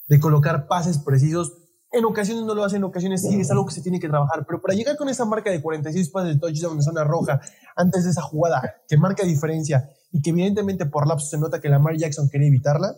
de 0.09 0.21
colocar 0.21 0.67
pases 0.67 0.99
precisos, 0.99 1.53
en 1.93 2.05
ocasiones 2.05 2.43
no 2.45 2.55
lo 2.57 2.65
hace, 2.65 2.77
en 2.77 2.85
ocasiones 2.85 3.23
sí, 3.23 3.39
es 3.41 3.53
algo 3.53 3.67
que 3.67 3.75
se 3.75 3.83
tiene 3.83 4.01
que 4.01 4.09
trabajar. 4.09 4.45
Pero 4.49 4.61
para 4.61 4.75
llegar 4.75 4.97
con 4.97 5.09
esa 5.09 5.25
marca 5.25 5.51
de 5.51 5.63
46 5.63 6.11
pases 6.11 6.35
de 6.35 6.41
touchdown 6.41 6.75
en 6.77 6.83
zona 6.83 7.05
roja, 7.05 7.41
antes 7.77 8.03
de 8.05 8.11
esa 8.11 8.23
jugada, 8.23 8.75
que 8.89 8.97
marca 8.97 9.23
diferencia 9.25 9.89
y 10.15 10.23
que 10.23 10.31
evidentemente 10.31 10.87
por 10.87 11.09
lapso 11.09 11.27
se 11.27 11.39
nota 11.39 11.61
que 11.61 11.69
Lamar 11.69 11.97
Jackson 11.97 12.31
quería 12.31 12.47
evitarla, 12.47 12.95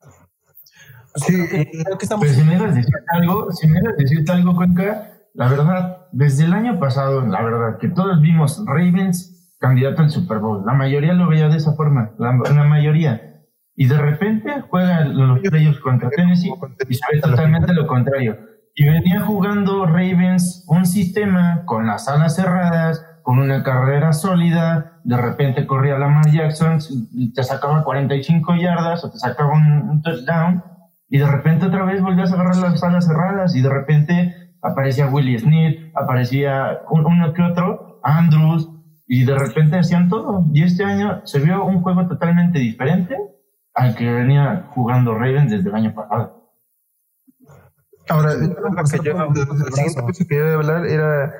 pues 0.00 1.24
Sí, 1.24 1.32
creo, 1.32 1.48
que, 1.48 1.70
creo 1.84 1.96
que 1.96 2.04
estamos... 2.04 2.26
Pues 2.26 2.36
si 2.36 2.42
me 2.42 2.56
ibas 2.56 2.72
a 2.72 2.74
decir 2.74 2.94
algo, 3.08 3.52
si 3.52 3.68
me 3.68 3.78
ibas 3.78 3.94
a 3.94 3.96
decirte 3.96 4.32
algo, 4.32 4.56
Cuenca, 4.56 5.12
la 5.32 5.48
verdad, 5.48 6.08
desde 6.10 6.44
el 6.44 6.52
año 6.52 6.78
pasado, 6.80 7.24
la 7.24 7.40
verdad, 7.40 7.78
que 7.78 7.88
todos 7.88 8.20
vimos 8.20 8.62
Ravens 8.66 9.54
candidato 9.58 10.02
al 10.02 10.10
Super 10.10 10.40
Bowl. 10.40 10.66
La 10.66 10.74
mayoría 10.74 11.12
lo 11.12 11.28
veía 11.28 11.48
de 11.48 11.56
esa 11.56 11.72
forma, 11.74 12.10
la, 12.18 12.32
la 12.32 12.64
mayoría. 12.64 13.44
Y 13.76 13.86
de 13.86 13.98
repente 13.98 14.62
juega 14.68 15.04
los 15.04 15.38
playoffs 15.38 15.80
contra 15.80 16.10
Tennessee 16.10 16.52
y 16.88 16.94
se 16.94 17.04
ve 17.12 17.20
totalmente 17.20 17.72
lo 17.74 17.86
contrario. 17.86 18.38
Y 18.74 18.86
venía 18.86 19.20
jugando 19.20 19.86
Ravens 19.86 20.64
un 20.66 20.84
sistema 20.84 21.62
con 21.64 21.86
las 21.86 22.08
alas 22.08 22.34
cerradas, 22.34 23.06
con 23.22 23.38
una 23.38 23.62
carrera 23.62 24.12
sólida, 24.12 24.95
de 25.06 25.16
repente 25.16 25.66
corría 25.66 25.98
Lamar 25.98 26.28
Jackson, 26.30 26.78
y 27.12 27.32
te 27.32 27.44
sacaba 27.44 27.84
45 27.84 28.54
yardas 28.56 29.04
o 29.04 29.10
te 29.10 29.18
sacaba 29.18 29.52
un, 29.54 29.88
un 29.88 30.02
touchdown, 30.02 30.64
y 31.08 31.18
de 31.18 31.26
repente 31.30 31.66
otra 31.66 31.84
vez 31.84 32.02
volvías 32.02 32.32
a 32.32 32.34
agarrar 32.34 32.56
las 32.56 32.82
alas 32.82 33.06
cerradas, 33.06 33.54
y 33.54 33.62
de 33.62 33.68
repente 33.68 34.34
aparecía 34.62 35.06
Willie 35.06 35.38
Sneed, 35.38 35.92
aparecía 35.94 36.80
un- 36.90 37.06
uno 37.06 37.32
que 37.32 37.42
otro, 37.42 38.00
Andrews, 38.02 38.68
y 39.06 39.24
de 39.24 39.38
repente 39.38 39.78
hacían 39.78 40.08
todo. 40.08 40.44
Y 40.52 40.64
este 40.64 40.82
año 40.84 41.20
se 41.24 41.38
vio 41.38 41.64
un 41.64 41.82
juego 41.82 42.08
totalmente 42.08 42.58
diferente 42.58 43.16
al 43.74 43.94
que 43.94 44.10
venía 44.10 44.66
jugando 44.70 45.14
Ravens 45.14 45.52
desde 45.52 45.68
el 45.68 45.74
año 45.76 45.94
pasado. 45.94 46.50
Ahora, 48.08 48.34
lo 48.34 48.40
que 48.50 48.98
yo, 49.04 49.12
la 49.14 49.70
siguiente 49.70 50.00
cosa 50.02 50.24
que 50.28 50.34
yo 50.34 50.40
iba 50.42 50.50
a 50.50 50.54
hablar 50.54 50.86
era 50.86 51.32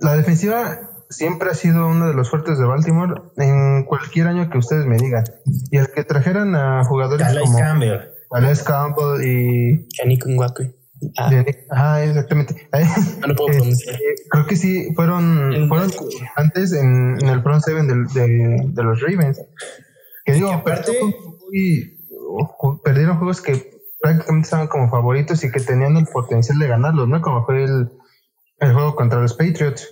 la 0.00 0.14
defensiva 0.16 0.62
siempre 1.10 1.50
ha 1.50 1.54
sido 1.54 1.86
uno 1.88 2.08
de 2.08 2.14
los 2.14 2.30
fuertes 2.30 2.58
de 2.58 2.64
Baltimore 2.64 3.20
en 3.36 3.84
cualquier 3.84 4.28
año 4.28 4.48
que 4.48 4.58
ustedes 4.58 4.86
me 4.86 4.96
digan. 4.96 5.24
Y 5.70 5.76
el 5.78 5.88
que 5.92 6.04
trajeran 6.04 6.54
a 6.54 6.84
jugadores 6.84 7.26
Calais 7.26 7.44
como 7.44 7.58
Campbell. 7.58 8.00
Alex 8.32 8.62
Campbell 8.62 9.24
y 9.24 9.86
Yannick 9.98 10.24
Ngakwe. 10.26 10.74
Ah, 11.18 11.30
Ah, 11.70 12.04
exactamente. 12.04 12.68
no 13.20 13.26
lo 13.26 13.34
puedo 13.34 13.50
Este, 13.64 13.98
creo 14.30 14.46
que 14.46 14.54
sí, 14.56 14.92
fueron, 14.94 15.66
fueron 15.68 15.90
antes 16.36 16.72
en, 16.72 17.16
en 17.20 17.28
el 17.28 17.42
front 17.42 17.62
seven 17.62 17.88
del- 17.88 18.06
de, 18.06 18.66
de 18.72 18.82
los 18.84 19.00
Ravens. 19.00 19.40
Que 20.24 20.34
digo, 20.34 20.48
Y 20.48 20.52
aparte- 20.52 20.92
ju- 22.58 22.80
perdieron 22.84 23.18
juegos 23.18 23.40
que 23.40 23.70
prácticamente 24.00 24.44
estaban 24.46 24.68
como 24.68 24.88
favoritos 24.90 25.42
y 25.44 25.50
que 25.50 25.60
tenían 25.60 25.96
el 25.96 26.06
potencial 26.06 26.58
de 26.58 26.68
ganarlos, 26.68 27.08
¿no? 27.08 27.20
Como 27.20 27.44
fue 27.44 27.64
el, 27.64 27.90
el 28.60 28.72
juego 28.72 28.94
contra 28.94 29.20
los 29.20 29.34
Patriots. 29.34 29.88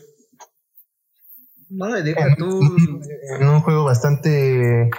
No, 1.71 1.87
deja 2.03 2.27
En, 2.27 2.37
tú. 2.37 2.61
en 3.39 3.49
un 3.49 3.61
juego 3.61 3.85
bastante 3.85 4.91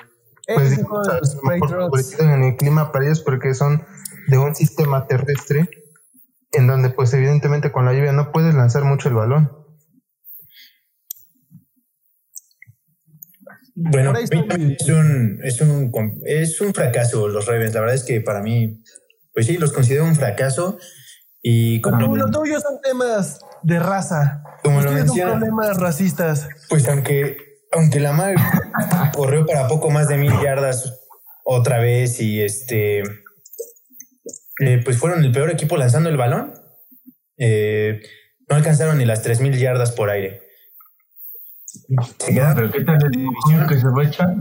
pues 0.55 0.71
digamos, 0.71 1.07
los 1.07 1.43
mejor 1.43 1.91
en 2.19 2.43
el 2.43 2.55
clima 2.55 2.91
para 2.91 3.05
ellos 3.05 3.21
porque 3.21 3.53
son 3.53 3.83
de 4.27 4.37
un 4.37 4.55
sistema 4.55 5.05
terrestre 5.07 5.69
en 6.51 6.67
donde 6.67 6.89
pues 6.89 7.13
evidentemente 7.13 7.71
con 7.71 7.85
la 7.85 7.93
lluvia 7.93 8.11
no 8.11 8.31
puedes 8.31 8.55
lanzar 8.55 8.83
mucho 8.83 9.09
el 9.09 9.15
balón. 9.15 9.51
Bueno, 13.75 14.13
es 14.17 14.29
un, 14.89 15.39
es, 15.41 15.61
un, 15.61 16.21
es 16.25 16.59
un 16.59 16.73
fracaso 16.73 17.27
los 17.29 17.45
Ravens. 17.45 17.73
La 17.73 17.79
verdad 17.79 17.95
es 17.95 18.03
que 18.03 18.19
para 18.19 18.41
mí, 18.41 18.83
pues 19.33 19.45
sí, 19.45 19.57
los 19.57 19.71
considero 19.71 20.03
un 20.03 20.15
fracaso. 20.15 20.77
Y 21.41 21.79
como, 21.79 21.97
Como 22.01 22.17
lo 22.17 22.29
tuyo 22.29 22.59
son 22.59 22.81
temas 22.81 23.39
de 23.63 23.79
raza. 23.79 24.43
Como 24.63 24.81
lo 24.81 24.91
menciona. 24.91 25.31
problemas 25.33 25.77
racistas. 25.77 26.47
pues 26.69 26.87
aunque, 26.87 27.37
aunque 27.71 27.99
Lamar 27.99 28.35
corrió 29.13 29.45
para 29.45 29.67
poco 29.67 29.89
más 29.89 30.07
de 30.07 30.17
mil 30.17 30.33
yardas 30.41 31.07
otra 31.43 31.79
vez 31.79 32.19
y 32.19 32.41
este, 32.41 32.99
eh, 34.59 34.81
pues 34.83 34.97
fueron 34.97 35.23
el 35.23 35.31
peor 35.31 35.49
equipo 35.49 35.77
lanzando 35.77 36.09
el 36.09 36.17
balón. 36.17 36.53
Eh, 37.37 38.01
no 38.49 38.55
alcanzaron 38.55 38.97
ni 38.97 39.05
las 39.05 39.21
tres 39.21 39.39
mil 39.39 39.57
yardas 39.57 39.91
por 39.91 40.09
aire. 40.09 40.41
Se 42.17 42.33
quedaron 42.33 42.55
Pero 42.55 42.71
¿qué 42.71 42.83
tal 42.83 42.97
el 43.03 43.11
división 43.11 43.67
que 43.67 43.79
se 43.79 43.87
va 43.87 44.01
a 44.01 44.05
echar? 44.05 44.35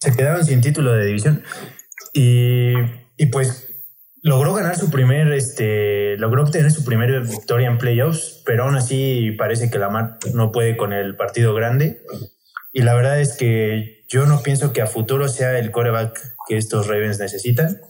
se 0.00 0.16
quedaron 0.16 0.44
sin 0.44 0.60
título 0.60 0.92
de 0.92 1.06
división 1.06 1.42
y, 2.14 2.72
y 3.16 3.26
pues 3.26 3.69
logró 4.22 4.54
ganar 4.54 4.76
su 4.76 4.90
primer, 4.90 5.32
este, 5.32 6.16
logró 6.18 6.42
obtener 6.42 6.70
su 6.70 6.84
primera 6.84 7.20
victoria 7.20 7.68
en 7.68 7.78
playoffs, 7.78 8.42
pero 8.44 8.64
aún 8.64 8.76
así 8.76 9.32
parece 9.32 9.70
que 9.70 9.78
Lamar 9.78 10.18
no 10.34 10.52
puede 10.52 10.76
con 10.76 10.92
el 10.92 11.16
partido 11.16 11.54
grande. 11.54 12.02
Y 12.72 12.82
la 12.82 12.94
verdad 12.94 13.20
es 13.20 13.36
que 13.36 14.04
yo 14.08 14.26
no 14.26 14.42
pienso 14.42 14.72
que 14.72 14.82
a 14.82 14.86
futuro 14.86 15.28
sea 15.28 15.58
el 15.58 15.70
coreback 15.70 16.20
que 16.46 16.56
estos 16.56 16.86
Ravens 16.86 17.18
necesitan. 17.18 17.80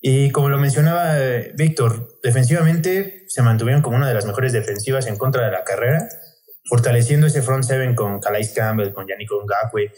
Y 0.00 0.30
como 0.30 0.48
lo 0.48 0.58
mencionaba 0.58 1.18
eh, 1.18 1.52
Víctor, 1.56 2.18
defensivamente 2.22 3.24
se 3.28 3.42
mantuvieron 3.42 3.82
como 3.82 3.96
una 3.96 4.08
de 4.08 4.14
las 4.14 4.26
mejores 4.26 4.52
defensivas 4.52 5.06
en 5.06 5.16
contra 5.16 5.44
de 5.44 5.52
la 5.52 5.64
carrera, 5.64 6.08
fortaleciendo 6.64 7.26
ese 7.26 7.42
front 7.42 7.64
seven 7.64 7.94
con 7.94 8.20
Calais 8.20 8.52
Campbell, 8.54 8.92
con 8.92 9.06
Yannick 9.06 9.30
Ngakwe, 9.30 9.92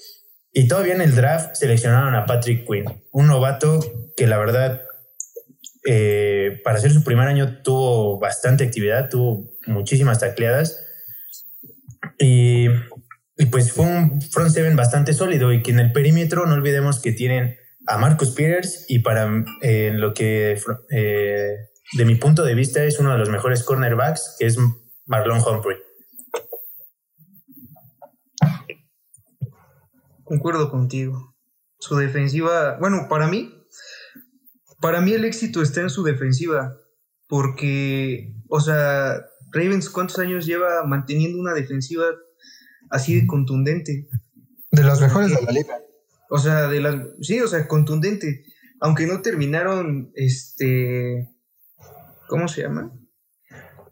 y 0.53 0.69
todavía 0.69 0.95
en 0.95 1.01
el 1.01 1.15
draft 1.15 1.57
seleccionaron 1.57 2.15
a 2.15 2.27
Patrick 2.27 2.65
Quinn, 2.67 2.85
un 3.11 3.27
novato 3.27 3.81
que 4.17 4.27
la 4.27 4.39
verdad, 4.39 4.83
eh, 5.87 6.61
para 6.65 6.79
ser 6.79 6.93
su 6.93 7.05
primer 7.05 7.29
año 7.29 7.63
tuvo 7.63 8.19
bastante 8.19 8.65
actividad, 8.65 9.09
tuvo 9.09 9.51
muchísimas 9.67 10.21
tacleadas. 10.21 10.81
Y, 12.19 12.69
y 13.37 13.47
pues 13.51 13.73
fue 13.73 13.87
un 13.87 14.21
front 14.21 14.51
seven 14.51 14.77
bastante 14.77 15.13
sólido 15.13 15.53
y 15.53 15.63
que 15.63 15.71
en 15.71 15.81
el 15.81 15.93
perímetro 15.93 16.47
no 16.47 16.55
olvidemos 16.55 17.01
que 17.01 17.13
tienen 17.13 17.57
a 17.87 17.99
Marcus 17.99 18.31
Peters 18.31 18.87
y 18.89 19.01
para 19.01 19.45
eh, 19.63 19.91
lo 19.93 20.15
que 20.15 20.59
eh, 20.91 21.57
de 21.93 22.05
mi 22.05 22.15
punto 22.15 22.45
de 22.45 22.55
vista 22.55 22.83
es 22.85 22.99
uno 22.99 23.13
de 23.13 23.19
los 23.19 23.29
mejores 23.29 23.63
cornerbacks, 23.63 24.37
que 24.39 24.47
es 24.47 24.59
Marlon 25.07 25.41
Humphrey. 25.41 25.77
Concuerdo 30.25 30.71
contigo. 30.71 31.35
Su 31.79 31.97
defensiva, 31.97 32.79
bueno, 32.81 33.07
para 33.11 33.27
mí, 33.27 33.54
para 34.85 35.01
mí 35.01 35.15
el 35.15 35.25
éxito 35.25 35.63
está 35.63 35.81
en 35.81 35.89
su 35.89 36.05
defensiva, 36.05 36.77
porque, 37.27 38.35
o 38.51 38.61
sea, 38.61 39.25
Ravens 39.51 39.89
cuántos 39.89 40.19
años 40.19 40.45
lleva 40.45 40.85
manteniendo 40.85 41.41
una 41.41 41.55
defensiva 41.55 42.05
así 42.91 43.19
de 43.19 43.27
contundente. 43.27 44.11
De 44.71 44.83
los 44.85 45.01
mejores 45.01 45.35
de 45.35 45.41
la 45.41 45.53
liga. 45.53 45.79
O 46.29 46.39
sea, 46.39 46.69
de 46.69 46.83
las, 46.83 46.97
sí, 47.23 47.41
o 47.41 47.49
sea, 47.49 47.67
contundente. 47.67 48.45
Aunque 48.79 49.07
no 49.07 49.23
terminaron, 49.23 50.13
este, 50.17 51.31
¿cómo 52.29 52.47
se 52.47 52.61
llama? 52.61 52.93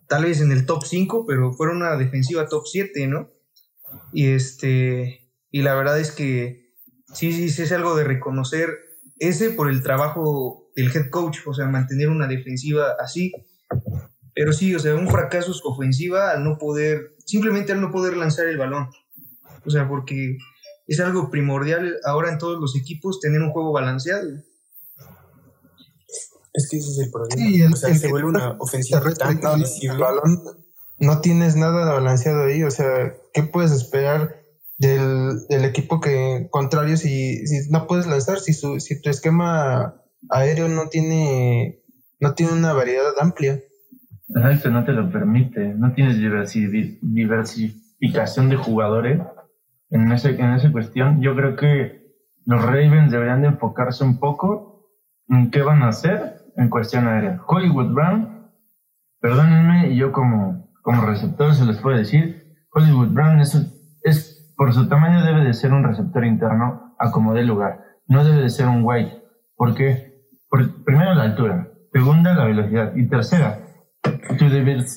Tal 0.08 0.26
vez 0.26 0.42
en 0.42 0.52
el 0.52 0.66
top 0.66 0.84
5, 0.84 1.24
pero 1.26 1.54
fueron 1.54 1.78
una 1.78 1.96
defensiva 1.96 2.50
top 2.50 2.66
7, 2.66 3.06
¿no? 3.06 3.30
Y 4.12 4.26
este, 4.26 5.32
y 5.50 5.62
la 5.62 5.74
verdad 5.74 5.98
es 5.98 6.12
que 6.12 6.74
sí, 7.14 7.32
sí, 7.32 7.48
sí 7.48 7.62
es 7.62 7.72
algo 7.72 7.96
de 7.96 8.04
reconocer 8.04 8.68
ese 9.18 9.48
por 9.52 9.70
el 9.70 9.82
trabajo 9.82 10.61
del 10.76 10.94
head 10.94 11.10
coach, 11.10 11.38
o 11.46 11.54
sea, 11.54 11.66
mantener 11.66 12.08
una 12.08 12.26
defensiva 12.26 12.96
así. 12.98 13.32
Pero 14.34 14.52
sí, 14.52 14.74
o 14.74 14.78
sea, 14.78 14.94
un 14.94 15.08
fracaso 15.08 15.52
su 15.52 15.68
ofensiva 15.68 16.30
al 16.30 16.42
no 16.44 16.56
poder, 16.58 17.14
simplemente 17.26 17.72
al 17.72 17.80
no 17.80 17.90
poder 17.90 18.16
lanzar 18.16 18.46
el 18.46 18.56
balón. 18.56 18.88
O 19.66 19.70
sea, 19.70 19.88
porque 19.88 20.38
es 20.86 21.00
algo 21.00 21.30
primordial 21.30 21.96
ahora 22.04 22.30
en 22.32 22.38
todos 22.38 22.58
los 22.60 22.74
equipos 22.76 23.20
tener 23.20 23.40
un 23.42 23.50
juego 23.52 23.72
balanceado. 23.72 24.28
Es 26.54 26.68
que 26.70 26.76
ese 26.78 26.90
es 26.90 26.98
el 26.98 27.10
problema. 27.10 27.36
Sí, 27.36 27.62
el- 27.62 27.72
o 27.72 27.76
sea, 27.76 27.88
el 27.90 27.98
se 27.98 28.08
vuelve 28.08 28.28
una 28.28 28.56
ofensiva 28.58 29.00
tan 29.14 29.40
no, 29.40 29.54
el 29.54 29.98
balón, 29.98 30.42
no 30.98 31.20
tienes 31.20 31.56
nada 31.56 31.92
balanceado 31.94 32.44
ahí. 32.44 32.62
O 32.62 32.70
sea, 32.70 33.14
¿qué 33.32 33.42
puedes 33.42 33.70
esperar 33.72 34.36
del, 34.78 35.46
del 35.48 35.64
equipo 35.64 36.00
que 36.00 36.48
contrario 36.50 36.96
si, 36.96 37.46
si 37.46 37.70
no 37.70 37.86
puedes 37.86 38.06
lanzar? 38.06 38.38
Si, 38.40 38.52
su, 38.52 38.80
si 38.80 39.00
tu 39.00 39.08
esquema 39.08 40.01
aéreo 40.30 40.68
no 40.68 40.88
tiene, 40.88 41.80
no 42.20 42.34
tiene 42.34 42.52
una 42.52 42.72
variedad 42.72 43.12
amplia. 43.20 43.60
Exacto, 44.34 44.70
no 44.70 44.84
te 44.84 44.92
lo 44.92 45.10
permite. 45.10 45.74
No 45.74 45.92
tienes 45.92 46.18
diversi- 46.18 46.98
diversificación 47.02 48.48
de 48.48 48.56
jugadores 48.56 49.20
en, 49.90 50.10
ese, 50.12 50.30
en 50.30 50.52
esa 50.54 50.72
cuestión. 50.72 51.20
Yo 51.20 51.34
creo 51.34 51.56
que 51.56 52.02
los 52.46 52.64
Ravens 52.64 53.12
deberían 53.12 53.42
de 53.42 53.48
enfocarse 53.48 54.04
un 54.04 54.18
poco 54.18 54.90
mm, 55.28 55.50
¿qué 55.50 55.62
van 55.62 55.82
a 55.82 55.88
hacer 55.88 56.40
en 56.56 56.68
cuestión 56.70 57.06
aérea? 57.06 57.40
Hollywood 57.46 57.92
Brown, 57.92 58.50
perdónenme, 59.20 59.94
yo 59.96 60.12
como, 60.12 60.70
como 60.82 61.04
receptor 61.06 61.54
se 61.54 61.64
les 61.64 61.78
puedo 61.78 61.96
decir, 61.96 62.54
Hollywood 62.72 63.08
Brown 63.08 63.40
es, 63.40 63.54
es, 64.02 64.52
por 64.56 64.72
su 64.72 64.88
tamaño 64.88 65.24
debe 65.24 65.44
de 65.44 65.54
ser 65.54 65.72
un 65.72 65.84
receptor 65.84 66.24
interno 66.24 66.94
a 66.98 67.10
como 67.10 67.34
dé 67.34 67.42
lugar, 67.44 67.80
no 68.06 68.24
debe 68.24 68.42
de 68.42 68.50
ser 68.50 68.66
un 68.66 68.82
white. 68.82 69.22
¿Por 69.56 69.74
qué? 69.74 70.11
Por, 70.52 70.84
primero 70.84 71.14
la 71.14 71.22
altura, 71.22 71.68
segunda 71.94 72.34
la 72.34 72.44
velocidad 72.44 72.94
y 72.94 73.08
tercera, 73.08 73.58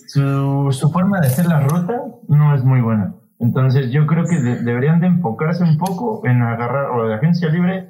su, 0.07 0.67
su, 0.71 0.91
forma 0.91 1.21
de 1.21 1.27
hacer 1.27 1.45
la 1.45 1.61
ruta 1.61 1.93
no 2.27 2.53
es 2.53 2.65
muy 2.65 2.81
buena. 2.81 3.15
Entonces 3.39 3.89
yo 3.89 4.05
creo 4.05 4.25
que 4.25 4.35
deberían 4.35 4.99
de 4.99 5.07
enfocarse 5.07 5.63
un 5.63 5.77
poco 5.77 6.27
en 6.27 6.41
agarrar 6.41 6.91
o 6.91 7.07
de 7.07 7.13
agencia 7.13 7.47
libre 7.47 7.87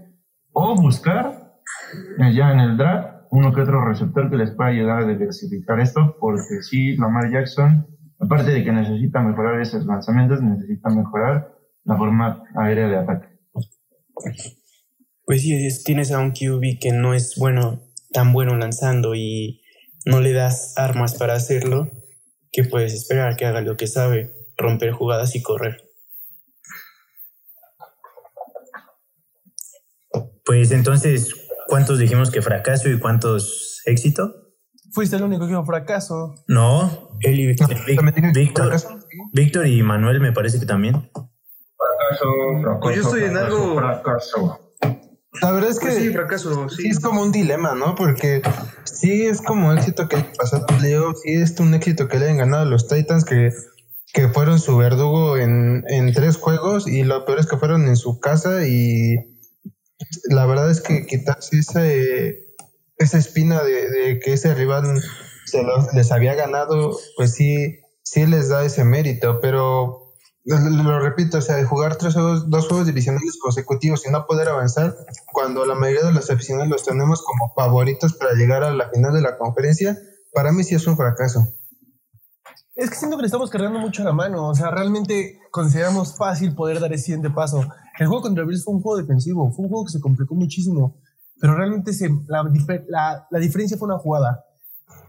o 0.54 0.76
buscar 0.76 1.56
eh, 2.20 2.34
ya 2.36 2.52
en 2.52 2.60
el 2.60 2.78
draft 2.78 3.16
uno 3.32 3.52
que 3.52 3.62
otro 3.62 3.84
receptor 3.84 4.30
que 4.30 4.38
les 4.38 4.52
pueda 4.52 4.70
ayudar 4.70 5.00
a 5.00 5.08
diversificar 5.08 5.80
esto, 5.80 6.18
porque 6.20 6.62
sí, 6.62 6.96
Lamar 6.98 7.32
Jackson, 7.32 7.88
aparte 8.20 8.52
de 8.52 8.64
que 8.64 8.72
necesita 8.72 9.22
mejorar 9.22 9.60
esos 9.60 9.88
lanzamientos, 9.88 10.40
necesita 10.44 10.90
mejorar 10.90 11.50
la 11.84 11.98
forma 11.98 12.44
aérea 12.56 12.88
de 12.88 12.98
ataque. 12.98 13.28
Pues 15.26 15.42
sí, 15.42 15.68
tienes 15.84 16.12
a 16.12 16.20
un 16.20 16.32
QB 16.32 16.80
que 16.80 16.92
no 16.92 17.14
es 17.14 17.36
bueno, 17.38 17.82
tan 18.12 18.32
bueno 18.32 18.56
lanzando 18.58 19.16
y 19.16 19.62
no 20.06 20.22
le 20.22 20.34
das 20.34 20.74
armas 20.78 21.16
para 21.16 21.34
hacerlo, 21.34 21.90
que 22.52 22.64
puedes 22.64 22.94
esperar 22.94 23.36
que 23.36 23.46
haga 23.46 23.62
lo 23.62 23.76
que 23.76 23.88
sabe, 23.88 24.34
romper 24.56 24.92
jugadas 24.92 25.36
y 25.36 25.42
correr. 25.42 25.78
Pues 30.46 30.72
entonces, 30.72 31.34
¿cuántos 31.68 31.98
dijimos 31.98 32.30
que 32.30 32.44
fracaso 32.44 32.88
y 32.88 33.00
cuántos 33.00 33.82
éxito? 33.86 34.32
Fuiste 34.94 35.16
el 35.16 35.24
único 35.24 35.46
que 35.46 35.50
dijo 35.50 35.66
fracaso. 35.66 36.36
No, 36.48 37.18
él 37.22 37.40
y 37.40 37.48
Víctor. 37.48 38.76
Víctor, 39.34 39.68
y 39.68 39.82
Manuel 39.82 40.20
me 40.20 40.32
parece 40.32 40.60
que 40.60 40.68
también. 40.68 41.12
Fracaso, 41.12 42.26
fracaso. 42.62 42.80
Pues 42.80 42.96
yo 42.96 43.02
estoy 43.02 43.24
en 43.24 43.38
algo. 43.38 43.76
Fracaso. 43.76 44.65
La 45.42 45.52
verdad 45.52 45.70
es 45.72 45.80
Pues 45.80 45.96
que 45.96 46.02
sí, 46.02 46.10
fracaso, 46.10 46.70
sí. 46.70 46.84
sí 46.84 46.88
es 46.90 47.00
como 47.00 47.22
un 47.22 47.32
dilema, 47.32 47.76
¿no? 47.76 47.96
Porque 47.96 48.42
sí 48.84 49.26
es 49.26 49.42
como 49.42 49.74
éxito 49.74 50.08
que 50.08 50.18
pasó 50.38 50.66
Leo, 50.82 51.14
sí 51.16 51.34
es 51.34 51.60
un 51.60 51.74
éxito 51.74 52.08
que 52.08 52.20
le 52.20 52.30
han 52.30 52.38
ganado 52.38 52.64
a 52.64 52.66
los 52.66 52.88
Titans 52.88 53.26
que, 53.26 53.52
que 54.14 54.30
fueron 54.30 54.60
su 54.60 54.78
verdugo 54.78 55.38
en, 55.38 55.84
en 55.88 56.14
tres 56.14 56.38
juegos 56.38 56.88
y 56.88 57.04
lo 57.04 57.26
peor 57.26 57.40
es 57.40 57.48
que 57.48 57.58
fueron 57.58 57.88
en 57.88 57.96
su 57.98 58.20
casa 58.20 58.68
y 58.68 59.18
la 60.30 60.46
verdad 60.46 60.70
es 60.72 60.82
que 60.82 61.06
quitarse 61.06 61.58
esa, 61.60 61.82
esa 62.98 63.18
espina 63.18 63.64
de, 63.64 63.90
de 63.90 64.20
que 64.20 64.34
ese 64.34 64.54
rival 64.54 65.02
se 65.46 65.64
los, 65.64 65.94
les 65.94 66.12
había 66.12 66.34
ganado, 66.36 66.98
pues 67.18 67.34
sí, 67.34 67.80
sí 68.04 68.26
les 68.26 68.50
da 68.50 68.66
ese 68.66 68.84
mérito, 68.84 69.40
pero 69.42 70.05
lo, 70.46 71.00
repito, 71.00 71.40
o 71.40 71.42
sea, 71.42 71.66
jugar 71.66 71.96
tres 71.96 72.14
juegos, 72.14 72.50
dos 72.50 72.68
juegos 72.68 72.86
divisionales 72.86 73.38
consecutivos 73.42 74.06
y 74.06 74.12
no 74.12 74.28
poder 74.28 74.50
avanzar, 74.50 74.96
cuando 75.34 75.66
la 75.66 75.74
mayoría 75.74 76.04
de 76.04 76.14
los 76.14 76.30
aficionados 76.30 76.70
los 76.70 76.84
tenemos 76.84 77.24
como 77.24 77.52
favoritos 77.56 78.14
para 78.14 78.34
llegar 78.34 78.64
a 78.64 78.72
la 78.72 78.90
final 78.90 79.14
de 79.14 79.22
la 79.22 79.38
conferencia, 79.38 79.98
para 80.34 80.52
mí 80.52 80.64
sí 80.64 80.76
es 80.76 80.86
un 80.86 80.98
fracaso. 80.98 81.48
Es 82.76 82.90
que 82.90 82.96
siento 82.98 83.16
que 83.16 83.22
le 83.22 83.28
estamos 83.28 83.50
cargando 83.50 83.80
mucho 83.80 84.04
la 84.04 84.12
mano. 84.12 84.50
O 84.50 84.54
sea, 84.54 84.70
realmente 84.70 85.40
consideramos 85.50 86.16
fácil 86.18 86.54
poder 86.54 86.80
dar 86.80 86.92
ese 86.94 87.06
siguiente 87.06 87.30
paso. 87.30 87.62
El 87.98 88.08
juego 88.08 88.22
contra 88.22 88.44
Bills 88.44 88.66
fue 88.66 88.76
un 88.76 88.82
juego 88.82 89.02
defensivo, 89.02 89.52
fue 89.52 89.64
un 89.64 89.70
juego 89.70 89.86
que 89.86 89.94
se 89.94 90.02
complicó 90.02 90.36
muchísimo, 90.36 90.98
pero 91.40 91.56
realmente 91.56 91.94
se, 91.94 92.10
la, 92.28 92.44
la, 92.88 93.28
la 93.32 93.40
diferencia 93.40 93.78
fue 93.78 93.88
una 93.88 93.98
jugada. 93.98 94.44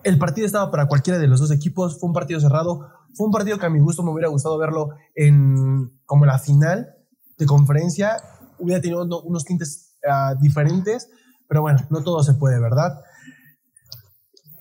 El 0.04 0.18
partido 0.18 0.46
estaba 0.46 0.70
para 0.70 0.86
cualquiera 0.86 1.18
de 1.18 1.26
los 1.26 1.40
dos 1.40 1.50
equipos, 1.50 1.98
fue 1.98 2.06
un 2.08 2.14
partido 2.14 2.38
cerrado, 2.38 2.88
fue 3.16 3.26
un 3.26 3.32
partido 3.32 3.58
que 3.58 3.66
a 3.66 3.70
mi 3.70 3.80
gusto 3.80 4.02
me 4.02 4.10
hubiera 4.10 4.28
gustado 4.28 4.58
verlo 4.58 4.90
en 5.14 6.00
como 6.04 6.26
la 6.26 6.38
final 6.38 6.94
de 7.38 7.46
conferencia, 7.46 8.16
hubiera 8.58 8.80
tenido 8.80 9.04
unos 9.22 9.44
tintes 9.44 9.96
uh, 10.04 10.38
diferentes, 10.40 11.08
pero 11.48 11.62
bueno, 11.62 11.80
no 11.90 12.02
todo 12.02 12.22
se 12.22 12.34
puede, 12.34 12.60
¿verdad? 12.60 13.00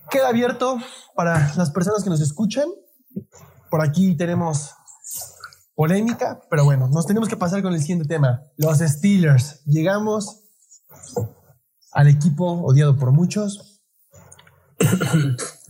Queda 0.10 0.30
abierto 0.30 0.78
para 1.16 1.54
las 1.56 1.72
personas 1.72 2.04
que 2.04 2.10
nos 2.10 2.22
escuchan. 2.22 2.70
Por 3.70 3.82
aquí 3.82 4.16
tenemos 4.16 4.72
polémica, 5.76 6.42
pero 6.50 6.64
bueno, 6.64 6.88
nos 6.88 7.06
tenemos 7.06 7.28
que 7.28 7.38
pasar 7.38 7.62
con 7.62 7.74
el 7.74 7.82
siguiente 7.82 8.08
tema. 8.08 8.44
Los 8.58 8.80
Steelers. 8.80 9.64
Llegamos 9.66 10.44
al 11.92 12.08
equipo 12.08 12.62
odiado 12.62 12.96
por 12.98 13.12
muchos. 13.12 13.82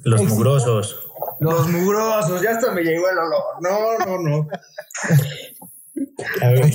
Los 0.03 0.23
mugrosos. 0.23 1.04
Los 1.39 1.67
mugrosos, 1.69 2.41
ya 2.41 2.51
hasta 2.51 2.71
me 2.71 2.81
llegó 2.81 3.05
el 3.09 3.17
olor. 3.17 3.43
No, 3.61 4.05
no, 4.05 4.29
no. 4.29 4.47
A 6.41 6.47
ver, 6.49 6.65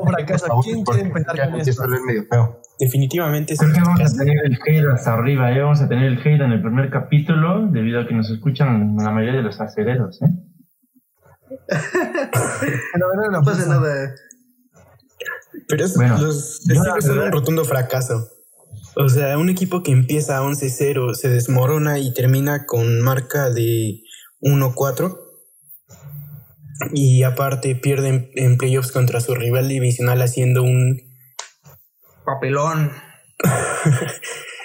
o 0.00 0.06
fracaso. 0.06 0.60
¿Quién 0.62 0.84
quiere 0.84 1.02
empezar 1.02 1.50
con 1.50 1.60
esto? 1.60 1.82
medio 2.06 2.24
feo. 2.30 2.60
definitivamente 2.78 3.54
es 3.54 3.60
Creo 3.60 3.72
que 3.72 3.78
un 3.78 3.84
vamos 3.84 4.00
a 4.14 4.16
tener 4.18 4.36
el 4.44 4.58
hate 4.66 4.86
hasta 4.94 5.14
arriba, 5.14 5.52
¿eh? 5.52 5.60
Vamos 5.60 5.80
a 5.82 5.88
tener 5.88 6.04
el 6.12 6.18
hate 6.18 6.40
en 6.42 6.52
el 6.52 6.62
primer 6.62 6.90
capítulo, 6.90 7.66
debido 7.68 8.00
a 8.00 8.06
que 8.06 8.14
nos 8.14 8.30
escuchan 8.30 8.96
la 8.96 9.10
mayoría 9.10 9.38
de 9.38 9.42
los 9.44 9.60
acereros, 9.60 10.20
¿eh? 10.22 10.26
Pero 12.92 13.06
bueno, 13.14 13.30
No 13.30 13.42
pasa 13.42 13.66
nada. 13.66 14.14
Pero 15.68 15.84
es, 15.84 15.94
Bueno, 15.94 16.18
los 16.18 16.60
yo 16.64 16.74
la 16.74 16.80
Steelers 16.82 17.04
son 17.04 17.14
verdad- 17.16 17.26
un 17.26 17.32
rotundo 17.32 17.64
fracaso. 17.64 18.28
O 18.98 19.08
sea, 19.10 19.36
un 19.36 19.50
equipo 19.50 19.82
que 19.82 19.92
empieza 19.92 20.40
11-0, 20.42 21.14
se 21.14 21.28
desmorona 21.28 21.98
y 21.98 22.14
termina 22.14 22.64
con 22.64 23.00
marca 23.02 23.50
de 23.50 24.00
1-4. 24.40 25.18
Y 26.92 27.22
aparte 27.22 27.74
pierde 27.74 28.08
en, 28.08 28.30
en 28.34 28.58
playoffs 28.58 28.92
contra 28.92 29.20
su 29.20 29.34
rival 29.34 29.68
divisional 29.68 30.20
haciendo 30.22 30.62
un, 30.62 31.00
Papelón. 32.26 32.90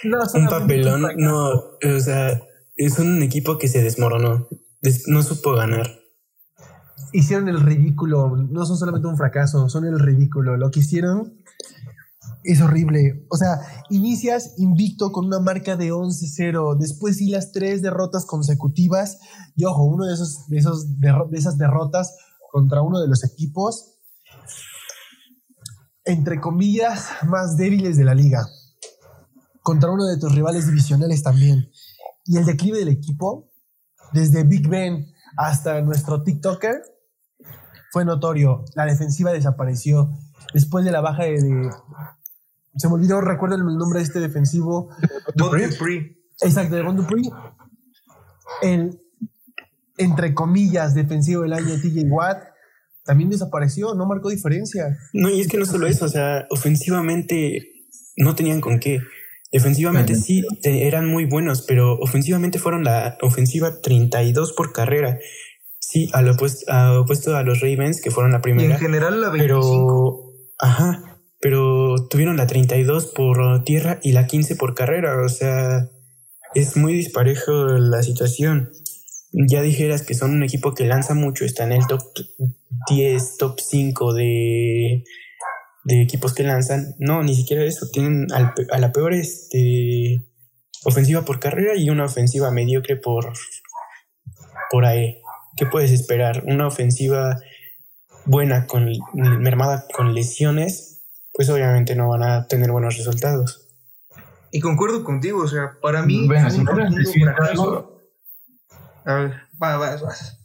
No, 0.04 0.18
un 0.34 0.48
papelón. 0.48 1.06
No, 1.18 1.50
o 1.50 2.00
sea, 2.00 2.42
es 2.76 2.98
un 2.98 3.22
equipo 3.22 3.60
que 3.60 3.68
se 3.68 3.84
desmoronó. 3.84 4.48
Des- 4.82 5.08
no 5.08 5.22
supo 5.22 5.54
ganar. 5.54 6.00
Hicieron 7.14 7.48
el 7.50 7.62
ridículo. 7.62 8.36
No 8.36 8.66
son 8.66 8.78
solamente 8.78 9.08
un 9.08 9.16
fracaso, 9.18 9.70
son 9.70 9.86
el 9.86 10.00
ridículo. 10.00 10.58
Lo 10.58 10.72
que 10.72 10.80
hicieron 10.80 11.41
es 12.44 12.62
horrible. 12.62 13.26
O 13.30 13.38
sea, 13.38 13.60
inicias 13.90 14.56
invicto 14.58 15.12
con 15.12 15.26
una 15.26 15.40
marca 15.40 15.76
de 15.76 15.92
11-0. 15.92 16.78
Después 16.78 17.18
sí 17.18 17.30
las 17.30 17.52
tres 17.52 17.82
derrotas 17.82 18.26
consecutivas. 18.26 19.20
Y 19.56 19.66
ojo, 19.66 19.84
uno 19.84 20.06
de, 20.06 20.14
esos, 20.14 20.48
de, 20.48 20.58
esos 20.58 21.00
de 21.00 21.38
esas 21.38 21.58
derrotas 21.58 22.16
contra 22.52 22.82
uno 22.82 23.00
de 23.00 23.08
los 23.08 23.24
equipos, 23.24 23.98
entre 26.04 26.42
comillas, 26.42 27.08
más 27.28 27.56
débiles 27.58 27.98
de 27.98 28.04
la 28.04 28.16
liga. 28.16 28.48
Contra 29.62 29.92
uno 29.92 30.06
de 30.06 30.18
tus 30.18 30.34
rivales 30.34 30.68
divisionales 30.68 31.24
también. 31.24 31.70
Y 32.26 32.38
el 32.38 32.46
declive 32.46 32.80
del 32.80 32.90
equipo, 32.90 33.52
desde 34.14 34.44
Big 34.44 34.68
Ben 34.68 35.08
hasta 35.38 35.82
nuestro 35.82 36.24
TikToker, 36.24 36.82
fue 37.92 38.06
notorio. 38.06 38.64
La 38.76 38.86
defensiva 38.86 39.32
desapareció. 39.32 40.10
Después 40.54 40.86
de 40.86 40.92
la 40.92 41.02
baja 41.02 41.24
de. 41.24 41.70
Se 42.76 42.88
me 42.88 42.96
olvidó, 42.96 43.22
recuerden 43.22 43.60
el 43.60 43.78
nombre 43.78 44.00
de 44.00 44.06
este 44.06 44.20
defensivo. 44.20 44.90
Dupree. 45.36 46.18
Exacto, 46.42 46.76
de 46.76 46.84
Dupree. 46.84 47.30
El, 48.62 49.00
entre 49.98 50.34
comillas, 50.34 50.94
defensivo 50.94 51.44
del 51.44 51.54
año 51.54 51.76
TJ 51.76 52.04
Watt 52.10 52.52
también 53.04 53.30
desapareció, 53.30 53.96
no 53.96 54.06
marcó 54.06 54.30
diferencia. 54.30 54.98
No, 55.14 55.30
y 55.30 55.42
es 55.42 55.48
que 55.48 55.58
no 55.58 55.66
solo 55.66 55.88
eso, 55.88 56.06
o 56.06 56.10
sea, 56.10 56.46
ofensivamente 56.50 57.86
no 58.18 58.36
tenían 58.36 58.62
con 58.62 58.80
qué. 58.80 59.00
Defensivamente 59.52 60.16
sí 60.16 60.46
eran 60.64 61.08
muy 61.08 61.26
buenos, 61.26 61.64
pero 61.64 61.98
ofensivamente 62.00 62.58
fueron 62.58 62.86
la 62.86 63.18
ofensiva 63.22 63.82
32 63.82 64.54
por 64.54 64.72
carrera. 64.72 65.20
Sí, 65.80 66.10
al 66.14 66.30
opuesto 66.30 66.72
a, 66.72 67.02
opuesto 67.02 67.36
a 67.36 67.44
los 67.44 67.60
Ravens, 67.60 68.02
que 68.02 68.12
fueron 68.12 68.32
la 68.32 68.38
Y 68.38 68.40
en 68.40 68.42
primera. 68.42 68.78
general 68.78 69.20
la 69.20 69.30
25. 69.30 69.44
Pero, 69.46 70.56
ajá, 70.60 71.11
pero 71.42 72.08
tuvieron 72.10 72.38
la 72.38 72.48
32 72.48 73.08
por 73.08 73.64
tierra 73.64 74.00
y 74.04 74.12
la 74.12 74.28
15 74.28 74.56
por 74.56 74.76
carrera. 74.76 75.22
O 75.26 75.30
sea, 75.30 75.90
es 76.54 76.78
muy 76.78 76.94
disparejo 76.94 77.52
la 77.52 78.04
situación. 78.04 78.72
Ya 79.32 79.62
dijeras 79.62 80.04
que 80.04 80.14
son 80.14 80.32
un 80.32 80.44
equipo 80.44 80.74
que 80.74 80.86
lanza 80.86 81.14
mucho, 81.14 81.46
está 81.46 81.64
en 81.64 81.72
el 81.72 81.88
top 81.88 82.02
10, 82.90 83.38
top 83.38 83.60
5 83.60 84.14
de, 84.14 85.04
de 85.84 86.02
equipos 86.02 86.34
que 86.34 86.44
lanzan. 86.44 86.96
No, 87.00 87.24
ni 87.24 87.36
siquiera 87.36 87.64
eso. 87.64 87.88
Tienen 87.92 88.28
al 88.32 88.54
a 88.72 88.78
la 88.78 88.92
peor 88.92 89.14
este, 89.14 90.22
ofensiva 90.84 91.24
por 91.24 91.40
carrera 91.40 91.76
y 91.76 91.90
una 91.90 92.06
ofensiva 92.06 92.52
mediocre 92.52 92.98
por, 92.98 93.34
por 94.70 94.86
ahí. 94.86 95.18
¿Qué 95.56 95.66
puedes 95.66 95.92
esperar? 95.92 96.44
Una 96.46 96.68
ofensiva 96.68 97.40
buena, 98.26 98.68
con, 98.68 98.92
mermada 99.14 99.86
con 99.94 100.14
lesiones, 100.14 100.91
pues 101.42 101.50
obviamente 101.50 101.96
no 101.96 102.08
van 102.08 102.22
a 102.22 102.46
tener 102.46 102.72
buenos 102.72 102.96
resultados. 102.98 103.68
Y 104.52 104.60
concuerdo 104.60 105.04
contigo, 105.04 105.42
o 105.42 105.48
sea, 105.48 105.72
para 105.82 106.04
mí. 106.04 106.28
Bueno, 106.28 106.48
si 106.52 106.64
rotundo 106.64 106.96
decir 106.98 107.24
fracaso. 107.24 107.50
algo, 107.52 108.02
A 109.06 109.16
ver, 109.16 109.34
va, 109.60 109.78
vas, 109.78 110.02
vas. 110.04 110.38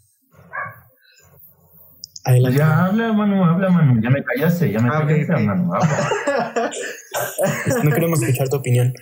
Adelante. 2.24 2.58
ya 2.58 2.86
habla, 2.86 3.12
Manu, 3.12 3.44
habla, 3.44 3.68
Manu. 3.68 4.00
Ya 4.00 4.08
me 4.08 4.24
callaste, 4.24 4.72
ya 4.72 4.80
me 4.80 4.88
Ah, 4.88 5.04
callaste. 5.06 5.36
Manu. 5.44 5.74
habla. 5.74 6.70
No 7.84 7.90
queremos 7.90 8.22
escuchar 8.22 8.48
tu 8.48 8.56
opinión. 8.56 8.94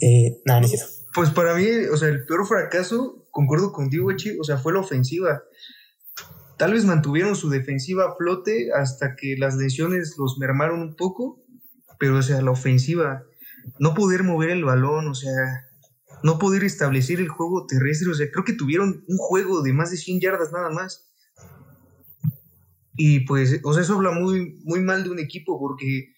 Eh, 0.00 0.40
nada, 0.44 0.60
no 0.60 0.66
es 0.66 0.74
eso. 0.74 0.86
Pues 1.14 1.30
para 1.30 1.54
mí, 1.54 1.66
o 1.92 1.96
sea, 1.96 2.08
el 2.10 2.24
peor 2.26 2.46
fracaso, 2.46 3.26
concuerdo 3.32 3.72
contigo, 3.72 4.12
Echi, 4.12 4.38
o 4.38 4.44
sea, 4.44 4.56
fue 4.56 4.72
la 4.72 4.78
ofensiva. 4.78 5.42
Tal 6.58 6.72
vez 6.72 6.84
mantuvieron 6.84 7.36
su 7.36 7.48
defensiva 7.50 8.04
a 8.06 8.16
flote 8.16 8.70
hasta 8.72 9.14
que 9.16 9.36
las 9.38 9.56
lesiones 9.56 10.16
los 10.18 10.38
mermaron 10.38 10.80
un 10.80 10.96
poco, 10.96 11.40
pero, 11.98 12.18
o 12.18 12.22
sea, 12.22 12.42
la 12.42 12.50
ofensiva, 12.50 13.22
no 13.78 13.94
poder 13.94 14.24
mover 14.24 14.50
el 14.50 14.64
balón, 14.64 15.08
o 15.08 15.14
sea, 15.14 15.68
no 16.22 16.38
poder 16.38 16.64
establecer 16.64 17.20
el 17.20 17.28
juego 17.28 17.66
terrestre, 17.66 18.10
o 18.10 18.14
sea, 18.14 18.30
creo 18.30 18.44
que 18.44 18.54
tuvieron 18.54 19.04
un 19.06 19.16
juego 19.18 19.62
de 19.62 19.72
más 19.72 19.90
de 19.90 19.96
100 19.96 20.20
yardas 20.20 20.52
nada 20.52 20.70
más. 20.70 21.12
Y 22.96 23.20
pues, 23.20 23.60
o 23.62 23.72
sea, 23.72 23.82
eso 23.82 23.94
habla 23.94 24.10
muy, 24.10 24.60
muy 24.64 24.80
mal 24.80 25.04
de 25.04 25.10
un 25.10 25.20
equipo 25.20 25.60
porque, 25.60 26.14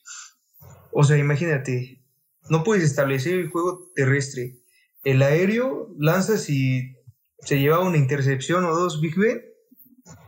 o 0.93 1.05
sea, 1.05 1.18
imagínate, 1.18 2.03
no 2.49 2.64
puedes 2.64 2.84
establecer 2.84 3.34
el 3.34 3.51
juego 3.51 3.91
terrestre. 3.95 4.59
El 5.05 5.20
aéreo 5.22 5.95
lanzas 5.99 6.49
y 6.49 6.97
se 7.41 7.59
lleva 7.59 7.80
una 7.80 7.99
intercepción 7.99 8.64
o 8.64 8.74
dos 8.74 9.01
Big 9.01 9.18
Ben. 9.18 9.43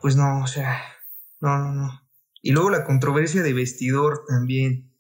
Pues 0.01 0.17
no, 0.17 0.43
o 0.43 0.47
sea, 0.47 0.81
no, 1.41 1.59
no, 1.59 1.73
no. 1.73 2.01
Y 2.43 2.53
luego 2.53 2.71
la 2.71 2.85
controversia 2.85 3.43
de 3.43 3.53
vestidor 3.53 4.25
también. 4.29 4.91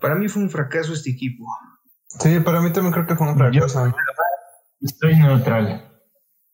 Para 0.00 0.14
mí 0.14 0.28
fue 0.28 0.42
un 0.42 0.50
fracaso 0.50 0.92
este 0.92 1.10
equipo. 1.10 1.44
Sí, 2.08 2.40
para 2.40 2.60
mí 2.60 2.72
también 2.72 2.92
creo 2.92 3.06
que 3.06 3.16
fue 3.16 3.28
un 3.28 3.38
fracaso. 3.38 3.92
Estoy 4.80 5.16
neutral. 5.16 5.86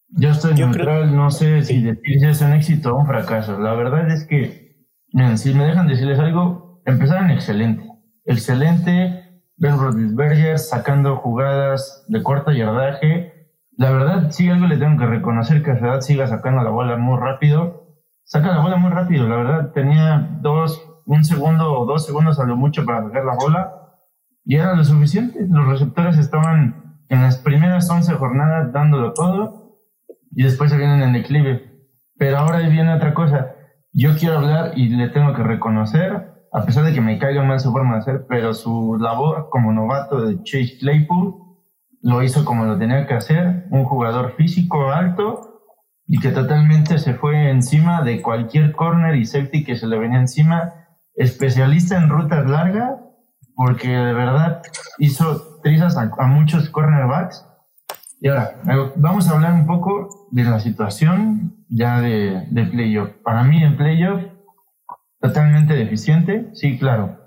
Yo 0.09 0.31
estoy 0.31 0.55
Yo 0.55 0.67
neutral, 0.67 1.15
no 1.15 1.31
sé 1.31 1.65
si 1.65 1.83
decir 1.83 2.21
si 2.21 2.27
es 2.27 2.41
un 2.41 2.53
éxito 2.53 2.95
o 2.95 3.01
un 3.01 3.07
fracaso. 3.07 3.59
La 3.59 3.75
verdad 3.75 4.11
es 4.11 4.25
que, 4.27 4.87
miren, 5.13 5.39
si 5.39 5.53
me 5.53 5.65
dejan 5.65 5.89
decirles 5.89 6.19
algo, 6.19 6.81
empezaron 6.87 7.31
excelente. 7.31 7.85
Excelente, 8.25 9.43
Ben 9.57 9.79
Roethlisberger 9.79 10.59
sacando 10.59 11.17
jugadas 11.17 12.05
de 12.09 12.23
corto 12.23 12.53
yardaje. 12.53 13.36
La 13.77 13.91
verdad, 13.91 14.31
sí, 14.31 14.49
algo 14.49 14.67
le 14.67 14.79
tengo 14.79 14.99
que 14.99 15.07
reconocer 15.07 15.63
que 15.63 15.73
edad 15.73 16.01
siga 16.01 16.27
sacando 16.27 16.63
la 16.63 16.71
bola 16.71 16.97
muy 16.97 17.19
rápido. 17.19 17.85
Saca 18.25 18.49
la 18.49 18.63
bola 18.63 18.77
muy 18.77 18.91
rápido, 18.91 19.29
la 19.29 19.37
verdad, 19.37 19.73
tenía 19.73 20.39
dos, 20.41 20.83
un 21.05 21.25
segundo 21.25 21.79
o 21.79 21.85
dos 21.85 22.07
segundos 22.07 22.41
a 22.41 22.45
lo 22.45 22.57
mucho 22.57 22.85
para 22.85 23.05
sacar 23.05 23.25
la 23.25 23.35
bola 23.35 23.73
y 24.45 24.57
era 24.57 24.75
lo 24.75 24.83
suficiente. 24.83 25.47
Los 25.49 25.69
receptores 25.69 26.17
estaban 26.17 27.03
en 27.09 27.23
las 27.23 27.37
primeras 27.39 27.89
11 27.91 28.15
jornadas 28.15 28.73
dándolo 28.73 29.13
todo 29.13 29.79
y 30.33 30.43
después 30.43 30.71
se 30.71 30.79
vienen 30.79 31.03
en 31.03 31.13
declive. 31.13 31.71
Pero 32.19 32.39
ahora 32.39 32.61
viene 32.61 32.95
otra 32.95 33.13
cosa. 33.13 33.55
Yo 33.93 34.17
quiero 34.19 34.39
hablar 34.39 34.73
y 34.75 34.89
le 34.89 35.11
tengo 35.11 35.35
que 35.35 35.43
reconocer, 35.43 36.33
a 36.51 36.65
pesar 36.65 36.85
de 36.85 36.95
que 36.95 37.03
me 37.03 37.19
caiga 37.19 37.43
mal 37.45 37.61
su 37.61 37.71
forma 37.71 37.95
de 37.95 37.99
hacer, 37.99 38.27
pero 38.27 38.55
su 38.55 38.97
labor 38.99 39.49
como 39.51 39.73
novato 39.73 40.25
de 40.25 40.43
Chase 40.43 40.79
Claypool 40.81 41.46
lo 42.07 42.23
hizo 42.23 42.45
como 42.45 42.65
lo 42.65 42.79
tenía 42.79 43.05
que 43.05 43.15
hacer. 43.15 43.67
Un 43.71 43.85
jugador 43.85 44.37
físico 44.37 44.93
alto 44.93 45.65
y 46.07 46.21
que 46.21 46.31
totalmente 46.31 46.99
se 46.99 47.15
fue 47.15 47.51
encima 47.51 48.03
de 48.03 48.23
cualquier 48.23 48.71
corner 48.71 49.17
y 49.17 49.25
safety 49.25 49.65
que 49.65 49.75
se 49.75 49.89
le 49.89 49.99
venía 49.99 50.21
encima. 50.21 50.73
Especialista 51.17 51.97
en 51.97 52.09
rutas 52.09 52.49
largas 52.49 52.93
porque 53.57 53.89
de 53.89 54.13
verdad 54.13 54.63
hizo 54.99 55.59
trizas 55.65 55.97
a, 55.97 56.13
a 56.17 56.27
muchos 56.29 56.71
cornerbacks. 56.71 57.45
Y 58.21 58.29
ahora, 58.29 58.53
vamos 58.95 59.29
a 59.29 59.35
hablar 59.35 59.55
un 59.55 59.67
poco 59.67 60.29
de 60.31 60.45
la 60.45 60.61
situación 60.61 61.57
ya 61.69 62.01
de, 62.01 62.47
de 62.51 62.67
playoff. 62.67 63.11
Para 63.25 63.43
mí 63.43 63.65
en 63.65 63.77
playoff, 63.77 64.23
totalmente 65.21 65.75
deficiente, 65.75 66.51
sí, 66.53 66.79
claro. 66.79 67.26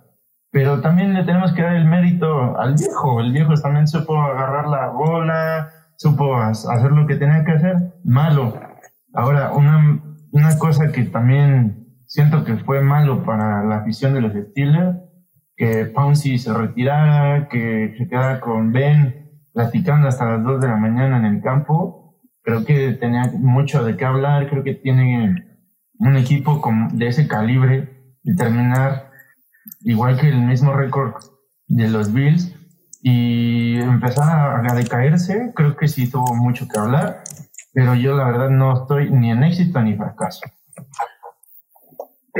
Pero 0.51 0.81
también 0.81 1.13
le 1.13 1.23
tenemos 1.23 1.53
que 1.53 1.61
dar 1.61 1.75
el 1.75 1.85
mérito 1.85 2.57
al 2.57 2.75
viejo. 2.75 3.19
El 3.19 3.31
viejo 3.31 3.53
también 3.55 3.87
supo 3.87 4.19
agarrar 4.19 4.67
la 4.67 4.87
bola, 4.89 5.69
supo 5.95 6.35
hacer 6.35 6.91
lo 6.91 7.05
que 7.05 7.15
tenía 7.15 7.43
que 7.43 7.51
hacer. 7.51 7.75
Malo. 8.03 8.59
Ahora, 9.13 9.51
una, 9.53 10.01
una 10.31 10.57
cosa 10.57 10.91
que 10.91 11.03
también 11.03 11.87
siento 12.05 12.43
que 12.43 12.57
fue 12.57 12.81
malo 12.81 13.23
para 13.23 13.63
la 13.63 13.77
afición 13.77 14.13
de 14.13 14.21
los 14.21 14.33
Steelers 14.33 14.97
que 15.59 15.87
Pouncy 15.87 16.37
se 16.37 16.53
retirara, 16.53 17.49
que 17.49 17.93
se 17.97 18.07
quedara 18.07 18.39
con 18.39 18.71
Ben 18.71 19.29
platicando 19.53 20.07
hasta 20.07 20.23
las 20.23 20.43
2 20.43 20.61
de 20.61 20.67
la 20.69 20.77
mañana 20.77 21.17
en 21.17 21.25
el 21.25 21.41
campo. 21.41 22.15
Creo 22.41 22.63
que 22.63 22.93
tenía 22.93 23.23
mucho 23.37 23.83
de 23.83 23.97
qué 23.97 24.05
hablar, 24.05 24.49
creo 24.49 24.63
que 24.63 24.75
tiene 24.75 25.35
un 25.99 26.15
equipo 26.15 26.61
de 26.93 27.07
ese 27.07 27.27
calibre 27.27 28.15
y 28.23 28.37
terminar 28.37 29.08
igual 29.81 30.19
que 30.19 30.29
el 30.29 30.41
mismo 30.41 30.73
récord 30.73 31.13
de 31.67 31.87
los 31.87 32.13
Bills 32.13 32.53
y 33.01 33.79
empezar 33.79 34.27
a, 34.29 34.71
a 34.71 34.75
decaerse, 34.75 35.51
creo 35.55 35.77
que 35.77 35.87
sí 35.87 36.09
tuvo 36.09 36.35
mucho 36.35 36.67
que 36.67 36.79
hablar, 36.79 37.23
pero 37.73 37.95
yo 37.95 38.15
la 38.15 38.25
verdad 38.25 38.49
no 38.49 38.81
estoy 38.81 39.09
ni 39.11 39.31
en 39.31 39.43
éxito 39.43 39.81
ni 39.81 39.95
fracaso. 39.95 40.41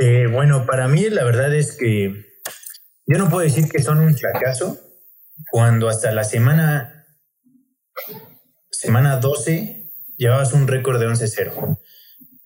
Eh, 0.01 0.27
bueno, 0.31 0.65
para 0.65 0.87
mí 0.87 1.09
la 1.09 1.23
verdad 1.23 1.53
es 1.53 1.75
que 1.75 2.25
yo 3.05 3.17
no 3.17 3.29
puedo 3.29 3.43
decir 3.43 3.69
que 3.69 3.81
son 3.81 3.99
un 3.99 4.15
fracaso 4.15 4.79
cuando 5.51 5.89
hasta 5.89 6.11
la 6.11 6.23
semana 6.23 7.05
semana 8.71 9.17
12 9.17 9.93
llevabas 10.17 10.53
un 10.53 10.67
récord 10.67 10.99
de 10.99 11.07
11-0. 11.07 11.79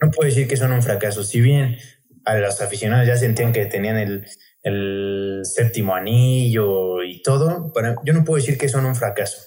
No 0.01 0.11
puedo 0.11 0.27
decir 0.27 0.47
que 0.47 0.57
son 0.57 0.71
un 0.71 0.81
fracaso. 0.81 1.23
Si 1.23 1.41
bien 1.41 1.77
a 2.25 2.35
los 2.35 2.61
aficionados 2.61 3.07
ya 3.07 3.17
sentían 3.17 3.53
que 3.53 3.65
tenían 3.65 3.97
el, 3.97 4.25
el 4.63 5.41
séptimo 5.43 5.93
anillo 5.95 7.03
y 7.03 7.21
todo, 7.21 7.71
para, 7.73 7.95
yo 8.05 8.13
no 8.13 8.23
puedo 8.23 8.41
decir 8.41 8.57
que 8.57 8.69
son 8.69 8.85
un 8.85 8.95
fracaso. 8.95 9.37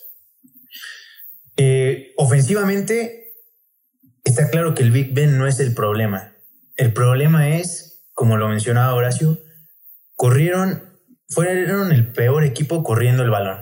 Eh, 1.56 2.12
ofensivamente, 2.16 3.34
está 4.24 4.50
claro 4.50 4.74
que 4.74 4.82
el 4.82 4.90
Big 4.90 5.14
Ben 5.14 5.38
no 5.38 5.46
es 5.46 5.58
el 5.58 5.74
problema. 5.74 6.36
El 6.76 6.92
problema 6.92 7.56
es, 7.56 8.04
como 8.12 8.36
lo 8.36 8.48
mencionaba 8.48 8.94
Horacio, 8.94 9.38
corrieron, 10.14 10.82
fueron 11.30 11.92
el 11.92 12.12
peor 12.12 12.44
equipo 12.44 12.84
corriendo 12.84 13.22
el 13.22 13.30
balón. 13.30 13.58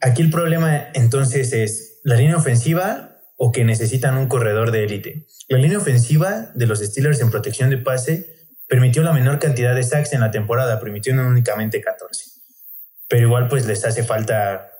Aquí 0.00 0.22
el 0.22 0.30
problema 0.30 0.88
entonces 0.94 1.52
es 1.52 2.00
la 2.04 2.16
línea 2.16 2.36
ofensiva 2.36 3.18
o 3.36 3.52
que 3.52 3.64
necesitan 3.64 4.16
un 4.16 4.28
corredor 4.28 4.70
de 4.70 4.84
élite. 4.84 5.26
La 5.48 5.58
línea 5.58 5.78
ofensiva 5.78 6.52
de 6.54 6.66
los 6.66 6.80
Steelers 6.80 7.20
en 7.20 7.30
protección 7.30 7.68
de 7.68 7.78
pase 7.78 8.35
permitió 8.68 9.02
la 9.02 9.12
menor 9.12 9.38
cantidad 9.38 9.74
de 9.74 9.82
sacks 9.82 10.12
en 10.12 10.20
la 10.20 10.30
temporada, 10.30 10.80
permitieron 10.80 11.26
únicamente 11.26 11.80
14. 11.80 12.24
Pero 13.08 13.26
igual 13.26 13.48
pues 13.48 13.66
les 13.66 13.84
hace 13.84 14.02
falta 14.02 14.70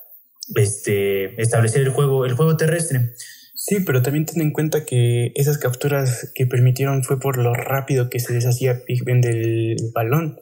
este, 0.55 1.41
establecer 1.41 1.81
el 1.81 1.89
juego, 1.89 2.25
el 2.25 2.33
juego 2.33 2.57
terrestre. 2.57 3.13
Sí, 3.53 3.79
pero 3.81 4.01
también 4.01 4.25
ten 4.25 4.41
en 4.41 4.51
cuenta 4.51 4.85
que 4.85 5.31
esas 5.35 5.57
capturas 5.57 6.31
que 6.35 6.45
permitieron 6.45 7.03
fue 7.03 7.19
por 7.19 7.37
lo 7.37 7.53
rápido 7.53 8.09
que 8.09 8.19
se 8.19 8.33
deshacía 8.33 8.81
Big 8.87 9.03
del 9.03 9.75
balón. 9.93 10.39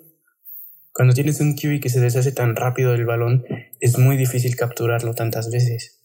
Cuando 0.93 1.13
tienes 1.13 1.39
un 1.39 1.55
QB 1.55 1.81
que 1.81 1.89
se 1.89 1.99
deshace 1.99 2.31
tan 2.31 2.55
rápido 2.55 2.91
del 2.91 3.05
balón, 3.05 3.43
es 3.79 3.97
muy 3.97 4.15
difícil 4.17 4.55
capturarlo 4.55 5.13
tantas 5.13 5.51
veces. 5.51 6.01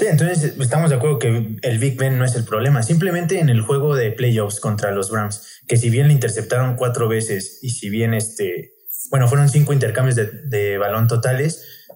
Sí, 0.00 0.06
entonces 0.06 0.54
estamos 0.58 0.88
de 0.88 0.96
acuerdo 0.96 1.18
que 1.18 1.58
el 1.60 1.78
Big 1.78 1.98
Ben 1.98 2.16
no 2.16 2.24
es 2.24 2.34
el 2.34 2.44
problema. 2.44 2.82
Simplemente 2.82 3.38
en 3.38 3.50
el 3.50 3.60
juego 3.60 3.94
de 3.94 4.10
playoffs 4.10 4.58
contra 4.58 4.92
los 4.92 5.10
Browns, 5.10 5.60
que 5.68 5.76
si 5.76 5.90
bien 5.90 6.08
le 6.08 6.14
interceptaron 6.14 6.76
cuatro 6.76 7.06
veces 7.06 7.58
y 7.60 7.68
si 7.68 7.90
bien 7.90 8.14
este, 8.14 8.72
bueno, 9.10 9.28
fueron 9.28 9.50
cinco 9.50 9.74
intercambios 9.74 10.16
de, 10.16 10.24
de 10.24 10.78
balón 10.78 11.06
totales, 11.06 11.86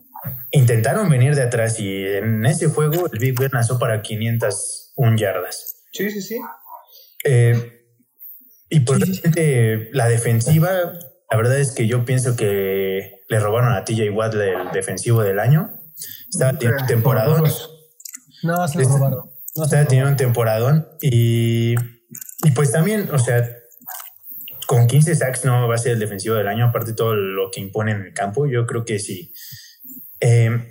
intentaron 0.51 1.09
venir 1.09 1.35
de 1.35 1.45
atrás 1.45 1.81
y 1.81 2.05
en 2.05 2.45
ese 2.45 2.67
juego 2.67 3.09
el 3.11 3.19
Big 3.19 3.41
Ben 3.41 3.49
lanzó 3.55 3.79
para 3.79 4.03
501 4.03 5.17
yardas. 5.17 5.87
Sí, 5.91 6.11
sí, 6.11 6.21
sí. 6.21 6.39
Eh, 7.25 7.87
y 8.69 8.81
por 8.81 8.99
realmente 8.99 9.89
la 9.95 10.09
defensiva, 10.09 10.71
la 11.31 11.37
verdad 11.39 11.59
es 11.59 11.73
que 11.73 11.87
yo 11.87 12.05
pienso 12.05 12.37
que 12.37 13.23
le 13.31 13.41
robaron 13.41 13.73
a 13.73 13.87
TJ 13.87 14.11
Watt 14.11 14.35
el 14.35 14.73
defensivo 14.75 15.23
del 15.23 15.39
año. 15.39 15.73
Un 16.39 16.87
temporadón. 16.87 17.45
No, 18.45 18.69
se 18.69 18.77
lo 18.79 18.83
Este- 18.83 18.95
robaron. 18.95 19.31
No 19.57 19.63
lo 19.65 19.69
teniendo 19.69 20.11
un 20.11 20.17
temporadón 20.17 20.89
y, 21.01 21.75
y 22.43 22.51
pues 22.55 22.73
también, 22.73 23.09
o 23.13 23.19
sea, 23.21 23.49
con 24.67 24.87
15 24.89 25.15
sacks 25.15 25.45
no 25.45 25.69
va 25.69 25.77
a 25.77 25.79
ser 25.79 25.93
el 25.93 26.01
defensivo 26.01 26.35
del 26.35 26.49
año, 26.49 26.67
aparte 26.67 26.91
de 26.91 26.97
todo 26.97 27.15
lo 27.15 27.51
que 27.53 27.61
impone 27.61 27.93
en 27.93 28.03
el 28.03 28.15
campo, 28.15 28.47
yo 28.47 28.67
creo 28.67 28.85
que 28.85 28.99
sí. 28.99 29.33
Eh, 30.21 30.71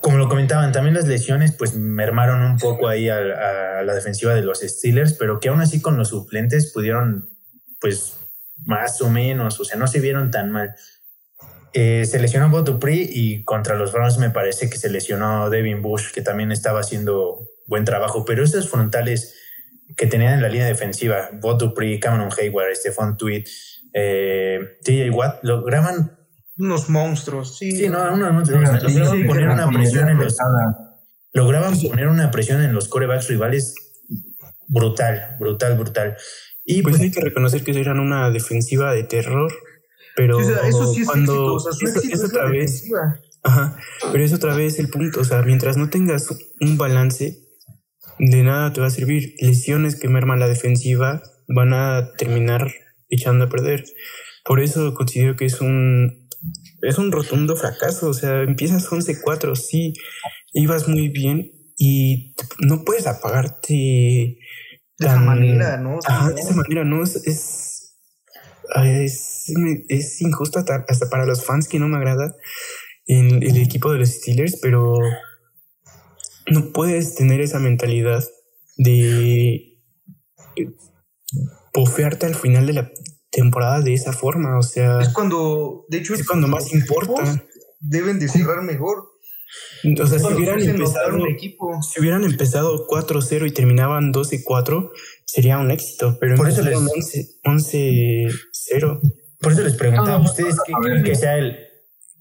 como 0.00 0.16
lo 0.18 0.28
comentaban, 0.28 0.72
también 0.72 0.94
las 0.94 1.06
lesiones 1.06 1.52
pues 1.52 1.74
mermaron 1.74 2.42
un 2.42 2.58
poco 2.58 2.88
ahí 2.88 3.08
a, 3.08 3.18
a 3.18 3.82
la 3.82 3.94
defensiva 3.94 4.34
de 4.34 4.42
los 4.42 4.60
Steelers, 4.60 5.12
pero 5.14 5.38
que 5.38 5.48
aún 5.48 5.60
así 5.60 5.80
con 5.80 5.96
los 5.96 6.08
suplentes 6.08 6.72
pudieron 6.72 7.28
pues 7.80 8.14
más 8.64 9.00
o 9.00 9.10
menos, 9.10 9.60
o 9.60 9.64
sea, 9.64 9.78
no 9.78 9.86
se 9.86 10.00
vieron 10.00 10.30
tan 10.32 10.50
mal. 10.50 10.74
Eh, 11.72 12.04
se 12.06 12.18
lesionó 12.18 12.48
Bob 12.48 12.64
Dupree 12.64 13.08
y 13.10 13.44
contra 13.44 13.74
los 13.74 13.92
Browns 13.92 14.18
me 14.18 14.30
parece 14.30 14.70
que 14.70 14.78
se 14.78 14.90
lesionó 14.90 15.50
Devin 15.50 15.82
Bush, 15.82 16.12
que 16.12 16.22
también 16.22 16.52
estaba 16.52 16.80
haciendo 16.80 17.48
buen 17.66 17.84
trabajo. 17.84 18.24
Pero 18.24 18.42
esos 18.42 18.70
frontales 18.70 19.34
que 19.96 20.06
tenían 20.06 20.34
en 20.34 20.42
la 20.42 20.48
línea 20.48 20.66
defensiva, 20.66 21.30
Bob 21.32 21.58
Dupree, 21.58 22.00
Cameron 22.00 22.30
Hayward, 22.38 22.74
Stephon 22.74 23.16
Tweed, 23.16 23.44
eh, 23.92 24.78
TJ 24.84 25.10
Watt, 25.10 25.42
lograban 25.42 26.18
Unos 26.58 26.88
monstruos, 26.88 27.56
sí. 27.58 27.72
Sí, 27.72 27.88
no, 27.88 28.16
no, 28.16 28.32
no, 28.32 28.40
lograban 28.40 29.26
poner 29.26 29.48
una 29.48 29.70
presión 29.70 30.08
en 30.08 30.18
los 30.18 30.36
lograban 31.32 31.78
poner 31.78 32.08
una 32.08 32.30
presión 32.30 32.62
en 32.62 32.72
los 32.72 32.88
corebacks 32.88 33.28
rivales 33.28 33.74
brutal, 34.68 35.36
brutal, 35.38 35.76
brutal. 35.76 36.16
Y 36.64 36.82
Pues 36.82 36.96
pues, 36.96 37.02
hay 37.04 37.10
que 37.10 37.20
reconocer 37.20 37.64
que 37.64 37.78
eran 37.78 37.98
una 37.98 38.30
defensiva 38.30 38.92
de 38.92 39.02
terror, 39.02 39.52
pero 40.18 40.38
O 40.38 40.42
sea, 40.42 40.66
eso 40.66 40.92
sí 40.92 41.02
es 41.02 41.06
cuando 41.06 41.32
éxito. 41.32 41.54
O 41.54 41.60
sea, 41.60 41.72
su 41.72 41.86
es- 41.86 41.96
éxito 42.04 42.26
otra 42.26 42.50
vez, 42.50 42.90
ajá, 43.44 43.76
pero 44.10 44.24
es 44.24 44.32
otra 44.32 44.56
vez 44.56 44.80
el 44.80 44.88
punto, 44.90 45.20
o 45.20 45.24
sea, 45.24 45.42
mientras 45.42 45.76
no 45.76 45.90
tengas 45.90 46.26
un 46.60 46.76
balance, 46.76 47.38
de 48.18 48.42
nada 48.42 48.72
te 48.72 48.80
va 48.80 48.88
a 48.88 48.90
servir. 48.90 49.34
Lesiones 49.40 49.94
que 49.94 50.08
merman 50.08 50.40
la 50.40 50.48
defensiva 50.48 51.22
van 51.46 51.72
a 51.72 52.10
terminar 52.18 52.72
echando 53.08 53.44
a 53.44 53.48
perder. 53.48 53.84
Por 54.44 54.58
eso 54.60 54.92
considero 54.94 55.36
que 55.36 55.44
es 55.44 55.60
un 55.60 56.28
es 56.82 56.98
un 56.98 57.12
rotundo 57.12 57.54
fracaso, 57.56 58.08
o 58.08 58.14
sea, 58.14 58.42
empiezas 58.42 58.90
11-4, 58.90 59.54
sí, 59.54 59.92
ibas 60.52 60.88
muy 60.88 61.08
bien 61.08 61.52
y 61.76 62.34
no 62.58 62.84
puedes 62.84 63.06
apagarte 63.06 63.72
De 63.74 65.06
esa 65.06 65.20
manera, 65.20 65.76
¿no? 65.76 65.98
Ajá, 66.06 66.30
de 66.30 66.40
esa 66.40 66.54
manera, 66.54 66.82
no 66.84 67.04
es, 67.04 67.16
es, 67.24 67.77
es, 68.84 69.52
es 69.88 70.20
injusto 70.20 70.58
hasta, 70.58 70.84
hasta 70.88 71.08
para 71.08 71.26
los 71.26 71.44
fans 71.44 71.68
que 71.68 71.78
no 71.78 71.88
me 71.88 71.96
agrada 71.96 72.34
en 73.06 73.42
el 73.42 73.56
equipo 73.56 73.90
de 73.90 73.98
los 73.98 74.10
Steelers, 74.10 74.58
pero 74.60 74.98
no 76.50 76.72
puedes 76.72 77.14
tener 77.14 77.40
esa 77.40 77.58
mentalidad 77.58 78.24
de 78.76 79.78
bofearte 81.74 82.26
al 82.26 82.34
final 82.34 82.66
de 82.66 82.72
la 82.72 82.90
temporada 83.30 83.80
de 83.80 83.94
esa 83.94 84.12
forma, 84.12 84.58
o 84.58 84.62
sea, 84.62 85.00
Es 85.00 85.10
cuando, 85.10 85.84
de 85.88 85.98
hecho, 85.98 86.14
es 86.14 86.26
cuando 86.26 86.48
más 86.48 86.72
importa. 86.72 87.44
Deben 87.80 88.18
de 88.18 88.28
cerrar 88.28 88.62
mejor. 88.62 89.04
O 90.00 90.06
sea, 90.06 90.18
si 90.18 90.26
hubieran 90.26 90.60
empezado, 90.60 91.16
un 91.16 91.28
equipo. 91.28 91.80
si 91.82 92.00
hubieran 92.00 92.24
empezado 92.24 92.86
4-0 92.86 93.46
y 93.46 93.52
terminaban 93.52 94.12
12-4, 94.12 94.90
sería 95.28 95.58
un 95.58 95.70
éxito, 95.70 96.16
pero 96.18 96.36
Por 96.36 96.48
eso 96.48 96.62
les- 96.62 96.74
11 96.74 97.28
11-0. 97.44 99.00
por 99.40 99.52
eso 99.52 99.62
les 99.62 99.74
preguntaba 99.74 100.14
a 100.16 100.18
No, 100.18 100.24
ustedes 100.24 100.56
qué 100.66 100.72
creen 100.72 101.04
que 101.04 101.14
sea 101.14 101.36
el 101.38 101.58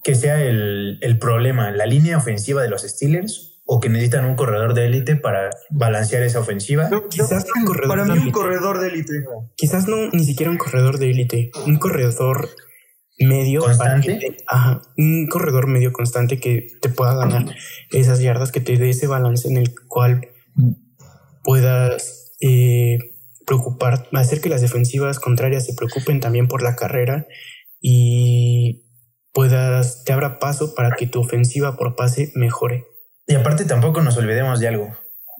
que 0.03 0.13
sea 0.15 0.41
el, 0.43 0.99
el 1.01 1.17
problema, 1.19 1.71
la 1.71 1.85
línea 1.85 2.17
ofensiva 2.17 2.61
de 2.61 2.69
los 2.69 2.83
Steelers 2.83 3.61
o 3.65 3.79
que 3.81 3.89
necesitan 3.89 4.23
un 4.25 4.35
corredor 4.35 4.73
de 4.73 4.85
élite 4.85 5.15
para 5.17 5.49
balancear 5.69 6.23
esa 6.23 6.39
ofensiva. 6.39 6.89
Quizás 7.09 7.45
un 7.57 7.65
corredor 7.65 7.89
Para 7.89 8.03
de 8.03 8.09
mí, 8.11 8.17
un 8.17 8.21
élite. 8.23 8.31
corredor 8.33 8.79
de 8.79 8.87
élite. 8.87 9.13
Quizás 9.57 9.87
no 9.87 10.09
ni 10.11 10.23
siquiera 10.23 10.49
un 10.51 10.57
corredor 10.57 10.97
de 10.99 11.11
élite, 11.11 11.51
un 11.65 11.77
corredor 11.77 12.49
medio 13.19 13.61
¿Constante? 13.61 14.15
te- 14.15 14.37
ajá, 14.47 14.81
un 14.97 15.27
corredor 15.27 15.67
medio 15.67 15.91
constante 15.91 16.39
que 16.39 16.67
te 16.81 16.87
pueda 16.89 17.15
ganar 17.15 17.45
esas 17.91 18.19
yardas, 18.21 18.51
que 18.53 18.61
te 18.61 18.77
dé 18.77 18.89
ese 18.91 19.07
balance 19.07 19.47
en 19.49 19.57
el 19.57 19.73
cual 19.87 20.21
puedas 21.43 22.26
eh, 22.39 22.97
preocupar, 23.45 24.07
hacer 24.13 24.41
que 24.41 24.49
las 24.49 24.61
defensivas 24.61 25.19
contrarias 25.19 25.65
se 25.65 25.73
preocupen 25.73 26.19
también 26.19 26.47
por 26.47 26.61
la 26.61 26.75
carrera 26.75 27.27
y 27.79 28.85
puedas, 29.33 30.03
te 30.03 30.13
abra 30.13 30.39
paso 30.39 30.75
para 30.75 30.95
que 30.95 31.07
tu 31.07 31.19
ofensiva 31.19 31.77
por 31.77 31.95
pase 31.95 32.31
mejore. 32.35 32.85
Y 33.27 33.35
aparte 33.35 33.65
tampoco 33.65 34.01
nos 34.01 34.17
olvidemos 34.17 34.59
de 34.59 34.67
algo. 34.67 34.97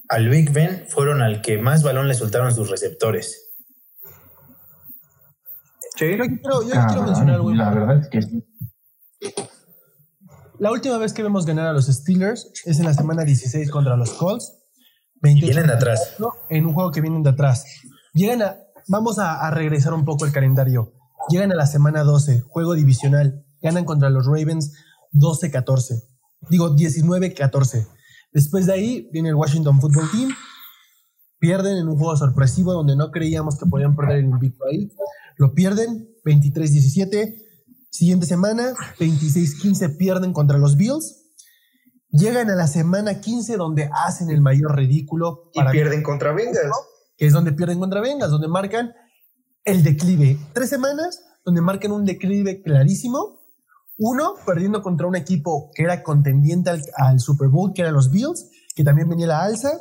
Al 0.09 0.29
Big 0.29 0.51
Ben 0.51 0.85
fueron 0.87 1.21
al 1.21 1.41
que 1.41 1.57
más 1.57 1.83
balón 1.83 2.07
le 2.07 2.13
soltaron 2.13 2.53
sus 2.53 2.69
receptores. 2.69 3.55
Sí. 5.95 6.15
Yo 6.17 6.23
aquí 6.23 6.37
quiero, 6.37 6.61
yo 6.63 6.87
quiero 6.87 7.03
mencionar 7.03 7.35
algo. 7.35 7.51
la 7.53 7.69
verdad 7.71 7.99
es 7.99 8.07
que 8.09 8.21
sí. 8.21 8.43
La 10.59 10.71
última 10.71 10.97
vez 10.97 11.13
que 11.13 11.23
vemos 11.23 11.45
ganar 11.45 11.67
a 11.67 11.73
los 11.73 11.85
Steelers 11.85 12.51
es 12.65 12.79
en 12.79 12.85
la 12.85 12.93
semana 12.93 13.23
16 13.23 13.69
contra 13.69 13.95
los 13.95 14.11
Colts. 14.13 14.56
28 15.21 15.47
Vienen 15.47 15.67
de 15.67 15.73
atrás. 15.73 16.15
en 16.49 16.65
un 16.65 16.73
juego 16.73 16.91
que 16.91 17.01
vienen 17.01 17.23
de 17.23 17.29
atrás. 17.31 17.65
Llegan 18.13 18.41
a, 18.41 18.57
vamos 18.87 19.19
a, 19.19 19.39
a 19.45 19.51
regresar 19.51 19.93
un 19.93 20.05
poco 20.05 20.25
el 20.25 20.31
calendario. 20.31 20.93
Llegan 21.29 21.51
a 21.51 21.55
la 21.55 21.65
semana 21.67 22.03
12, 22.03 22.41
juego 22.41 22.73
divisional. 22.73 23.43
Ganan 23.61 23.85
contra 23.85 24.09
los 24.09 24.25
Ravens 24.25 24.73
12-14. 25.13 26.03
Digo, 26.49 26.75
19-14. 26.75 27.87
Después 28.31 28.65
de 28.67 28.73
ahí 28.73 29.09
viene 29.11 29.29
el 29.29 29.35
Washington 29.35 29.81
Football 29.81 30.09
Team. 30.11 30.29
Pierden 31.39 31.77
en 31.77 31.87
un 31.87 31.97
juego 31.97 32.15
sorpresivo 32.17 32.73
donde 32.73 32.95
no 32.95 33.11
creíamos 33.11 33.57
que 33.57 33.65
podían 33.65 33.95
perder 33.95 34.17
el 34.17 34.25
invicto 34.25 34.63
ahí. 34.65 34.89
Lo 35.37 35.53
pierden 35.53 36.09
23-17. 36.25 37.43
Siguiente 37.89 38.25
semana, 38.25 38.73
26-15 38.99 39.97
pierden 39.97 40.33
contra 40.33 40.57
los 40.57 40.75
Bills. 40.77 41.23
Llegan 42.09 42.49
a 42.49 42.55
la 42.55 42.67
semana 42.67 43.19
15 43.19 43.57
donde 43.57 43.89
hacen 43.93 44.29
el 44.29 44.41
mayor 44.41 44.75
ridículo. 44.75 45.49
Y 45.53 45.61
pierden 45.71 46.03
contra 46.03 46.31
Vengas. 46.31 46.71
que 47.17 47.25
es 47.25 47.33
donde 47.33 47.51
pierden 47.51 47.79
contra 47.79 48.01
Vengas, 48.01 48.29
donde 48.29 48.47
marcan 48.47 48.93
el 49.65 49.83
declive. 49.83 50.37
Tres 50.53 50.69
semanas 50.69 51.21
donde 51.43 51.61
marcan 51.61 51.91
un 51.91 52.05
declive 52.05 52.61
clarísimo. 52.61 53.41
Uno, 53.97 54.35
perdiendo 54.45 54.81
contra 54.81 55.07
un 55.07 55.15
equipo 55.15 55.71
que 55.73 55.83
era 55.83 56.03
contendiente 56.03 56.69
al, 56.69 56.81
al 56.95 57.19
Super 57.19 57.49
Bowl, 57.49 57.73
que 57.73 57.81
eran 57.81 57.93
los 57.93 58.11
Bills, 58.11 58.49
que 58.75 58.83
también 58.83 59.09
venía 59.09 59.27
la 59.27 59.43
alza. 59.43 59.71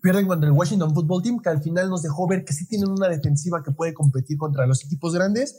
Pierden 0.00 0.26
contra 0.26 0.48
el 0.48 0.54
Washington 0.54 0.94
Football 0.94 1.22
Team, 1.22 1.40
que 1.40 1.50
al 1.50 1.60
final 1.60 1.90
nos 1.90 2.02
dejó 2.02 2.26
ver 2.26 2.44
que 2.44 2.54
sí 2.54 2.66
tienen 2.66 2.88
una 2.88 3.08
defensiva 3.08 3.62
que 3.62 3.72
puede 3.72 3.94
competir 3.94 4.38
contra 4.38 4.66
los 4.66 4.84
equipos 4.84 5.12
grandes. 5.12 5.56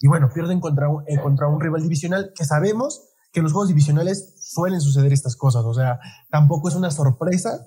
Y 0.00 0.08
bueno, 0.08 0.28
pierden 0.32 0.60
contra 0.60 0.88
un, 0.88 1.02
eh, 1.06 1.18
contra 1.20 1.48
un 1.48 1.60
rival 1.60 1.82
divisional 1.82 2.32
que 2.36 2.44
sabemos 2.44 3.08
que 3.32 3.42
los 3.42 3.52
juegos 3.52 3.68
divisionales 3.68 4.34
suelen 4.52 4.80
suceder 4.80 5.12
estas 5.12 5.36
cosas. 5.36 5.64
O 5.64 5.74
sea, 5.74 5.98
tampoco 6.30 6.68
es 6.68 6.74
una 6.74 6.90
sorpresa 6.90 7.66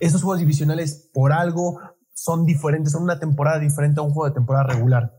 esos 0.00 0.22
juegos 0.22 0.40
divisionales 0.40 1.10
por 1.12 1.32
algo 1.32 1.78
son 2.14 2.44
diferentes, 2.44 2.92
son 2.92 3.02
una 3.02 3.18
temporada 3.18 3.58
diferente 3.58 4.00
a 4.00 4.02
un 4.02 4.10
juego 4.10 4.28
de 4.28 4.34
temporada 4.34 4.64
regular. 4.64 5.12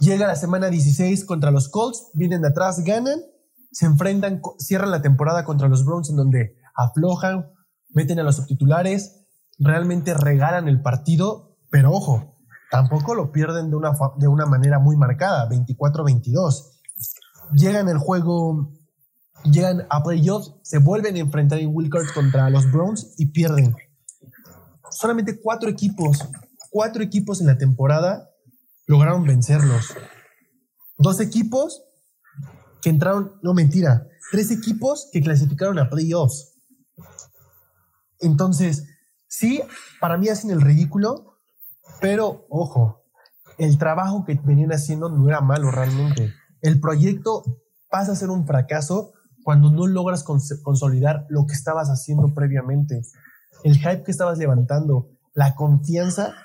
Llega 0.00 0.26
la 0.26 0.36
semana 0.36 0.68
16 0.68 1.24
contra 1.24 1.50
los 1.50 1.68
Colts, 1.68 2.10
vienen 2.14 2.42
de 2.42 2.48
atrás, 2.48 2.84
ganan, 2.84 3.20
se 3.70 3.86
enfrentan, 3.86 4.40
cierran 4.58 4.90
la 4.90 5.02
temporada 5.02 5.44
contra 5.44 5.68
los 5.68 5.84
Browns 5.84 6.10
en 6.10 6.16
donde 6.16 6.56
aflojan, 6.74 7.50
meten 7.90 8.18
a 8.18 8.22
los 8.22 8.36
subtitulares, 8.36 9.26
realmente 9.58 10.14
regalan 10.14 10.68
el 10.68 10.82
partido, 10.82 11.56
pero 11.70 11.92
ojo, 11.92 12.36
tampoco 12.70 13.14
lo 13.14 13.30
pierden 13.32 13.70
de 13.70 13.76
una, 13.76 13.92
de 14.18 14.28
una 14.28 14.46
manera 14.46 14.78
muy 14.78 14.96
marcada, 14.96 15.48
24-22. 15.48 16.80
Llegan 17.54 17.88
el 17.88 17.98
juego, 17.98 18.72
llegan 19.44 19.86
a 19.90 20.02
playoffs, 20.02 20.54
se 20.62 20.78
vuelven 20.78 21.16
a 21.16 21.20
enfrentar 21.20 21.58
en 21.58 21.74
Wilcox 21.74 22.12
contra 22.12 22.50
los 22.50 22.70
Browns 22.70 23.14
y 23.16 23.26
pierden 23.26 23.74
solamente 24.90 25.40
cuatro 25.40 25.68
equipos, 25.68 26.28
cuatro 26.70 27.02
equipos 27.02 27.40
en 27.40 27.46
la 27.46 27.58
temporada 27.58 28.30
lograron 28.86 29.24
vencerlos. 29.24 29.94
Dos 30.98 31.20
equipos 31.20 31.84
que 32.82 32.90
entraron, 32.90 33.38
no 33.42 33.54
mentira, 33.54 34.06
tres 34.30 34.50
equipos 34.50 35.08
que 35.12 35.22
clasificaron 35.22 35.78
a 35.78 35.88
playoffs. 35.88 36.54
Entonces, 38.18 38.84
sí, 39.28 39.62
para 40.00 40.18
mí 40.18 40.28
hacen 40.28 40.50
el 40.50 40.60
ridículo, 40.60 41.38
pero 42.00 42.46
ojo, 42.50 43.04
el 43.58 43.78
trabajo 43.78 44.24
que 44.24 44.38
venían 44.44 44.72
haciendo 44.72 45.08
no 45.08 45.28
era 45.28 45.40
malo 45.40 45.70
realmente. 45.70 46.34
El 46.60 46.80
proyecto 46.80 47.44
pasa 47.90 48.12
a 48.12 48.16
ser 48.16 48.30
un 48.30 48.46
fracaso 48.46 49.12
cuando 49.50 49.72
no 49.72 49.88
logras 49.88 50.24
cons- 50.24 50.62
consolidar 50.62 51.26
lo 51.28 51.44
que 51.44 51.54
estabas 51.54 51.88
haciendo 51.88 52.32
previamente 52.32 53.02
el 53.64 53.78
hype 53.78 54.04
que 54.04 54.12
estabas 54.12 54.38
levantando, 54.38 55.08
la 55.34 55.56
confianza 55.56 56.36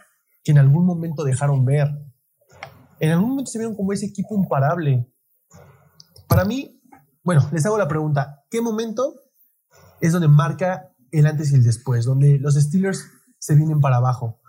que 0.44 0.54
en 0.54 0.58
algún 0.58 0.88
momento 0.88 1.24
dejaron 1.24 1.66
ver. 1.66 1.88
En 3.00 3.12
algún 3.12 3.30
momento 3.30 3.52
se 3.52 3.60
vieron 3.60 3.76
como 3.76 3.94
ese 3.94 4.08
equipo 4.08 4.34
imparable. 4.34 5.08
Para 6.28 6.46
mí, 6.46 6.82
bueno, 7.24 7.48
les 7.52 7.64
hago 7.68 7.78
la 7.78 7.88
pregunta, 7.88 8.44
¿qué 8.50 8.60
momento 8.60 9.14
es 10.02 10.12
donde 10.12 10.28
marca 10.28 10.90
el 11.12 11.28
antes 11.28 11.52
y 11.52 11.56
el 11.56 11.64
después, 11.64 12.06
donde 12.06 12.40
los 12.40 12.56
Steelers 12.56 13.06
se 13.38 13.54
vienen 13.54 13.82
para 13.82 13.98
abajo? 13.98 14.40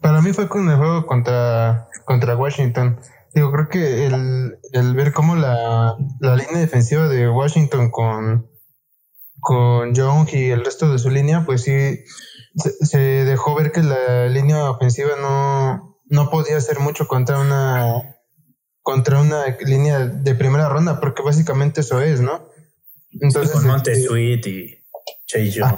Para 0.00 0.22
mí 0.22 0.32
fue 0.32 0.48
con 0.48 0.66
el 0.70 0.78
juego 0.78 1.04
contra, 1.04 1.88
contra 2.06 2.38
Washington. 2.38 2.98
Digo, 3.36 3.52
creo 3.52 3.68
que 3.68 4.06
el, 4.06 4.58
el 4.72 4.94
ver 4.94 5.12
cómo 5.12 5.36
la, 5.36 5.94
la 6.20 6.36
línea 6.36 6.56
defensiva 6.56 7.06
de 7.06 7.28
Washington 7.28 7.90
con, 7.90 8.48
con 9.40 9.94
Young 9.94 10.26
y 10.32 10.46
el 10.46 10.64
resto 10.64 10.90
de 10.90 10.98
su 10.98 11.10
línea, 11.10 11.44
pues 11.44 11.60
sí, 11.60 11.98
se, 12.54 12.86
se 12.86 12.98
dejó 12.98 13.54
ver 13.54 13.72
que 13.72 13.82
la 13.82 14.26
línea 14.28 14.70
ofensiva 14.70 15.10
no, 15.20 15.98
no 16.06 16.30
podía 16.30 16.56
hacer 16.56 16.80
mucho 16.80 17.06
contra 17.06 17.38
una 17.38 18.16
contra 18.80 19.20
una 19.20 19.44
línea 19.60 19.98
de 20.06 20.34
primera 20.34 20.70
ronda, 20.70 20.98
porque 20.98 21.22
básicamente 21.22 21.82
eso 21.82 22.00
es, 22.00 22.22
¿no? 22.22 22.48
Entonces, 23.20 23.52
con 23.52 23.66
Monte 23.66 23.92
este, 23.92 24.06
Sweet 24.06 24.46
y 24.46 24.78
Chase 25.26 25.50
Young. 25.50 25.76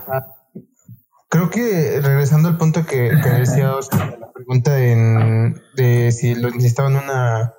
Creo 1.29 1.51
que 1.51 2.01
regresando 2.01 2.51
al 2.51 2.57
punto 2.57 2.87
que, 2.87 3.11
que 3.21 3.31
decía 3.31 3.75
Oscar, 3.75 4.18
pregunta 4.39 4.75
de 4.75 6.13
si 6.13 6.35
necesitaban 6.35 6.95
una, 6.95 7.55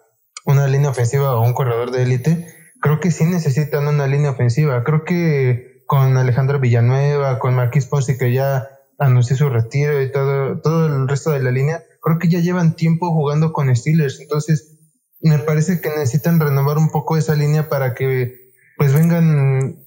una 0.45 0.67
línea 0.67 0.89
ofensiva 0.89 1.35
o 1.35 1.45
un 1.45 1.53
corredor 1.53 1.91
de 1.91 2.03
élite, 2.03 2.47
creo 2.81 3.01
que 3.01 3.11
sí 3.11 3.25
necesitan 3.25 3.87
una 3.87 4.07
línea 4.07 4.31
ofensiva. 4.31 4.83
Creo 4.85 5.03
que 5.03 5.83
con 5.85 6.15
Alejandro 6.15 6.59
Villanueva, 6.59 7.37
con 7.39 7.53
Marquis 7.55 7.85
Ponce, 7.85 8.17
que 8.17 8.31
ya 8.31 8.69
anunció 8.97 9.35
su 9.35 9.49
retiro 9.49 10.01
y 10.01 10.09
todo, 10.09 10.61
todo 10.61 10.87
el 10.87 11.09
resto 11.09 11.31
de 11.31 11.43
la 11.43 11.51
línea, 11.51 11.83
creo 12.01 12.17
que 12.17 12.29
ya 12.29 12.39
llevan 12.39 12.77
tiempo 12.77 13.11
jugando 13.11 13.51
con 13.51 13.75
Steelers. 13.75 14.21
Entonces, 14.21 14.79
me 15.19 15.37
parece 15.39 15.81
que 15.81 15.89
necesitan 15.89 16.39
renovar 16.39 16.77
un 16.77 16.91
poco 16.91 17.17
esa 17.17 17.35
línea 17.35 17.67
para 17.67 17.93
que 17.93 18.53
pues 18.77 18.93
vengan, 18.93 19.83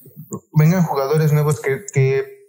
vengan 0.53 0.82
jugadores 0.82 1.32
nuevos 1.32 1.59
que 1.62 2.41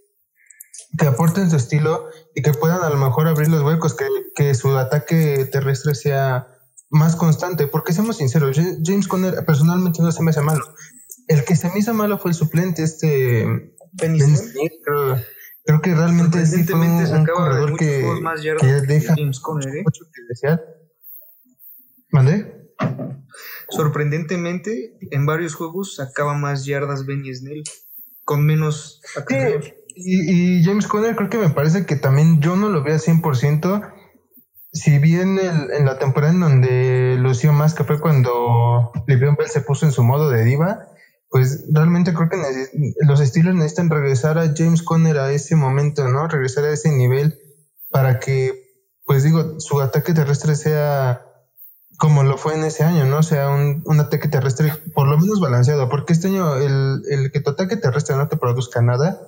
que 0.98 1.08
aporten 1.08 1.50
su 1.50 1.56
estilo 1.56 2.08
y 2.36 2.42
que 2.42 2.54
puedan 2.54 2.84
a 2.84 2.90
lo 2.90 2.98
mejor 2.98 3.28
abrir 3.28 3.50
los 3.50 3.64
huecos, 3.64 3.96
que, 3.96 4.06
que 4.36 4.54
su 4.54 4.78
ataque 4.78 5.48
terrestre 5.52 5.96
sea 5.96 6.48
más 6.90 7.16
constante, 7.16 7.68
porque 7.68 7.94
seamos 7.94 8.18
sinceros, 8.18 8.56
James 8.84 9.08
Conner 9.08 9.44
personalmente 9.46 10.02
no 10.02 10.12
se 10.12 10.22
me 10.22 10.30
hace 10.30 10.42
malo. 10.42 10.64
El 11.28 11.44
que 11.44 11.56
se 11.56 11.70
me 11.70 11.80
hizo 11.80 11.94
malo 11.94 12.20
fue 12.20 12.32
el 12.32 12.36
suplente, 12.36 12.84
este 12.84 13.72
Benny 13.94 14.20
creo, 14.20 15.18
creo, 15.66 15.82
que 15.82 15.96
realmente 15.96 16.46
sí 16.46 16.64
fue 16.64 16.80
un, 16.80 17.26
corredor 17.26 17.78
que, 17.78 18.06
que 18.60 18.82
deja 18.82 19.16
James 19.18 19.40
Conner, 19.40 19.76
¿eh? 19.76 19.84
mucho 19.84 20.06
que 20.14 20.22
desear. 20.30 20.64
¿Mandé? 22.12 22.70
Sorprendentemente, 23.70 24.98
en 25.10 25.26
varios 25.26 25.56
juegos 25.56 25.96
sacaba 25.96 26.36
más 26.36 26.66
yardas 26.66 27.08
Benny 27.08 27.34
Snell, 27.34 27.64
con 28.24 28.46
menos 28.46 29.02
acarreos. 29.16 29.74
Y, 29.96 30.64
James 30.64 30.88
Conner 30.88 31.16
creo 31.16 31.30
que 31.30 31.38
me 31.38 31.50
parece 31.50 31.86
que 31.86 31.96
también 31.96 32.42
yo 32.42 32.56
no 32.56 32.70
lo 32.70 32.84
veo 32.84 32.96
al 32.96 33.00
100%. 33.00 33.92
Si 34.72 34.98
bien 34.98 35.40
en 35.40 35.86
la 35.86 36.00
temporada 36.00 36.34
en 36.34 36.40
donde 36.40 37.16
lució 37.20 37.54
más, 37.54 37.76
que 37.76 37.84
fue 37.84 38.00
cuando 38.00 38.92
Livion 39.08 39.36
Bell 39.36 39.48
se 39.48 39.62
puso 39.62 39.86
en 39.86 39.92
su 39.92 40.04
modo 40.04 40.32
de 40.32 40.44
diva, 40.44 40.88
pues 41.30 41.66
realmente 41.72 42.14
creo 42.14 42.30
que 42.30 42.38
los 43.08 43.20
estilos 43.20 43.56
necesitan 43.56 43.90
regresar 43.90 44.38
a 44.38 44.54
James 44.56 44.84
Conner 44.84 45.18
a 45.18 45.32
ese 45.32 45.56
momento, 45.56 46.08
¿no? 46.08 46.28
Regresar 46.28 46.66
a 46.66 46.72
ese 46.72 46.92
nivel 46.92 47.40
para 47.90 48.20
que, 48.20 48.54
pues 49.06 49.24
digo, 49.24 49.60
su 49.60 49.82
ataque 49.82 50.14
terrestre 50.14 50.56
sea 50.56 51.26
como 51.98 52.24
lo 52.24 52.38
fue 52.38 52.56
en 52.56 52.64
ese 52.64 52.84
año, 52.84 53.06
¿no? 53.06 53.24
Sea 53.24 53.50
un, 53.50 53.82
un 53.86 54.00
ataque 54.00 54.28
terrestre 54.28 54.74
por 54.94 55.08
lo 55.08 55.18
menos 55.18 55.40
balanceado, 55.40 55.90
porque 55.90 56.14
este 56.14 56.28
año 56.28 56.56
el, 56.58 57.02
el 57.10 57.32
que 57.32 57.40
tu 57.40 57.52
ataque 57.52 57.78
terrestre 57.78 58.16
no 58.16 58.28
te 58.28 58.38
produzca 58.38 58.82
nada, 58.82 59.20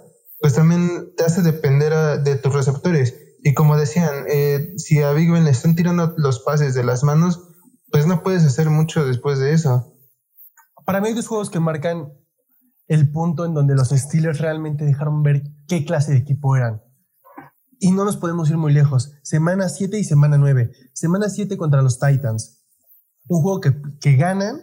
pues 0.46 0.54
también 0.54 1.12
te 1.18 1.24
hace 1.24 1.42
depender 1.42 2.22
de 2.22 2.36
tus 2.36 2.54
receptores. 2.54 3.16
Y 3.44 3.56
como 3.56 3.78
decían, 3.78 4.26
eh, 4.30 4.76
si 4.78 5.02
a 5.02 5.12
Big 5.12 5.32
Ben 5.32 5.44
le 5.44 5.50
están 5.50 5.76
tirando 5.76 6.14
los 6.18 6.40
pases 6.40 6.76
de 6.76 6.84
las 6.84 7.04
manos, 7.04 7.50
pues 7.92 8.06
no 8.06 8.22
puedes 8.22 8.46
hacer 8.46 8.70
mucho 8.70 9.08
después 9.08 9.40
de 9.40 9.54
eso. 9.54 9.98
Para 10.86 11.02
mí 11.02 11.08
hay 11.08 11.16
dos 11.16 11.28
juegos 11.28 11.50
que 11.50 11.60
marcan 11.60 12.14
el 12.88 13.12
punto 13.12 13.44
en 13.44 13.56
donde 13.56 13.74
los 13.74 13.90
Steelers 13.90 14.38
realmente 14.38 14.86
dejaron 14.86 15.24
ver 15.24 15.42
qué 15.68 15.84
clase 15.84 16.12
de 16.12 16.20
equipo 16.20 16.56
eran. 16.56 16.84
Y 17.80 17.92
no 17.92 18.06
nos 18.06 18.18
podemos 18.18 18.48
ir 18.52 18.58
muy 18.58 18.72
lejos. 18.72 19.14
Semana 19.24 19.68
7 19.68 19.98
y 19.98 20.04
semana 20.04 20.38
9. 20.38 20.70
Semana 20.94 21.28
7 21.28 21.58
contra 21.58 21.82
los 21.82 21.98
Titans. 21.98 22.64
Un 23.28 23.42
juego 23.42 23.62
que, 23.62 23.82
que 24.00 24.16
ganan, 24.16 24.62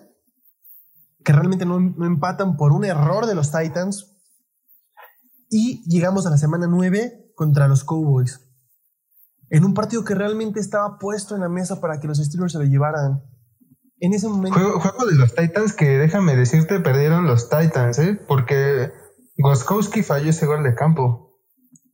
que 1.24 1.32
realmente 1.32 1.66
no, 1.66 1.80
no 1.80 2.06
empatan 2.06 2.56
por 2.56 2.70
un 2.70 2.84
error 2.84 3.26
de 3.26 3.34
los 3.34 3.50
Titans, 3.50 4.11
y 5.52 5.84
llegamos 5.86 6.26
a 6.26 6.30
la 6.30 6.38
semana 6.38 6.66
9 6.66 7.34
contra 7.34 7.68
los 7.68 7.84
Cowboys. 7.84 8.40
En 9.50 9.64
un 9.64 9.74
partido 9.74 10.02
que 10.02 10.14
realmente 10.14 10.60
estaba 10.60 10.98
puesto 10.98 11.34
en 11.34 11.42
la 11.42 11.50
mesa 11.50 11.78
para 11.78 12.00
que 12.00 12.08
los 12.08 12.16
Steelers 12.16 12.52
se 12.52 12.58
lo 12.58 12.64
llevaran. 12.64 13.22
En 14.00 14.14
ese 14.14 14.28
momento. 14.28 14.58
Juego, 14.80 15.06
de 15.06 15.14
los 15.14 15.34
Titans 15.34 15.74
que 15.74 15.98
déjame 15.98 16.36
decirte, 16.36 16.80
perdieron 16.80 17.26
los 17.26 17.50
Titans, 17.50 17.98
¿eh? 17.98 18.18
Porque 18.26 18.92
Goskowski 19.36 20.02
falló 20.02 20.30
ese 20.30 20.46
gol 20.46 20.62
de 20.62 20.74
campo. 20.74 21.38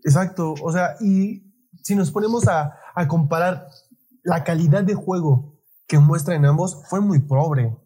Exacto. 0.05 0.55
O 0.63 0.71
sea, 0.71 0.95
y 1.01 1.53
si 1.83 1.97
nos 1.97 2.13
ponemos 2.13 2.47
a, 2.47 2.75
a 2.95 3.09
comparar 3.09 3.67
la 4.23 4.45
calidad 4.45 4.85
de 4.85 4.95
juego 4.95 5.59
que 5.89 5.99
muestran 5.99 6.45
ambos, 6.45 6.81
fue 6.89 7.01
muy 7.01 7.19
pobre. 7.19 7.77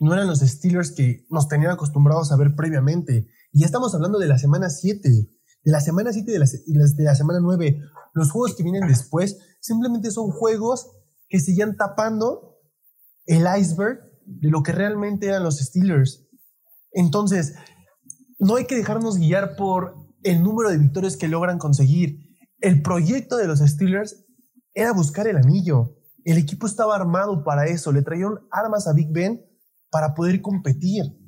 No 0.00 0.14
eran 0.14 0.26
los 0.26 0.40
Steelers 0.40 0.90
que 0.92 1.26
nos 1.28 1.48
tenían 1.48 1.72
acostumbrados 1.72 2.32
a 2.32 2.36
ver 2.36 2.54
previamente. 2.56 3.28
Y 3.52 3.60
ya 3.60 3.66
estamos 3.66 3.94
hablando 3.94 4.18
de 4.18 4.26
la 4.26 4.38
semana 4.38 4.70
7, 4.70 5.08
de 5.08 5.70
la 5.70 5.80
semana 5.80 6.12
7 6.12 6.30
y 6.30 6.32
de 6.32 6.38
la, 6.38 6.46
de 6.46 7.04
la 7.04 7.14
semana 7.14 7.38
9. 7.40 7.80
Los 8.14 8.30
juegos 8.30 8.56
que 8.56 8.62
vienen 8.62 8.88
después 8.88 9.38
simplemente 9.60 10.10
son 10.10 10.30
juegos 10.30 10.90
que 11.28 11.38
siguen 11.38 11.76
tapando 11.76 12.58
el 13.26 13.44
iceberg 13.58 14.00
de 14.24 14.48
lo 14.48 14.62
que 14.62 14.72
realmente 14.72 15.26
eran 15.26 15.44
los 15.44 15.58
Steelers. 15.58 16.26
Entonces, 16.92 17.54
no 18.38 18.56
hay 18.56 18.66
que 18.66 18.76
dejarnos 18.76 19.18
guiar 19.18 19.54
por 19.56 19.94
el 20.22 20.42
número 20.42 20.70
de 20.70 20.78
victorias 20.78 21.16
que 21.16 21.28
logran 21.28 21.58
conseguir. 21.58 22.20
El 22.58 22.82
proyecto 22.82 23.36
de 23.36 23.46
los 23.46 23.60
Steelers 23.60 24.24
era 24.72 24.92
buscar 24.92 25.26
el 25.26 25.36
anillo. 25.36 25.98
El 26.24 26.38
equipo 26.38 26.66
estaba 26.66 26.96
armado 26.96 27.44
para 27.44 27.66
eso. 27.66 27.92
Le 27.92 28.02
trajeron 28.02 28.46
armas 28.50 28.86
a 28.86 28.94
Big 28.94 29.12
Ben 29.12 29.44
para 29.90 30.14
poder 30.14 30.40
competir. 30.40 31.21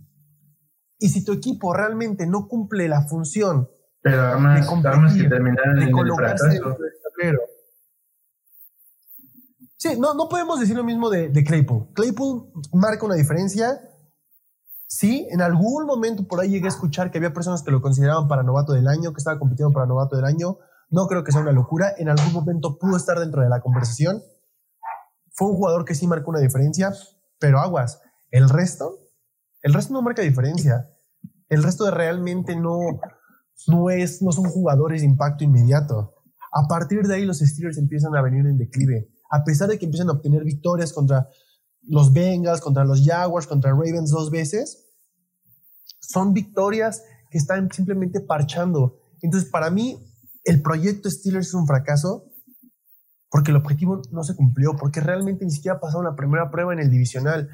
Y 1.04 1.10
si 1.10 1.22
tu 1.22 1.32
equipo 1.32 1.74
realmente 1.74 2.26
no 2.26 2.48
cumple 2.48 2.88
la 2.88 3.02
función 3.02 3.68
Pero 4.00 4.22
armas, 4.22 4.66
que 5.14 5.28
terminaron 5.28 5.82
en 5.82 5.88
el 5.94 6.14
fracaso. 6.14 6.78
Sí, 9.76 10.00
no, 10.00 10.14
no 10.14 10.30
podemos 10.30 10.58
decir 10.58 10.74
lo 10.74 10.82
mismo 10.82 11.10
de, 11.10 11.28
de 11.28 11.44
Claypool. 11.44 11.92
Claypool 11.92 12.50
marca 12.72 13.04
una 13.04 13.16
diferencia. 13.16 13.82
Sí, 14.86 15.28
en 15.30 15.42
algún 15.42 15.84
momento 15.84 16.26
por 16.26 16.40
ahí 16.40 16.48
llegué 16.48 16.68
a 16.68 16.68
escuchar 16.68 17.10
que 17.10 17.18
había 17.18 17.34
personas 17.34 17.62
que 17.62 17.70
lo 17.70 17.82
consideraban 17.82 18.26
para 18.26 18.42
novato 18.42 18.72
del 18.72 18.88
año, 18.88 19.12
que 19.12 19.18
estaba 19.18 19.38
compitiendo 19.38 19.74
para 19.74 19.84
novato 19.84 20.16
del 20.16 20.24
año. 20.24 20.56
No 20.88 21.06
creo 21.06 21.22
que 21.22 21.32
sea 21.32 21.42
una 21.42 21.52
locura. 21.52 21.92
En 21.98 22.08
algún 22.08 22.32
momento 22.32 22.78
pudo 22.78 22.96
estar 22.96 23.18
dentro 23.18 23.42
de 23.42 23.50
la 23.50 23.60
conversación. 23.60 24.22
Fue 25.34 25.48
un 25.48 25.56
jugador 25.56 25.84
que 25.84 25.94
sí 25.94 26.06
marcó 26.06 26.30
una 26.30 26.40
diferencia, 26.40 26.94
pero 27.38 27.60
aguas. 27.60 28.00
El 28.30 28.48
resto, 28.48 29.00
el 29.60 29.74
resto 29.74 29.92
no 29.92 30.00
marca 30.00 30.22
diferencia. 30.22 30.88
El 31.54 31.62
resto 31.62 31.84
de 31.84 31.92
realmente 31.92 32.56
no, 32.56 32.78
no, 33.68 33.90
es, 33.90 34.22
no 34.22 34.32
son 34.32 34.44
jugadores 34.44 35.02
de 35.02 35.06
impacto 35.06 35.44
inmediato. 35.44 36.14
A 36.52 36.66
partir 36.66 37.06
de 37.06 37.14
ahí 37.14 37.24
los 37.24 37.38
Steelers 37.38 37.78
empiezan 37.78 38.14
a 38.16 38.22
venir 38.22 38.46
en 38.46 38.58
declive. 38.58 39.08
A 39.30 39.44
pesar 39.44 39.68
de 39.68 39.78
que 39.78 39.84
empiezan 39.86 40.08
a 40.08 40.12
obtener 40.12 40.44
victorias 40.44 40.92
contra 40.92 41.28
los 41.82 42.12
Bengals, 42.12 42.60
contra 42.60 42.84
los 42.84 43.04
Jaguars, 43.04 43.46
contra 43.46 43.70
Ravens 43.70 44.10
dos 44.10 44.30
veces, 44.30 44.90
son 46.00 46.32
victorias 46.32 47.02
que 47.30 47.38
están 47.38 47.70
simplemente 47.70 48.20
parchando. 48.20 48.98
Entonces, 49.22 49.48
para 49.48 49.70
mí, 49.70 49.98
el 50.44 50.60
proyecto 50.60 51.10
Steelers 51.10 51.48
es 51.48 51.54
un 51.54 51.66
fracaso 51.66 52.30
porque 53.30 53.50
el 53.50 53.56
objetivo 53.56 54.00
no 54.12 54.22
se 54.22 54.36
cumplió, 54.36 54.76
porque 54.76 55.00
realmente 55.00 55.44
ni 55.44 55.50
siquiera 55.50 55.80
pasaron 55.80 56.04
la 56.04 56.14
primera 56.14 56.50
prueba 56.50 56.72
en 56.72 56.78
el 56.78 56.90
divisional, 56.90 57.48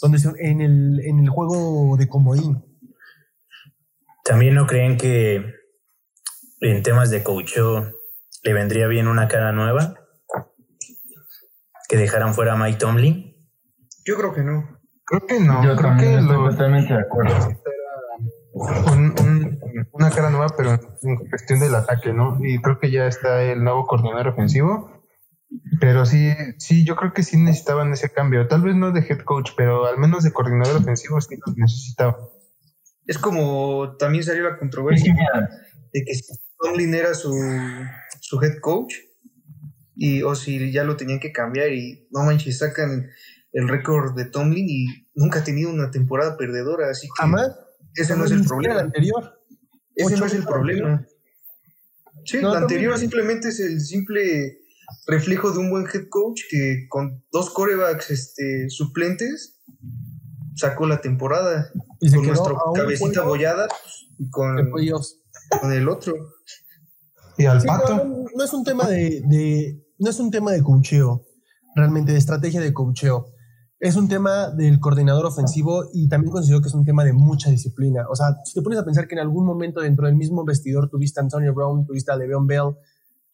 donde 0.00 0.18
en 0.38 0.60
el, 0.60 1.00
en 1.00 1.18
el 1.18 1.28
juego 1.28 1.96
de 1.96 2.08
comodín. 2.08 2.62
¿También 4.26 4.54
no 4.54 4.66
creen 4.66 4.96
que 4.96 5.54
en 6.60 6.82
temas 6.82 7.10
de 7.10 7.22
coaching 7.22 7.92
le 8.42 8.52
vendría 8.52 8.88
bien 8.88 9.06
una 9.06 9.28
cara 9.28 9.52
nueva? 9.52 9.94
¿Que 11.88 11.96
dejaran 11.96 12.34
fuera 12.34 12.54
a 12.54 12.56
Mike 12.56 12.78
Tomlin? 12.78 13.36
Yo 14.04 14.16
creo 14.16 14.32
que 14.34 14.42
no. 14.42 14.80
Creo 15.04 15.26
que 15.26 15.38
no. 15.38 15.62
Yo 15.62 15.76
creo 15.76 15.96
que 15.96 16.14
estoy 16.16 16.50
totalmente 16.50 16.92
de 16.92 17.00
acuerdo. 17.00 17.34
una 19.92 20.10
cara 20.10 20.30
nueva, 20.30 20.48
pero 20.56 20.72
en 20.72 21.16
cuestión 21.28 21.60
del 21.60 21.76
ataque, 21.76 22.12
¿no? 22.12 22.38
Y 22.40 22.60
creo 22.60 22.80
que 22.80 22.90
ya 22.90 23.06
está 23.06 23.42
el 23.44 23.62
nuevo 23.62 23.86
coordinador 23.86 24.28
ofensivo. 24.28 25.04
Pero 25.80 26.04
sí, 26.04 26.34
sí, 26.58 26.84
yo 26.84 26.96
creo 26.96 27.12
que 27.12 27.22
sí 27.22 27.36
necesitaban 27.36 27.92
ese 27.92 28.10
cambio. 28.10 28.48
Tal 28.48 28.62
vez 28.62 28.74
no 28.74 28.90
de 28.90 29.06
head 29.08 29.20
coach, 29.20 29.52
pero 29.56 29.86
al 29.86 29.98
menos 29.98 30.24
de 30.24 30.32
coordinador 30.32 30.78
ofensivo 30.78 31.20
sí 31.20 31.36
lo 31.36 31.52
necesitaban. 31.54 32.16
Es 33.06 33.18
como 33.18 33.96
también 33.98 34.24
salió 34.24 34.44
la 34.44 34.58
controversia 34.58 35.14
de 35.92 36.04
que 36.04 36.12
Tomlin 36.58 36.94
era 36.94 37.14
su, 37.14 37.32
su 38.20 38.42
head 38.42 38.58
coach 38.60 38.94
y 39.94 40.22
o 40.22 40.34
si 40.34 40.72
ya 40.72 40.84
lo 40.84 40.96
tenían 40.96 41.20
que 41.20 41.32
cambiar 41.32 41.72
y 41.72 42.06
no 42.10 42.24
manches, 42.24 42.58
sacan 42.58 43.08
el 43.52 43.68
récord 43.68 44.14
de 44.14 44.26
Tomlin 44.26 44.68
y 44.68 44.86
nunca 45.14 45.40
ha 45.40 45.44
tenido 45.44 45.70
una 45.70 45.90
temporada 45.90 46.36
perdedora, 46.36 46.90
así 46.90 47.06
que 47.06 47.22
jamás 47.22 47.52
ese 47.94 48.16
no 48.16 48.24
es 48.24 48.30
el 48.30 48.44
problema. 48.44 48.80
anterior. 48.80 49.40
Ese 49.94 50.16
no 50.16 50.26
es 50.26 50.34
el 50.34 50.44
problema. 50.44 51.06
Sí, 52.24 52.40
la 52.40 52.58
anterior 52.58 52.98
simplemente 52.98 53.48
es 53.48 53.60
el 53.60 53.80
simple 53.80 54.58
reflejo 55.06 55.50
de 55.52 55.58
un 55.58 55.70
buen 55.70 55.86
head 55.86 56.08
coach 56.10 56.42
que 56.50 56.86
con 56.88 57.24
dos 57.32 57.50
corebacks 57.50 58.10
este, 58.10 58.68
suplentes 58.68 59.58
sacó 60.56 60.86
la 60.86 61.00
temporada. 61.00 61.70
Y 62.00 62.10
con 62.12 62.26
nuestro 62.26 62.58
cabecita 62.74 63.22
bollada 63.22 63.68
y 64.18 64.28
con, 64.30 64.58
el 65.72 65.88
otro. 65.88 66.14
Y 67.38 67.44
al 67.44 67.60
Sí, 67.60 67.66
pato. 67.66 67.96
no, 67.96 68.24
no 68.34 68.44
es 68.44 68.52
un 68.52 68.64
tema 68.64 68.86
de, 68.88 69.22
de- 69.26 69.82
no 69.98 70.10
es 70.10 70.18
un 70.18 70.30
tema 70.30 70.52
de 70.52 70.62
coacheo, 70.62 71.24
realmente 71.74 72.12
de 72.12 72.18
estrategia 72.18 72.60
de 72.60 72.72
coacheo. 72.72 73.26
Es 73.78 73.96
un 73.96 74.08
tema 74.08 74.48
del 74.50 74.80
coordinador 74.80 75.26
ofensivo 75.26 75.84
y 75.92 76.08
también 76.08 76.32
considero 76.32 76.62
que 76.62 76.68
es 76.68 76.74
un 76.74 76.84
tema 76.84 77.04
de 77.04 77.12
mucha 77.12 77.50
disciplina. 77.50 78.06
O 78.10 78.16
sea, 78.16 78.28
si 78.44 78.54
te 78.54 78.62
pones 78.62 78.78
a 78.78 78.84
pensar 78.86 79.06
que 79.06 79.14
en 79.14 79.20
algún 79.20 79.44
momento 79.44 79.80
dentro 79.80 80.06
del 80.06 80.16
mismo 80.16 80.44
vestidor 80.46 80.88
tuviste 80.88 81.20
a 81.20 81.24
Antonio 81.24 81.52
Brown, 81.54 81.84
tuviste 81.86 82.10
a 82.10 82.16
Le'Veon 82.16 82.46
Bell, 82.46 82.74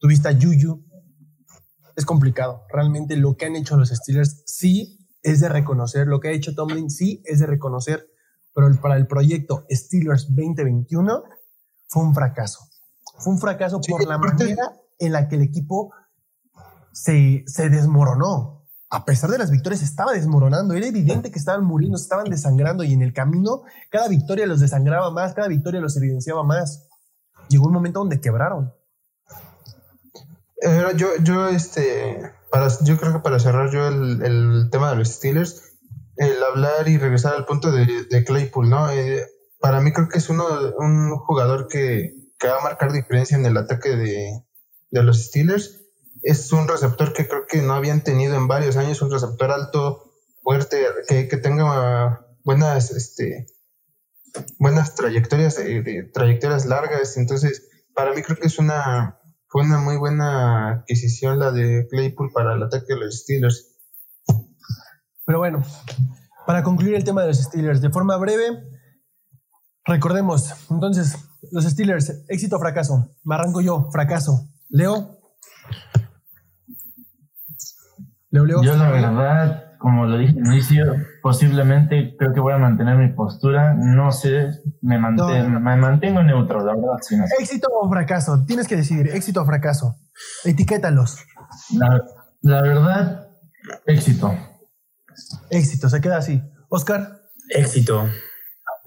tuviste 0.00 0.28
a 0.28 0.32
Juju, 0.34 0.84
es 1.94 2.04
complicado. 2.04 2.62
Realmente 2.72 3.16
lo 3.16 3.36
que 3.36 3.46
han 3.46 3.54
hecho 3.54 3.76
los 3.76 3.90
Steelers 3.90 4.42
sí 4.46 4.98
es 5.22 5.40
de 5.40 5.48
reconocer, 5.48 6.06
lo 6.06 6.20
que 6.20 6.28
ha 6.28 6.32
hecho 6.32 6.54
Tomlin 6.54 6.90
sí 6.90 7.22
es 7.24 7.38
de 7.40 7.46
reconocer, 7.46 8.06
pero 8.54 8.66
el- 8.66 8.78
para 8.78 8.96
el 8.96 9.06
proyecto 9.06 9.64
Steelers 9.70 10.26
2021 10.28 11.22
fue 11.88 12.02
un 12.02 12.14
fracaso. 12.14 12.68
Fue 13.18 13.32
un 13.32 13.38
fracaso 13.38 13.80
por 13.88 14.06
la 14.06 14.18
manera 14.18 14.72
en 14.98 15.12
la 15.12 15.28
que 15.28 15.36
el 15.36 15.42
equipo 15.42 15.92
se, 16.92 17.44
se 17.46 17.68
desmoronó. 17.68 18.66
A 18.90 19.04
pesar 19.06 19.30
de 19.30 19.38
las 19.38 19.50
victorias, 19.50 19.80
estaba 19.82 20.12
desmoronando. 20.12 20.74
Era 20.74 20.86
evidente 20.86 21.30
que 21.30 21.38
estaban 21.38 21.64
muriendo, 21.64 21.96
estaban 21.96 22.26
desangrando 22.28 22.84
y 22.84 22.92
en 22.92 23.00
el 23.02 23.14
camino 23.14 23.62
cada 23.90 24.08
victoria 24.08 24.46
los 24.46 24.60
desangraba 24.60 25.10
más, 25.10 25.32
cada 25.32 25.48
victoria 25.48 25.80
los 25.80 25.96
evidenciaba 25.96 26.42
más. 26.44 26.88
Llegó 27.48 27.66
un 27.68 27.72
momento 27.72 28.00
donde 28.00 28.20
quebraron. 28.20 28.72
Eh, 30.62 30.84
yo, 30.96 31.08
yo, 31.22 31.48
este, 31.48 32.32
para, 32.52 32.68
yo 32.82 32.98
creo 32.98 33.14
que 33.14 33.20
para 33.20 33.40
cerrar 33.40 33.72
yo 33.72 33.88
el, 33.88 34.22
el 34.22 34.68
tema 34.70 34.90
de 34.90 34.96
los 34.96 35.08
Steelers, 35.08 35.72
el 36.16 36.44
hablar 36.44 36.86
y 36.86 36.98
regresar 36.98 37.34
al 37.34 37.46
punto 37.46 37.72
de, 37.72 38.04
de 38.10 38.24
Claypool, 38.24 38.68
¿no? 38.68 38.90
Eh, 38.90 39.26
para 39.58 39.80
mí 39.80 39.90
creo 39.90 40.08
que 40.10 40.18
es 40.18 40.28
uno, 40.28 40.44
un 40.76 41.16
jugador 41.16 41.66
que, 41.66 42.12
que 42.38 42.48
va 42.48 42.58
a 42.58 42.62
marcar 42.62 42.92
diferencia 42.92 43.38
en 43.38 43.46
el 43.46 43.56
ataque 43.56 43.96
de, 43.96 44.44
de 44.90 45.02
los 45.02 45.24
Steelers. 45.24 45.80
Es 46.22 46.52
un 46.52 46.68
receptor 46.68 47.14
que 47.14 47.26
creo 47.26 47.46
que 47.48 47.62
no 47.62 47.72
habían 47.72 48.04
tenido 48.04 48.36
en 48.36 48.48
varios 48.48 48.76
años, 48.76 49.00
un 49.00 49.10
receptor 49.10 49.50
alto, 49.50 50.12
fuerte, 50.42 50.84
que, 51.08 51.28
que 51.28 51.36
tenga 51.38 52.26
buenas, 52.44 52.90
este, 52.90 53.46
buenas 54.58 54.94
trayectorias, 54.94 55.58
eh, 55.58 56.10
trayectorias 56.12 56.66
largas. 56.66 57.16
Entonces, 57.16 57.66
para 57.94 58.12
mí 58.12 58.20
creo 58.20 58.36
que 58.36 58.48
es 58.48 58.58
una, 58.58 59.21
fue 59.52 59.64
una 59.64 59.78
muy 59.80 59.98
buena 59.98 60.70
adquisición 60.70 61.38
la 61.38 61.52
de 61.52 61.86
Claypool 61.90 62.32
para 62.32 62.54
el 62.54 62.62
ataque 62.62 62.94
de 62.94 63.00
los 63.00 63.18
Steelers. 63.18 63.76
Pero 65.26 65.38
bueno, 65.40 65.62
para 66.46 66.62
concluir 66.62 66.94
el 66.94 67.04
tema 67.04 67.20
de 67.20 67.28
los 67.28 67.36
Steelers, 67.36 67.82
de 67.82 67.90
forma 67.90 68.16
breve, 68.16 68.64
recordemos, 69.84 70.54
entonces, 70.70 71.18
los 71.50 71.64
Steelers, 71.64 72.24
éxito 72.28 72.56
o 72.56 72.60
fracaso. 72.60 73.10
Me 73.24 73.34
arranco 73.34 73.60
yo, 73.60 73.90
fracaso. 73.92 74.48
Leo. 74.70 75.18
Leo, 78.30 78.46
Leo. 78.46 78.62
Yo 78.62 78.74
la 78.74 78.90
verdad, 78.90 79.71
como 79.82 80.06
lo 80.06 80.16
dije 80.16 80.32
al 80.32 80.46
inicio, 80.46 80.94
posiblemente 81.20 82.14
creo 82.18 82.32
que 82.32 82.40
voy 82.40 82.52
a 82.54 82.58
mantener 82.58 82.96
mi 82.96 83.12
postura. 83.12 83.74
No 83.74 84.12
sé, 84.12 84.48
me, 84.80 84.96
manten- 84.98 85.48
No. 85.52 85.60
me 85.60 85.76
mantengo 85.76 86.22
neutro, 86.22 86.60
la 86.64 86.72
verdad. 86.74 86.92
no 87.18 87.26
sé. 87.26 87.34
Éxito 87.40 87.68
o 87.72 87.88
fracaso. 87.90 88.44
Tienes 88.46 88.68
que 88.68 88.76
decidir, 88.76 89.08
éxito 89.08 89.42
o 89.42 89.44
fracaso. 89.44 89.96
Etiquétalos. 90.44 91.18
La, 91.74 92.00
la 92.42 92.62
verdad, 92.62 93.28
éxito. 93.86 94.32
Éxito, 95.50 95.88
se 95.90 96.00
queda 96.00 96.16
así. 96.18 96.40
Oscar, 96.70 97.18
Éxito. 97.50 98.08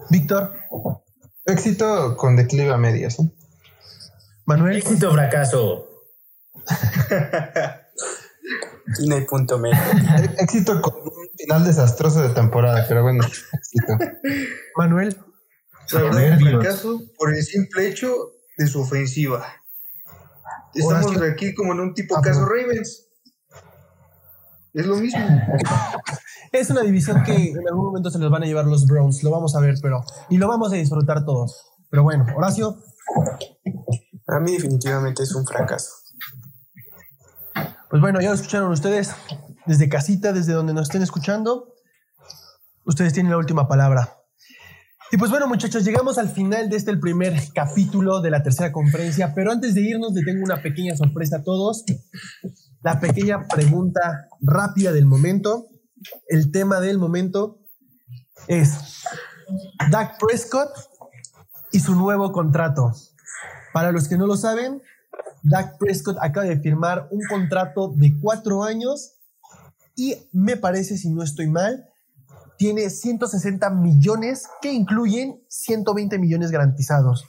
Víctor, 0.09 0.53
Éxito 1.45 2.15
con 2.17 2.35
declive 2.35 2.73
a 2.73 2.77
medias. 2.77 3.19
¿eh? 3.19 3.31
Manuel. 4.45 4.77
Éxito, 4.77 5.11
fracaso. 5.11 5.87
Y 8.99 9.07
no 9.07 9.15
hay 9.15 9.25
punto 9.25 9.57
medio. 9.59 9.77
Éxito 10.37 10.81
con 10.81 10.93
un 10.95 11.11
final 11.37 11.63
desastroso 11.65 12.21
de 12.21 12.29
temporada, 12.29 12.85
pero 12.87 13.03
bueno, 13.03 13.23
éxito. 13.25 13.93
Manuel. 14.77 15.17
La 15.91 16.01
verdad, 16.01 16.15
un 16.17 16.29
Nervios. 16.29 16.63
fracaso 16.63 17.01
por 17.17 17.33
el 17.33 17.43
simple 17.43 17.87
hecho 17.87 18.07
de 18.57 18.67
su 18.67 18.81
ofensiva. 18.81 19.45
Estamos 20.73 21.05
Horacio. 21.11 21.31
aquí 21.31 21.53
como 21.53 21.73
en 21.73 21.79
un 21.79 21.93
tipo 21.93 22.17
Ah, 22.17 22.21
caso. 22.21 22.45
Ravens. 22.45 23.07
Es 24.73 24.85
lo 24.85 24.95
mismo. 24.97 25.19
Es 26.51 26.69
una 26.69 26.81
división 26.83 27.21
que 27.23 27.33
en 27.49 27.67
algún 27.67 27.85
momento 27.87 28.09
se 28.09 28.17
los 28.17 28.31
van 28.31 28.43
a 28.43 28.45
llevar 28.45 28.65
los 28.65 28.85
Browns. 28.87 29.23
Lo 29.23 29.31
vamos 29.31 29.55
a 29.57 29.59
ver, 29.59 29.75
pero. 29.81 30.01
Y 30.29 30.37
lo 30.37 30.47
vamos 30.47 30.71
a 30.71 30.75
disfrutar 30.75 31.25
todos. 31.25 31.69
Pero 31.89 32.03
bueno, 32.03 32.25
Horacio. 32.33 32.77
Para 34.25 34.39
mí 34.39 34.53
definitivamente 34.53 35.23
es 35.23 35.35
un 35.35 35.45
fracaso. 35.45 35.89
Pues 37.89 38.01
bueno, 38.01 38.19
ya 38.19 38.29
lo 38.29 38.35
escucharon 38.35 38.71
ustedes 38.71 39.11
desde 39.65 39.89
casita, 39.89 40.33
desde 40.33 40.53
donde 40.53 40.73
nos 40.73 40.83
estén 40.83 41.03
escuchando. 41.03 41.73
Ustedes 42.83 43.13
tienen 43.13 43.31
la 43.31 43.37
última 43.37 43.67
palabra. 43.67 44.17
Y 45.11 45.17
pues 45.17 45.29
bueno, 45.29 45.47
muchachos, 45.47 45.85
llegamos 45.85 46.17
al 46.17 46.29
final 46.29 46.69
de 46.69 46.77
este 46.77 46.89
el 46.89 46.99
primer 46.99 47.39
capítulo 47.53 48.21
de 48.21 48.31
la 48.31 48.41
tercera 48.41 48.71
conferencia, 48.71 49.33
pero 49.35 49.51
antes 49.51 49.75
de 49.75 49.81
irnos 49.81 50.13
les 50.13 50.25
tengo 50.25 50.43
una 50.43 50.61
pequeña 50.61 50.95
sorpresa 50.97 51.37
a 51.37 51.43
todos. 51.43 51.85
La 52.81 52.99
pequeña 52.99 53.47
pregunta 53.47 54.27
rápida 54.41 54.91
del 54.91 55.05
momento. 55.05 55.67
El 56.27 56.51
tema 56.51 56.79
del 56.79 56.97
momento 56.97 57.59
es 58.47 59.03
Dak 59.91 60.17
Prescott 60.19 60.71
y 61.71 61.79
su 61.79 61.95
nuevo 61.95 62.31
contrato. 62.31 62.91
Para 63.73 63.91
los 63.91 64.07
que 64.07 64.17
no 64.17 64.25
lo 64.25 64.37
saben, 64.37 64.81
Dak 65.47 65.77
Prescott 65.77 66.17
acaba 66.21 66.45
de 66.45 66.59
firmar 66.59 67.07
un 67.11 67.21
contrato 67.29 67.93
de 67.95 68.13
cuatro 68.19 68.63
años 68.63 69.13
y 69.95 70.15
me 70.31 70.57
parece, 70.57 70.97
si 70.97 71.09
no 71.09 71.23
estoy 71.23 71.47
mal, 71.47 71.85
tiene 72.57 72.89
160 72.89 73.69
millones 73.69 74.47
que 74.61 74.71
incluyen 74.73 75.41
120 75.49 76.17
millones 76.19 76.51
garantizados. 76.51 77.25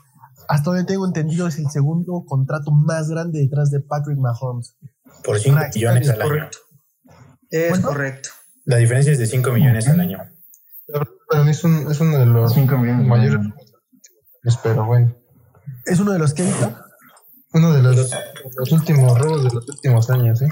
Hasta 0.49 0.71
donde 0.71 0.85
tengo 0.85 1.05
entendido 1.07 1.47
es 1.49 1.59
el 1.59 1.69
segundo 1.71 2.25
contrato 2.27 2.71
más 2.71 3.09
grande 3.11 3.41
detrás 3.41 3.71
de 3.71 3.81
Patrick 3.81 4.19
Mahomes. 4.19 4.77
Por 5.25 5.39
5 5.39 5.59
Ah, 5.61 5.69
millones 5.75 6.09
al 6.09 6.21
año. 6.23 6.29
Correcto. 6.31 6.59
Es 7.51 7.69
¿Cuánto? 7.71 7.89
correcto. 7.89 8.29
La 8.65 8.77
diferencia 8.77 9.13
es 9.13 9.19
de 9.19 9.27
5 9.27 9.51
millones 9.53 9.89
al 9.89 10.01
año. 10.01 10.19
Para 11.29 11.43
mí 11.45 11.51
es, 11.51 11.65
un- 11.65 11.91
es 11.91 12.01
uno 12.01 12.19
de 12.19 12.27
los 12.27 12.53
5 12.55 12.77
millones. 12.79 13.07
mayores. 13.07 13.41
Pero 14.63 14.85
bueno, 14.87 15.15
¿Es 15.85 15.99
uno 15.99 16.13
de 16.13 16.19
los 16.21 16.33
que 16.35 16.45
Víctor? 16.45 16.86
Uno 17.53 17.73
de 17.73 17.83
los, 17.83 18.11
los 18.57 18.73
últimos 18.73 19.19
robos 19.19 19.45
de 19.45 19.51
los 19.55 19.69
últimos 19.69 20.11
años. 20.11 20.43
¿eh? 20.43 20.49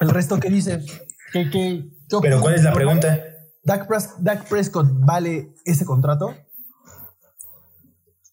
¿El 0.00 0.10
resto 0.10 0.38
qué 0.40 0.48
dice? 0.50 0.84
¿Qué, 1.32 1.50
qué, 1.50 1.84
qué 2.08 2.18
Pero? 2.22 2.40
¿cuál 2.40 2.54
es 2.54 2.62
la 2.62 2.72
pregunta? 2.72 3.18
¿Dak, 3.62 3.86
Pres- 3.88 4.14
Dak 4.18 4.48
Prescott 4.48 4.86
vale 4.90 5.50
ese 5.64 5.84
contrato? 5.84 6.34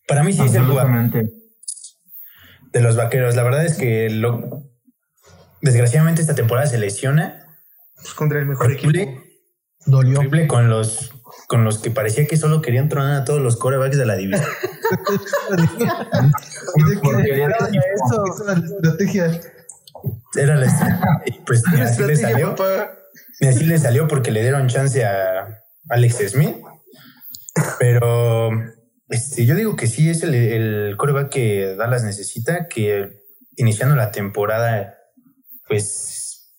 Para 0.08 0.24
mí 0.24 0.32
sí 0.34 0.42
es 0.44 0.54
el 0.54 0.66
jugador 0.66 1.12
de 1.12 2.82
los 2.82 2.96
vaqueros. 2.96 3.36
La 3.36 3.44
verdad 3.44 3.66
es 3.66 3.76
que 3.78 4.10
lo, 4.10 4.64
desgraciadamente 5.62 6.22
esta 6.22 6.36
temporada 6.36 6.68
se 6.68 6.78
lesiona. 6.78 7.42
Pues 7.96 8.14
contra 8.14 8.40
el 8.40 8.46
mejor 8.46 8.72
equipo. 8.72 8.90
Horrible, 8.90 9.24
Dolió. 9.86 10.20
horrible 10.20 10.48
con 10.48 10.70
los 10.70 11.12
con 11.48 11.64
los 11.64 11.80
que 11.80 11.92
parecía 11.92 12.28
que 12.28 12.38
solo 12.38 12.62
querían 12.62 12.90
tronar 12.90 13.22
a 13.22 13.26
todos 13.26 13.42
los 13.42 13.58
corebacks 13.58 13.98
de 13.98 14.06
la 14.06 14.16
división. 14.16 14.48
La 18.46 18.54
estrategia. 18.54 19.42
Era 20.36 20.56
la 20.56 20.66
estrategia. 20.66 21.22
Pues 21.46 21.64
ni 21.72 21.82
así 21.82 22.04
le 22.04 22.16
salió. 22.16 22.56
Ni 23.40 23.48
así 23.48 23.66
le 23.66 23.78
salió 23.78 24.08
porque 24.08 24.32
le 24.32 24.42
dieron 24.42 24.68
chance 24.68 25.04
a 25.06 25.62
Alex 25.90 26.18
Smith. 26.30 26.56
Pero 27.80 28.50
este, 29.10 29.46
yo 29.46 29.56
digo 29.56 29.76
que 29.76 29.88
sí 29.88 30.10
es 30.10 30.24
el, 30.24 30.34
el 30.34 30.98
coreback 30.98 31.30
que 31.30 31.76
Dallas 31.76 32.04
necesita, 32.04 32.68
que 32.68 33.22
iniciando 33.56 33.96
la 33.96 34.12
temporada, 34.12 34.98
pues 35.68 36.52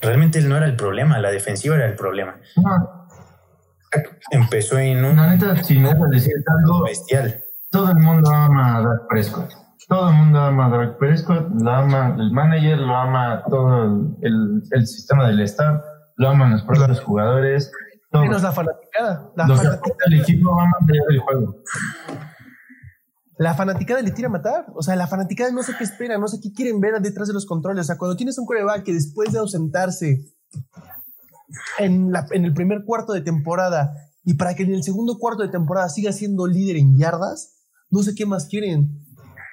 realmente 0.00 0.38
él 0.38 0.48
no 0.48 0.56
era 0.56 0.66
el 0.66 0.76
problema, 0.76 1.18
la 1.18 1.30
defensiva 1.30 1.76
era 1.76 1.86
el 1.86 1.94
problema. 1.94 2.40
No, 2.56 2.99
Empezó 4.30 4.78
en 4.78 5.04
un 5.04 5.16
la 5.16 5.34
neta, 5.34 5.62
si 5.64 5.78
me 5.78 5.88
vas 5.92 6.00
a 6.00 6.06
decir 6.08 6.34
algo, 6.46 6.84
bestial. 6.84 7.42
todo 7.70 7.90
el 7.90 7.96
mundo 7.96 8.30
ama 8.30 8.76
a 8.76 8.82
Dak 8.82 9.08
Prescott. 9.08 9.50
Todo 9.88 10.08
el 10.10 10.14
mundo 10.16 10.40
ama 10.40 10.66
a 10.66 10.70
Dak 10.70 10.98
Prescott, 10.98 11.48
lo 11.60 11.70
ama 11.70 12.14
el 12.18 12.30
manager, 12.30 12.78
lo 12.78 12.94
ama 12.96 13.42
todo 13.48 13.84
el, 13.84 14.16
el- 14.22 14.62
el 14.70 14.86
sistema 14.86 15.26
del 15.28 15.40
staff, 15.40 15.82
lo 16.16 16.28
aman 16.28 16.52
los 16.52 16.62
propios 16.62 17.00
jugadores. 17.00 17.72
Todo. 18.12 18.22
Menos 18.22 18.42
la 18.42 18.52
fanaticada. 18.52 19.30
La 19.36 19.46
Lo 19.46 19.54
que 19.54 19.58
fanaticada. 19.62 19.74
aporta 19.76 20.04
el 20.06 20.20
equipo 20.20 20.50
va 20.56 20.62
allá 20.64 21.02
del 21.08 21.18
juego. 21.20 21.56
la 23.38 23.54
fanaticada 23.54 24.02
le 24.02 24.10
tira 24.10 24.28
a 24.28 24.30
matar. 24.32 24.66
O 24.74 24.82
sea, 24.82 24.96
la 24.96 25.06
fanaticada 25.06 25.50
no 25.52 25.62
sé 25.62 25.72
qué 25.78 25.84
espera, 25.84 26.18
no 26.18 26.28
sé 26.28 26.38
qué 26.42 26.52
quieren 26.52 26.80
ver 26.80 27.00
detrás 27.00 27.28
de 27.28 27.34
los 27.34 27.46
controles. 27.46 27.82
O 27.82 27.84
sea, 27.86 27.98
cuando 27.98 28.16
tienes 28.16 28.36
un 28.38 28.46
coreback 28.46 28.82
que 28.84 28.92
después 28.92 29.32
de 29.32 29.38
ausentarse 29.38 30.20
en, 31.78 32.12
la- 32.12 32.26
en 32.32 32.44
el 32.44 32.54
primer 32.54 32.84
cuarto 32.84 33.12
de 33.12 33.20
temporada 33.22 33.92
y 34.24 34.34
para 34.34 34.54
que 34.54 34.62
en 34.64 34.74
el 34.74 34.82
segundo 34.82 35.18
cuarto 35.18 35.42
de 35.42 35.48
temporada 35.48 35.88
siga 35.88 36.12
siendo 36.12 36.46
líder 36.46 36.76
en 36.76 36.96
yardas, 36.98 37.56
no 37.90 38.02
sé 38.02 38.14
qué 38.14 38.26
más 38.26 38.46
quieren. 38.46 38.98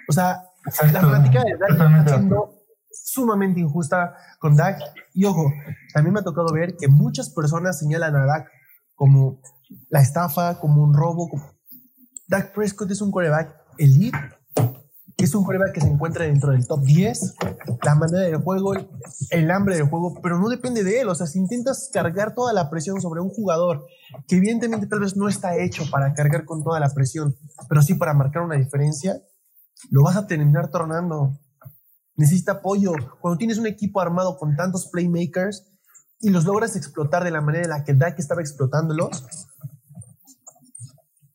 O 0.09 0.13
sea, 0.13 0.43
la 0.65 0.71
Exacto. 0.87 1.09
fanaticada 1.09 1.45
de 1.45 1.57
Dak 1.57 1.71
está 2.01 2.15
siendo 2.17 2.53
sumamente 2.91 3.59
injusta 3.59 4.15
con 4.39 4.55
Dak. 4.55 4.79
Y 5.13 5.25
ojo, 5.25 5.51
también 5.93 6.13
me 6.13 6.19
ha 6.19 6.23
tocado 6.23 6.53
ver 6.53 6.75
que 6.77 6.87
muchas 6.87 7.29
personas 7.29 7.79
señalan 7.79 8.15
a 8.15 8.25
Dak 8.25 8.47
como 8.95 9.39
la 9.89 10.01
estafa, 10.01 10.59
como 10.59 10.83
un 10.83 10.93
robo. 10.93 11.29
como- 11.29 11.51
Dak 12.27 12.53
Prescott 12.53 12.91
es 12.91 13.01
un 13.01 13.11
coreback 13.11 13.55
elite, 13.77 14.17
es 15.17 15.33
un 15.33 15.43
coreback 15.43 15.73
que 15.73 15.81
se 15.81 15.87
encuentra 15.87 16.25
dentro 16.25 16.51
del 16.51 16.67
top 16.67 16.83
10, 16.83 17.35
la 17.83 17.95
manera 17.95 18.23
del 18.23 18.37
juego, 18.37 18.73
el 19.31 19.51
hambre 19.51 19.75
del 19.75 19.89
juego, 19.89 20.19
pero 20.21 20.37
no 20.37 20.47
depende 20.47 20.83
de 20.83 21.01
él. 21.01 21.09
O 21.09 21.15
sea, 21.15 21.25
si 21.25 21.39
intentas 21.39 21.89
cargar 21.91 22.35
toda 22.35 22.53
la 22.53 22.69
presión 22.69 23.01
sobre 23.01 23.21
un 23.21 23.29
jugador 23.29 23.85
que 24.27 24.37
evidentemente 24.37 24.85
tal 24.85 24.99
vez 24.99 25.17
no 25.17 25.27
está 25.27 25.57
hecho 25.57 25.89
para 25.89 26.13
cargar 26.13 26.45
con 26.45 26.63
toda 26.63 26.79
la 26.79 26.93
presión, 26.93 27.35
pero 27.67 27.81
sí 27.81 27.95
para 27.95 28.13
marcar 28.13 28.43
una 28.43 28.55
diferencia, 28.55 29.19
lo 29.89 30.03
vas 30.03 30.17
a 30.17 30.27
terminar 30.27 30.69
tornando. 30.69 31.39
Necesita 32.15 32.53
apoyo. 32.53 32.93
Cuando 33.19 33.37
tienes 33.39 33.57
un 33.57 33.65
equipo 33.65 33.99
armado 33.99 34.37
con 34.37 34.55
tantos 34.55 34.87
playmakers 34.91 35.67
y 36.19 36.29
los 36.29 36.45
logras 36.45 36.75
explotar 36.75 37.23
de 37.23 37.31
la 37.31 37.41
manera 37.41 37.63
en 37.63 37.69
la 37.71 37.83
que 37.83 37.95
Dak 37.95 38.19
estaba 38.19 38.41
explotándolos, 38.41 39.25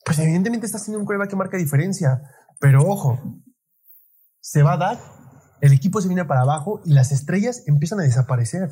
pues 0.05 0.19
evidentemente 0.21 0.67
está 0.67 0.79
siendo 0.79 1.01
un 1.01 1.05
coreback 1.05 1.31
que 1.31 1.37
marca 1.37 1.57
diferencia. 1.57 2.23
Pero 2.61 2.85
ojo, 2.85 3.19
se 4.43 4.63
va 4.63 4.77
Dak, 4.77 4.99
el 5.61 5.73
equipo 5.73 6.01
se 6.01 6.09
viene 6.09 6.25
para 6.25 6.41
abajo 6.41 6.83
y 6.85 6.93
las 6.93 7.13
estrellas 7.13 7.63
empiezan 7.67 8.01
a 8.01 8.03
desaparecer. 8.03 8.69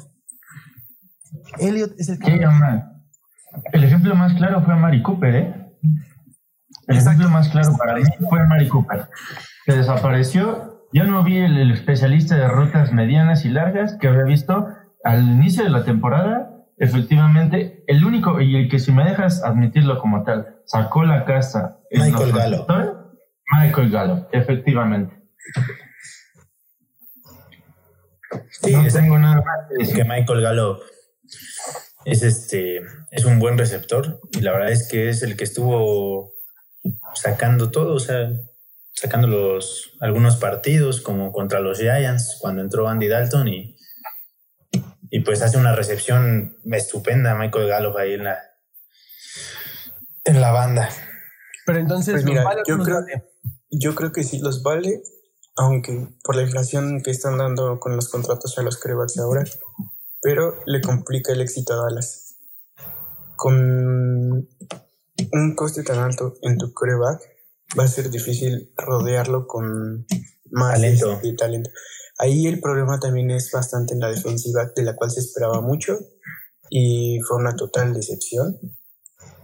Elliot 1.59 1.93
es 1.99 2.09
el 2.09 2.19
que... 2.19 2.33
Sí. 2.33 2.41
El 3.73 3.85
ejemplo 3.85 4.15
más 4.15 4.35
claro 4.35 4.63
fue 4.63 4.77
Mari 4.77 5.03
Cooper, 5.03 5.35
¿eh? 5.35 5.55
El 6.89 6.97
Exacto. 6.97 7.23
ejemplo 7.23 7.31
más 7.31 7.49
claro 7.49 7.77
para 7.77 7.95
mí 7.95 8.03
fue 8.29 8.47
Mari 8.47 8.69
Cooper, 8.69 9.09
que 9.65 9.73
desapareció. 9.73 10.89
Yo 10.93 11.05
no 11.05 11.23
vi 11.23 11.39
el, 11.39 11.57
el 11.57 11.71
especialista 11.71 12.37
de 12.37 12.49
rutas 12.49 12.93
medianas 12.93 13.45
y 13.45 13.49
largas 13.49 13.97
que 14.01 14.09
había 14.09 14.25
visto 14.25 14.69
al 15.05 15.23
inicio 15.23 15.63
de 15.63 15.71
la 15.71 15.85
temporada. 15.85 16.51
Efectivamente, 16.79 17.85
el 17.87 18.05
único 18.05 18.41
y 18.41 18.57
el 18.57 18.69
que 18.69 18.81
si 18.81 18.91
me 18.91 19.05
dejas 19.05 19.45
admitirlo 19.45 20.01
como 20.01 20.25
tal, 20.25 20.57
sacó 20.65 21.05
la 21.05 21.25
casa 21.25 21.79
en 21.91 22.03
Michael 22.03 22.33
receptores, 22.33 22.91
Michael 23.53 23.91
Gallup, 23.91 24.27
efectivamente. 24.33 25.20
Sí, 28.63 28.73
no 28.73 28.87
es- 28.87 28.95
tengo 28.95 29.19
nada 29.19 29.37
más 29.37 29.69
que 29.69 29.79
decir. 29.79 29.97
que 29.97 30.05
Michael 30.05 30.43
Gallup 30.43 30.81
es 32.05 32.23
este 32.23 32.81
es 33.11 33.25
un 33.25 33.39
buen 33.39 33.59
receptor 33.59 34.21
y 34.33 34.41
la 34.41 34.53
verdad 34.53 34.71
es 34.71 34.89
que 34.89 35.09
es 35.09 35.23
el 35.23 35.37
que 35.37 35.45
estuvo 35.45 36.33
sacando 37.15 37.71
todo, 37.71 37.95
o 37.95 37.99
sea, 38.01 38.31
sacando 38.93 39.27
los 39.29 39.97
algunos 40.01 40.37
partidos 40.37 41.01
como 41.01 41.33
contra 41.33 41.61
los 41.61 41.79
Giants 41.79 42.39
cuando 42.41 42.63
entró 42.63 42.89
Andy 42.89 43.09
Dalton 43.09 43.49
y 43.49 43.77
y 45.13 45.21
pues 45.21 45.43
hace 45.43 45.59
una 45.59 45.75
recepción 45.75 46.57
estupenda 46.71 47.35
Michael 47.35 47.67
Gallup 47.69 47.97
ahí 47.97 48.15
en 48.15 48.25
la 48.25 48.39
en 50.25 50.41
la 50.41 50.53
banda. 50.53 50.89
Pero 51.67 51.79
entonces... 51.79 52.13
Pues 52.13 52.25
¿nos 52.25 52.31
mira, 52.33 52.45
vale 52.45 52.63
yo 52.67 52.79
creo-? 52.79 53.05
Yo 53.71 53.95
creo 53.95 54.13
que 54.13 54.23
sí 54.23 54.39
los 54.39 54.63
vale, 54.63 55.01
aunque 55.57 56.09
por 56.23 56.37
la 56.37 56.43
inflación 56.43 57.03
que 57.03 57.11
están 57.11 57.39
dando 57.39 57.79
con 57.81 57.97
los 57.97 58.09
contratos 58.09 58.57
a 58.59 58.63
los 58.63 58.79
corebacks 58.79 59.19
ahora, 59.19 59.45
pero 60.23 60.55
le 60.67 60.81
complica 60.81 61.33
el 61.33 61.41
éxito 61.41 61.75
a 61.75 61.85
Dallas. 61.85 62.37
Con 63.37 64.49
un 65.33 65.55
coste 65.55 65.83
tan 65.83 65.99
alto 65.99 66.35
en 66.43 66.59
tu 66.59 66.73
coreback, 66.73 67.21
va 67.79 67.85
a 67.85 67.89
ser 67.89 68.11
difícil 68.11 68.73
rodearlo 68.77 69.47
con 69.47 70.07
más 70.51 70.75
Talento. 70.75 71.13
este, 71.13 71.33
talento. 71.35 71.71
Ahí 72.19 72.47
el 72.47 72.61
problema 72.61 72.99
también 73.01 73.31
es 73.31 73.51
bastante 73.51 73.95
en 73.95 74.01
la 74.01 74.11
defensiva, 74.11 74.71
de 74.75 74.83
la 74.83 74.95
cual 74.95 75.11
se 75.11 75.21
esperaba 75.21 75.61
mucho 75.61 75.99
y 76.69 77.19
fue 77.27 77.39
una 77.39 77.57
total 77.57 77.95
decepción. 77.95 78.59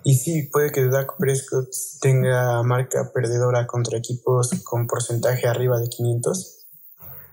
Y 0.08 0.14
sí, 0.14 0.44
puede 0.52 0.70
que 0.70 0.84
Dak 0.84 1.16
Prescott 1.18 1.68
tenga 2.00 2.62
marca 2.62 3.10
perdedora 3.12 3.66
contra 3.66 3.98
equipos 3.98 4.50
con 4.62 4.86
porcentaje 4.86 5.48
arriba 5.48 5.80
de 5.80 5.88
500, 5.88 6.64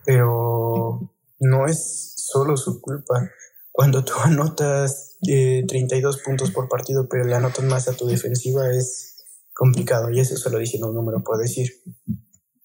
pero 0.03 0.99
no 1.39 1.67
es 1.67 2.15
solo 2.17 2.57
su 2.57 2.81
culpa. 2.81 3.29
Cuando 3.71 4.03
tú 4.03 4.13
anotas 4.23 5.19
eh, 5.27 5.63
32 5.67 6.23
puntos 6.23 6.49
por 6.49 6.67
partido, 6.67 7.07
pero 7.07 7.25
le 7.25 7.35
anotas 7.35 7.63
más 7.63 7.87
a 7.87 7.93
tu 7.93 8.07
defensiva, 8.07 8.67
es 8.71 9.23
complicado. 9.53 10.09
Y 10.09 10.19
eso 10.19 10.35
solo 10.35 10.57
diciendo 10.57 10.89
un 10.89 10.95
número 10.95 11.23
por 11.23 11.37
decir. 11.37 11.69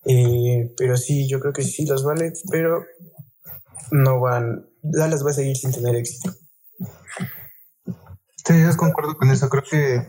Eh, 0.06 0.72
pero 0.78 0.96
sí, 0.96 1.28
yo 1.28 1.38
creo 1.38 1.52
que 1.52 1.64
sí 1.64 1.84
los 1.84 2.02
vale, 2.02 2.32
pero 2.50 2.82
no 3.90 4.20
van. 4.20 4.70
Dallas 4.80 5.22
va 5.22 5.32
a 5.32 5.34
seguir 5.34 5.58
sin 5.58 5.70
tener 5.70 5.96
éxito. 5.96 6.34
Sí, 8.48 8.62
yo 8.62 8.74
concuerdo 8.78 9.16
con 9.18 9.30
eso. 9.30 9.50
Creo 9.50 9.62
que 9.70 10.06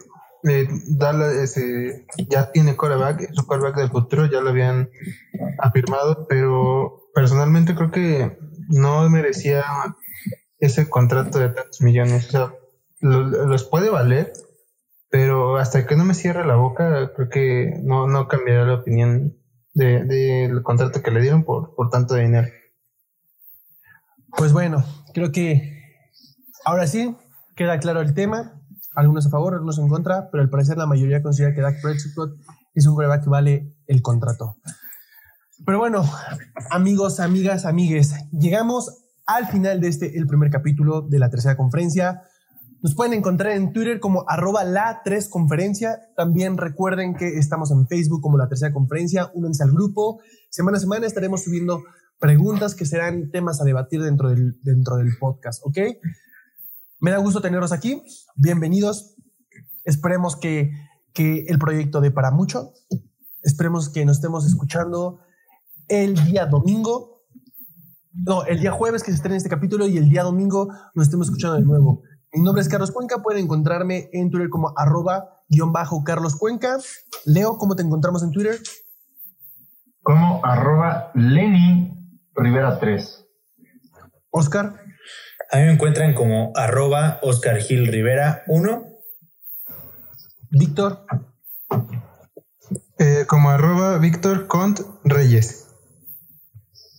eh, 0.49 0.67
Dallas 0.87 1.55
ya 2.29 2.51
tiene 2.53 2.77
coreback, 2.77 3.33
su 3.33 3.45
coreback 3.45 3.75
del 3.75 3.89
futuro 3.89 4.25
ya 4.27 4.39
lo 4.39 4.49
habían 4.51 4.89
afirmado, 5.59 6.25
pero 6.29 7.09
personalmente 7.13 7.75
creo 7.75 7.91
que 7.91 8.37
no 8.69 9.09
merecía 9.09 9.63
ese 10.59 10.89
contrato 10.89 11.39
de 11.39 11.49
tantos 11.49 11.81
millones. 11.81 12.29
O 12.29 12.31
sea, 12.31 12.53
lo- 13.01 13.23
los 13.45 13.65
puede 13.65 13.89
valer, 13.89 14.31
pero 15.09 15.57
hasta 15.57 15.85
que 15.85 15.97
no 15.97 16.05
me 16.05 16.13
cierre 16.13 16.45
la 16.45 16.55
boca, 16.55 17.11
creo 17.17 17.27
que 17.29 17.73
no, 17.83 18.07
no 18.07 18.29
cambiará 18.29 18.63
la 18.63 18.75
opinión 18.75 19.35
de- 19.73 20.05
del 20.05 20.63
contrato 20.63 21.01
que 21.03 21.11
le 21.11 21.19
dieron 21.21 21.43
por, 21.43 21.75
por 21.75 21.89
tanto 21.89 22.15
dinero. 22.15 22.47
Pues 24.37 24.53
bueno, 24.53 24.85
creo 25.13 25.31
que 25.33 25.83
ahora 26.63 26.87
sí 26.87 27.15
queda 27.59 27.77
claro 27.77 27.99
el 27.99 28.13
tema. 28.13 28.53
Algunos 28.95 29.27
a 29.27 29.29
favor, 29.29 29.53
algunos 29.53 29.77
en 29.79 29.89
contra, 29.89 30.29
pero 30.31 30.41
al 30.41 30.49
parecer 30.49 30.77
la 30.77 30.85
mayoría 30.85 31.21
considera 31.21 31.53
que 31.53 31.59
Dak 31.59 31.81
Prescott 31.81 32.39
es 32.73 32.87
un 32.87 32.95
coreback 32.95 33.25
que 33.25 33.29
vale 33.29 33.75
el 33.85 34.01
contrato. 34.01 34.55
Pero 35.65 35.77
bueno, 35.77 36.03
amigos, 36.71 37.19
amigas, 37.19 37.65
amigues, 37.65 38.15
llegamos 38.31 39.03
al 39.27 39.47
final 39.47 39.81
de 39.81 39.89
este, 39.89 40.17
el 40.17 40.25
primer 40.25 40.49
capítulo 40.49 41.01
de 41.01 41.19
la 41.19 41.29
tercera 41.29 41.57
conferencia. 41.57 42.21
Nos 42.81 42.95
pueden 42.95 43.11
encontrar 43.11 43.51
en 43.51 43.73
Twitter 43.73 43.99
como 43.99 44.23
arroba 44.29 44.63
la 44.63 45.01
3 45.03 45.27
conferencia. 45.27 45.99
También 46.15 46.57
recuerden 46.57 47.13
que 47.13 47.27
estamos 47.37 47.71
en 47.71 47.87
Facebook 47.87 48.21
como 48.21 48.37
la 48.37 48.47
tercera 48.47 48.71
conferencia. 48.71 49.31
Únanse 49.33 49.63
al 49.63 49.71
grupo. 49.71 50.21
Semana 50.49 50.77
a 50.77 50.79
semana 50.79 51.05
estaremos 51.05 51.43
subiendo 51.43 51.83
preguntas 52.19 52.73
que 52.73 52.85
serán 52.85 53.31
temas 53.31 53.59
a 53.59 53.65
debatir 53.65 54.01
dentro 54.01 54.29
del, 54.29 54.57
dentro 54.63 54.95
del 54.95 55.09
podcast, 55.19 55.61
¿ok? 55.65 55.77
Me 57.01 57.11
da 57.11 57.17
gusto 57.17 57.39
tenerlos 57.39 57.71
aquí. 57.71 58.03
Bienvenidos. 58.35 59.15
Esperemos 59.85 60.35
que, 60.35 60.71
que 61.13 61.45
el 61.47 61.57
proyecto 61.57 62.01
dé 62.01 62.11
para 62.11 62.29
mucho. 62.29 62.73
Esperemos 63.41 63.87
que 63.87 64.03
nos 64.03 64.17
estemos 64.17 64.45
escuchando 64.45 65.21
el 65.87 66.15
día 66.25 66.45
domingo. 66.45 67.23
No, 68.11 68.43
el 68.43 68.59
día 68.59 68.73
jueves 68.73 69.01
que 69.01 69.11
se 69.11 69.15
estrene 69.15 69.37
este 69.37 69.49
capítulo 69.49 69.87
y 69.87 69.97
el 69.97 70.09
día 70.09 70.23
domingo 70.23 70.67
nos 70.93 71.05
estemos 71.05 71.27
escuchando 71.27 71.55
de 71.55 71.63
nuevo. 71.63 72.01
Mi 72.33 72.41
nombre 72.41 72.61
es 72.61 72.67
Carlos 72.67 72.91
Cuenca. 72.91 73.21
Pueden 73.23 73.45
encontrarme 73.45 74.09
en 74.11 74.29
Twitter 74.29 74.49
como 74.49 74.73
arroba 74.75 75.29
guion 75.47 75.71
bajo 75.71 76.03
Carlos 76.03 76.35
Cuenca. 76.35 76.79
Leo, 77.23 77.57
¿cómo 77.57 77.77
te 77.77 77.83
encontramos 77.83 78.23
en 78.23 78.31
Twitter? 78.31 78.59
Como 80.03 80.45
arroba 80.45 81.11
Lenny 81.15 81.97
Rivera 82.35 82.77
3. 82.77 83.25
Oscar. 84.31 84.78
A 85.51 85.57
mí 85.57 85.63
me 85.63 85.71
encuentran 85.71 86.13
como 86.13 86.51
arroba 86.55 87.19
Oscar 87.23 87.57
Gil 87.57 87.87
Rivera 87.87 88.43
1. 88.45 88.87
Víctor. 90.51 91.05
Eh, 92.99 93.25
como 93.27 93.49
arroba 93.49 93.97
Víctor 93.97 94.45
Cont 94.45 94.79
Reyes. 95.03 95.67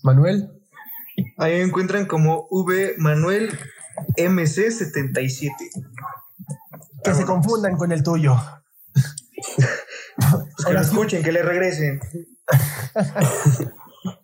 Manuel. 0.03 0.51
Ahí 1.39 1.59
me 1.59 1.63
encuentran 1.63 2.07
como 2.07 2.49
V 2.51 2.95
Manuel 2.99 3.57
MC77. 4.17 5.53
Que 7.05 7.15
se 7.15 7.25
confundan 7.25 7.77
con 7.77 7.93
el 7.93 8.03
tuyo. 8.03 8.37
Pues 10.21 10.67
que 10.67 10.73
lo 10.75 10.81
escuchen, 10.83 11.23
que 11.23 11.33
le 11.33 11.43
regresen. 11.43 11.99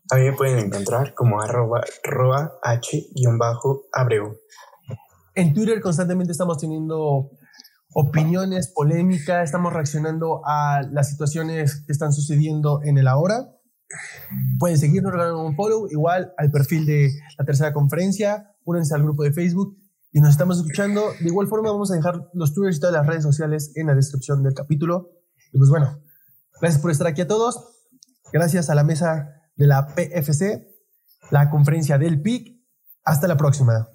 A 0.09 0.17
mí 0.17 0.23
me 0.23 0.33
pueden 0.35 0.59
encontrar 0.59 1.15
como 1.15 1.41
arroba 1.41 1.83
roa 2.05 2.61
h-abreu. 2.63 4.39
En 5.35 5.53
Twitter 5.53 5.81
constantemente 5.81 6.31
estamos 6.31 6.59
teniendo 6.59 7.31
opiniones, 7.93 8.73
polémica, 8.73 9.43
estamos 9.43 9.73
reaccionando 9.73 10.43
a 10.47 10.83
las 10.93 11.11
situaciones 11.11 11.83
que 11.85 11.93
están 11.93 12.13
sucediendo 12.13 12.81
en 12.85 12.99
el 12.99 13.09
ahora. 13.09 13.49
Pueden 14.61 14.79
seguirnos, 14.79 15.13
regalar 15.13 15.35
un 15.35 15.57
follow, 15.57 15.89
igual 15.91 16.33
al 16.37 16.51
perfil 16.53 16.87
de 16.87 17.11
la 17.37 17.45
tercera 17.45 17.73
conferencia, 17.73 18.55
únanse 18.65 18.95
al 18.95 19.03
grupo 19.03 19.25
de 19.25 19.33
Facebook 19.33 19.77
y 20.13 20.21
nos 20.21 20.31
estamos 20.31 20.59
escuchando. 20.59 21.03
De 21.21 21.27
igual 21.27 21.49
forma, 21.49 21.73
vamos 21.73 21.91
a 21.91 21.97
dejar 21.97 22.31
los 22.33 22.55
twitters 22.55 22.77
y 22.77 22.81
todas 22.81 22.95
las 22.95 23.07
redes 23.07 23.25
sociales 23.25 23.73
en 23.75 23.89
la 23.89 23.95
descripción 23.95 24.45
del 24.45 24.55
capítulo. 24.55 25.11
Y 25.53 25.59
pues 25.59 25.69
bueno, 25.69 26.01
gracias 26.61 26.81
por 26.81 26.93
estar 26.93 27.09
aquí 27.09 27.23
a 27.23 27.27
todos. 27.27 27.73
Gracias 28.33 28.71
a 28.71 28.75
la 28.75 28.85
mesa 28.85 29.36
de 29.57 29.67
la 29.67 29.87
PFC, 29.89 30.67
la 31.31 31.51
conferencia 31.51 31.99
del 31.99 32.21
PIC. 32.21 32.55
Hasta 33.05 33.29
la 33.29 33.37
próxima. 33.37 33.89